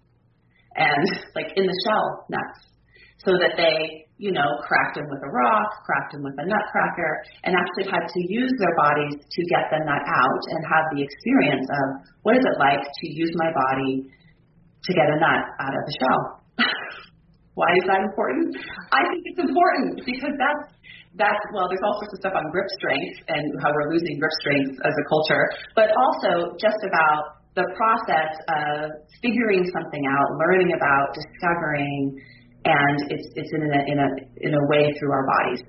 and 0.76 1.04
like 1.36 1.52
in 1.56 1.66
the 1.66 1.78
shell 1.88 2.26
nuts 2.30 2.76
so 3.24 3.34
that 3.42 3.58
they, 3.58 4.06
you 4.22 4.32
know, 4.32 4.46
cracked 4.68 4.96
them 4.96 5.08
with 5.10 5.24
a 5.24 5.32
rock, 5.32 5.70
cracked 5.88 6.14
them 6.14 6.22
with 6.22 6.36
a 6.38 6.46
nutcracker, 6.46 7.12
and 7.44 7.56
actually 7.56 7.90
had 7.90 8.06
to 8.06 8.22
use 8.28 8.54
their 8.60 8.76
bodies 8.78 9.18
to 9.18 9.42
get 9.50 9.72
the 9.72 9.80
nut 9.82 10.04
out 10.04 10.44
and 10.54 10.62
have 10.68 10.86
the 10.94 11.02
experience 11.02 11.66
of 11.66 11.86
what 12.22 12.38
is 12.38 12.44
it 12.46 12.58
like 12.60 12.84
to 12.84 13.06
use 13.08 13.32
my 13.36 13.50
body 13.50 14.06
to 14.06 14.92
get 14.94 15.08
a 15.10 15.18
nut 15.18 15.42
out 15.60 15.74
of 15.74 15.84
the 15.90 15.96
shell. 15.98 16.22
Why 17.60 17.72
is 17.82 17.86
that 17.88 18.04
important? 18.04 18.52
I 18.92 19.02
think 19.10 19.22
it's 19.32 19.42
important 19.42 20.04
because 20.06 20.36
that's 20.36 20.76
that's 21.16 21.44
well, 21.56 21.72
there's 21.72 21.84
all 21.88 21.96
sorts 22.04 22.12
of 22.12 22.20
stuff 22.20 22.36
on 22.36 22.52
grip 22.52 22.68
strength 22.76 23.24
and 23.32 23.44
how 23.64 23.72
we're 23.72 23.88
losing 23.96 24.20
grip 24.20 24.36
strength 24.44 24.76
as 24.84 24.92
a 24.92 25.06
culture, 25.08 25.44
but 25.72 25.88
also 25.96 26.52
just 26.60 26.80
about 26.84 27.35
the 27.56 27.66
process 27.80 28.32
of 28.52 28.92
figuring 29.22 29.64
something 29.72 30.04
out, 30.12 30.28
learning 30.40 30.76
about, 30.76 31.08
discovering, 31.16 32.20
and 32.66 32.98
it's 33.10 33.28
it's 33.36 33.52
in 33.54 33.62
a 33.64 33.82
in 33.92 33.98
a 34.00 34.10
in 34.48 34.54
a 34.54 34.64
way 34.70 34.92
through 35.00 35.12
our 35.12 35.26
bodies, 35.26 35.64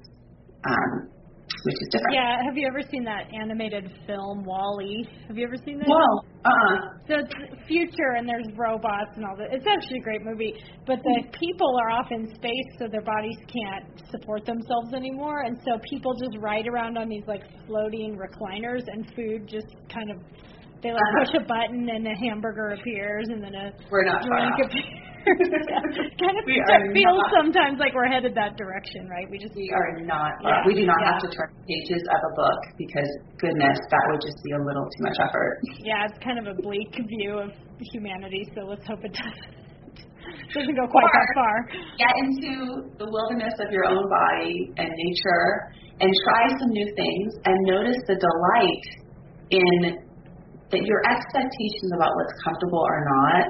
um, 0.66 1.10
which 1.62 1.78
is 1.80 1.88
different. 1.92 2.14
Yeah. 2.14 2.42
Have 2.44 2.56
you 2.56 2.66
ever 2.66 2.82
seen 2.90 3.04
that 3.04 3.30
animated 3.32 3.92
film 4.06 4.44
WALL-E? 4.44 5.08
Have 5.28 5.38
you 5.38 5.46
ever 5.46 5.56
seen 5.64 5.78
that? 5.78 5.86
Well, 5.86 6.24
uh. 6.44 6.48
Uh-uh. 6.48 6.76
So 7.06 7.14
it's 7.22 7.66
future 7.68 8.18
and 8.18 8.28
there's 8.28 8.46
robots 8.56 9.14
and 9.14 9.24
all 9.24 9.36
that. 9.38 9.54
It's 9.54 9.66
actually 9.66 9.98
a 9.98 10.02
great 10.02 10.22
movie, 10.24 10.54
but 10.86 10.98
the 11.02 11.22
people 11.38 11.70
are 11.82 11.90
off 11.90 12.10
in 12.10 12.26
space, 12.34 12.70
so 12.78 12.88
their 12.90 13.02
bodies 13.02 13.38
can't 13.46 13.86
support 14.10 14.44
themselves 14.44 14.92
anymore, 14.92 15.42
and 15.42 15.56
so 15.64 15.78
people 15.88 16.14
just 16.18 16.36
ride 16.40 16.66
around 16.66 16.98
on 16.98 17.08
these 17.08 17.24
like 17.28 17.42
floating 17.66 18.18
recliners, 18.18 18.82
and 18.88 19.06
food 19.14 19.46
just 19.46 19.70
kind 19.92 20.10
of 20.10 20.18
they 20.86 20.94
like 20.94 21.02
uh-huh. 21.02 21.18
push 21.26 21.34
a 21.34 21.44
button 21.50 21.90
and 21.90 22.06
a 22.06 22.14
hamburger 22.14 22.78
appears 22.78 23.26
and 23.26 23.42
then 23.42 23.54
a 23.58 23.74
we're 23.90 24.06
not 24.06 24.22
drink 24.22 24.54
appears. 24.62 25.02
kind 26.22 26.38
of 26.38 26.46
we 26.46 26.54
feels 26.94 27.18
not, 27.18 27.34
sometimes 27.34 27.82
like 27.82 27.90
we're 27.98 28.06
headed 28.06 28.30
that 28.38 28.54
direction, 28.54 29.10
right? 29.10 29.26
We 29.26 29.42
just 29.42 29.58
we 29.58 29.66
are 29.74 29.98
not. 30.06 30.38
Yeah, 30.38 30.62
we 30.62 30.78
do 30.78 30.86
not 30.86 30.94
yeah. 31.02 31.18
have 31.18 31.22
to 31.26 31.30
turn 31.34 31.50
pages 31.66 31.98
of 31.98 32.20
a 32.30 32.32
book 32.38 32.60
because 32.78 33.10
goodness, 33.42 33.74
that 33.90 34.04
would 34.06 34.22
just 34.22 34.38
be 34.46 34.54
a 34.54 34.62
little 34.62 34.86
too 34.86 35.02
much 35.02 35.18
effort. 35.18 35.58
Yeah, 35.82 36.06
it's 36.06 36.18
kind 36.22 36.38
of 36.38 36.46
a 36.46 36.54
bleak 36.62 36.94
view 36.94 37.42
of 37.42 37.50
humanity. 37.90 38.46
So 38.54 38.70
let's 38.70 38.86
hope 38.86 39.02
it 39.02 39.18
doesn't 39.18 39.66
doesn't 40.54 40.76
go 40.78 40.86
quite 40.86 41.02
or 41.02 41.10
that 41.10 41.30
far. 41.34 41.54
Get 41.98 42.14
into 42.22 42.86
the 42.94 43.10
wilderness 43.10 43.58
of 43.58 43.74
your 43.74 43.90
own 43.90 44.06
body 44.06 44.70
and 44.78 44.86
nature 44.86 45.74
and 45.98 46.10
try 46.22 46.42
some 46.54 46.70
new 46.70 46.86
things 46.94 47.34
and 47.42 47.56
notice 47.66 47.98
the 48.06 48.14
delight 48.14 48.86
in 49.50 50.05
that 50.74 50.82
your 50.82 51.00
expectations 51.06 51.90
about 51.94 52.10
what's 52.16 52.34
comfortable 52.42 52.82
or 52.82 53.00
not 53.06 53.44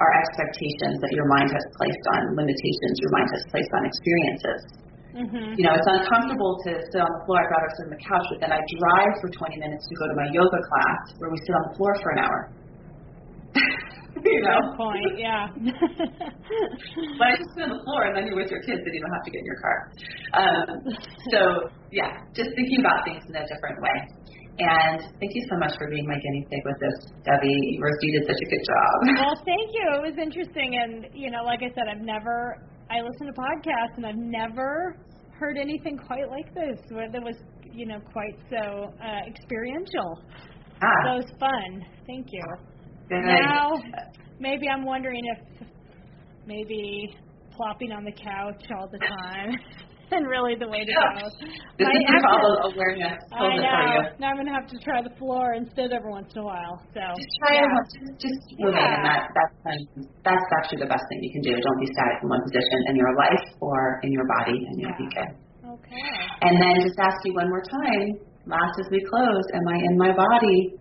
are 0.00 0.12
expectations 0.24 0.96
that 1.00 1.12
your 1.12 1.28
mind 1.28 1.52
has 1.52 1.64
placed 1.76 2.04
on 2.16 2.32
limitations 2.36 2.96
your 3.00 3.12
mind 3.12 3.28
has 3.32 3.44
placed 3.52 3.72
on 3.76 3.82
experiences. 3.84 4.60
Mm-hmm. 5.10 5.58
You 5.58 5.64
know, 5.66 5.74
it's 5.74 5.90
uncomfortable 5.90 6.56
to 6.64 6.70
sit 6.86 7.00
on 7.02 7.10
the 7.10 7.20
floor. 7.26 7.42
I'd 7.42 7.50
rather 7.50 7.70
sit 7.76 7.84
on 7.90 7.92
the 7.98 8.02
couch, 8.02 8.26
but 8.30 8.38
then 8.40 8.52
I 8.54 8.60
drive 8.62 9.12
for 9.18 9.28
20 9.28 9.58
minutes 9.58 9.84
to 9.90 9.94
go 9.98 10.04
to 10.06 10.16
my 10.16 10.28
yoga 10.30 10.60
class 10.70 11.00
where 11.18 11.28
we 11.28 11.38
sit 11.42 11.52
on 11.52 11.64
the 11.68 11.74
floor 11.76 11.92
for 11.98 12.10
an 12.14 12.20
hour. 12.22 12.40
you 14.24 14.40
know? 14.46 14.70
Good 14.70 14.78
point, 14.78 15.18
yeah. 15.18 15.50
but 17.18 17.26
I 17.26 17.34
just 17.36 17.50
sit 17.58 17.66
on 17.66 17.74
the 17.74 17.82
floor 17.82 18.06
and 18.06 18.14
then 18.16 18.30
you're 18.30 18.38
with 18.38 18.54
your 18.54 18.62
kids 18.62 18.80
and 18.86 18.92
you 18.94 19.00
don't 19.02 19.14
have 19.18 19.26
to 19.26 19.32
get 19.34 19.40
in 19.42 19.48
your 19.50 19.60
car. 19.60 19.76
Um, 20.38 20.66
so, 21.34 21.40
yeah, 21.90 22.22
just 22.34 22.54
thinking 22.54 22.80
about 22.80 23.02
things 23.02 23.26
in 23.26 23.34
a 23.34 23.46
different 23.50 23.82
way. 23.82 23.96
And 24.60 25.00
thank 25.16 25.32
you 25.32 25.44
so 25.48 25.56
much 25.56 25.72
for 25.78 25.88
being 25.88 26.06
my 26.06 26.20
guinea 26.20 26.46
pig 26.50 26.60
with 26.64 26.76
this, 26.80 26.96
Debbie. 27.24 27.80
You 27.80 28.12
did 28.12 28.28
such 28.28 28.36
a 28.36 28.48
good 28.48 28.64
job. 28.68 28.96
Well, 29.16 29.36
thank 29.44 29.68
you. 29.72 29.86
It 29.96 30.02
was 30.04 30.16
interesting, 30.20 30.76
and 30.76 31.06
you 31.14 31.30
know, 31.30 31.44
like 31.44 31.60
I 31.62 31.72
said, 31.74 31.88
I've 31.88 32.04
never. 32.04 32.60
I 32.90 33.00
listen 33.00 33.26
to 33.26 33.32
podcasts, 33.32 33.96
and 33.96 34.04
I've 34.04 34.20
never 34.20 34.96
heard 35.38 35.56
anything 35.56 35.96
quite 35.96 36.28
like 36.28 36.52
this. 36.52 36.78
Where 36.90 37.10
that 37.10 37.22
was, 37.22 37.36
you 37.72 37.86
know, 37.86 38.00
quite 38.12 38.36
so 38.50 38.92
uh, 39.00 39.24
experiential. 39.26 40.20
Ah. 40.82 40.86
So 41.04 41.12
it 41.12 41.24
was 41.24 41.32
fun. 41.40 41.84
Thank 42.06 42.26
you. 42.30 42.44
Good. 43.08 43.24
Now, 43.24 43.72
maybe 44.38 44.68
I'm 44.68 44.84
wondering 44.84 45.22
if 45.24 45.68
maybe 46.46 47.08
plopping 47.56 47.92
on 47.92 48.04
the 48.04 48.12
couch 48.12 48.64
all 48.76 48.88
the 48.90 48.98
time 48.98 49.50
and 50.10 50.26
really 50.26 50.54
the 50.58 50.68
way 50.68 50.84
to 50.84 50.92
go. 50.92 51.06
This 51.78 51.88
is 51.88 52.22
called 52.26 52.74
awareness. 52.74 53.18
I 53.32 53.56
know. 53.56 54.10
Now 54.18 54.34
I'm 54.34 54.36
gonna 54.36 54.52
have 54.52 54.68
to 54.68 54.78
try 54.82 55.02
the 55.02 55.14
floor 55.16 55.54
instead 55.54 55.92
every 55.92 56.10
once 56.10 56.30
in 56.34 56.42
a 56.42 56.46
while. 56.46 56.82
So 56.94 57.02
just 57.14 57.32
try 57.40 57.62
yeah. 57.62 57.64
it. 57.64 58.18
Just, 58.18 58.26
just 58.26 58.42
yeah. 58.58 58.74
and 58.74 59.02
that 59.06 59.22
that's 59.32 59.86
that's 60.26 60.48
actually 60.58 60.82
the 60.82 60.90
best 60.90 61.04
thing 61.08 61.22
you 61.22 61.32
can 61.32 61.42
do. 61.42 61.52
Don't 61.54 61.80
be 61.80 61.88
static 61.94 62.18
in 62.22 62.28
one 62.28 62.42
position 62.42 62.78
in 62.90 62.94
your 62.96 63.12
life 63.16 63.46
or 63.60 64.00
in 64.02 64.10
your 64.12 64.26
body, 64.26 64.58
and 64.58 64.74
you'll 64.76 64.92
yeah. 64.92 65.06
be 65.06 65.08
good. 65.14 65.30
Okay. 65.70 66.12
And 66.42 66.58
then 66.58 66.74
just 66.82 66.98
ask 66.98 67.16
you 67.24 67.34
one 67.34 67.48
more 67.48 67.62
time. 67.62 68.18
Last 68.46 68.74
as 68.82 68.88
we 68.90 69.00
close, 69.06 69.46
am 69.54 69.64
I 69.68 69.78
in 69.78 69.94
my 69.96 70.12
body? 70.16 70.74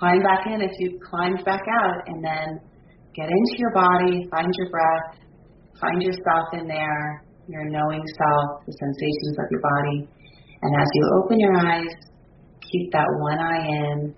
Climb 0.00 0.22
back 0.22 0.46
in 0.46 0.62
if 0.62 0.72
you 0.80 0.98
climbed 1.04 1.44
back 1.44 1.62
out, 1.82 1.98
and 2.08 2.24
then 2.24 2.60
get 3.12 3.28
into 3.28 3.54
your 3.60 3.72
body. 3.76 4.24
Find 4.32 4.48
your 4.56 4.70
breath. 4.70 5.20
Find 5.80 6.02
yourself 6.02 6.48
in 6.54 6.68
there 6.68 7.29
your 7.50 7.64
knowing 7.68 8.02
self, 8.06 8.64
the 8.66 8.72
sensations 8.72 9.36
of 9.38 9.46
your 9.50 9.60
body. 9.60 10.08
And 10.62 10.70
as 10.80 10.88
you 10.94 11.02
open 11.18 11.40
your 11.40 11.56
eyes, 11.56 11.92
keep 12.60 12.92
that 12.92 13.06
one 13.18 13.38
eye 13.38 13.66
in 13.66 14.14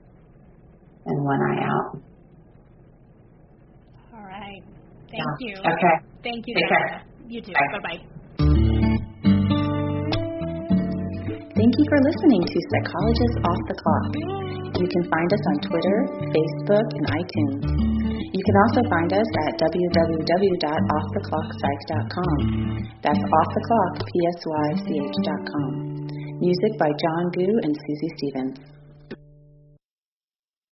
and 1.06 1.24
one 1.24 1.40
eye 1.40 1.62
out. 1.64 1.98
All 4.14 4.24
right. 4.26 4.62
Thank 5.10 5.22
yeah. 5.40 5.46
you. 5.46 5.54
Okay. 5.58 5.96
Thank 6.22 6.44
you. 6.46 6.54
Take 6.54 6.68
care. 6.68 7.02
You 7.28 7.40
too. 7.42 7.52
Bye 7.52 7.78
bye. 7.82 8.00
Thank 11.54 11.78
you 11.78 11.84
for 11.88 11.98
listening 12.02 12.42
to 12.42 12.58
Psychologists 12.74 13.38
Off 13.44 13.60
the 13.68 13.76
Clock. 13.78 14.12
You 14.80 14.88
can 14.88 15.04
find 15.08 15.32
us 15.32 15.44
on 15.46 15.56
Twitter, 15.70 15.96
Facebook, 16.34 16.88
and 16.96 17.06
iTunes. 17.06 18.01
You 18.42 18.50
can 18.50 18.58
also 18.66 18.82
find 18.90 19.06
us 19.14 19.30
at 19.46 19.54
www.offtheclockpsych.com. 19.54 22.38
That's 22.98 23.22
offtheclock, 23.22 24.02
P-S-Y-C-H.com. 24.02 25.70
Music 26.42 26.72
by 26.74 26.90
John 26.90 27.24
Gu 27.38 27.46
and 27.62 27.70
Susie 27.70 28.10
Stevens. 28.18 28.81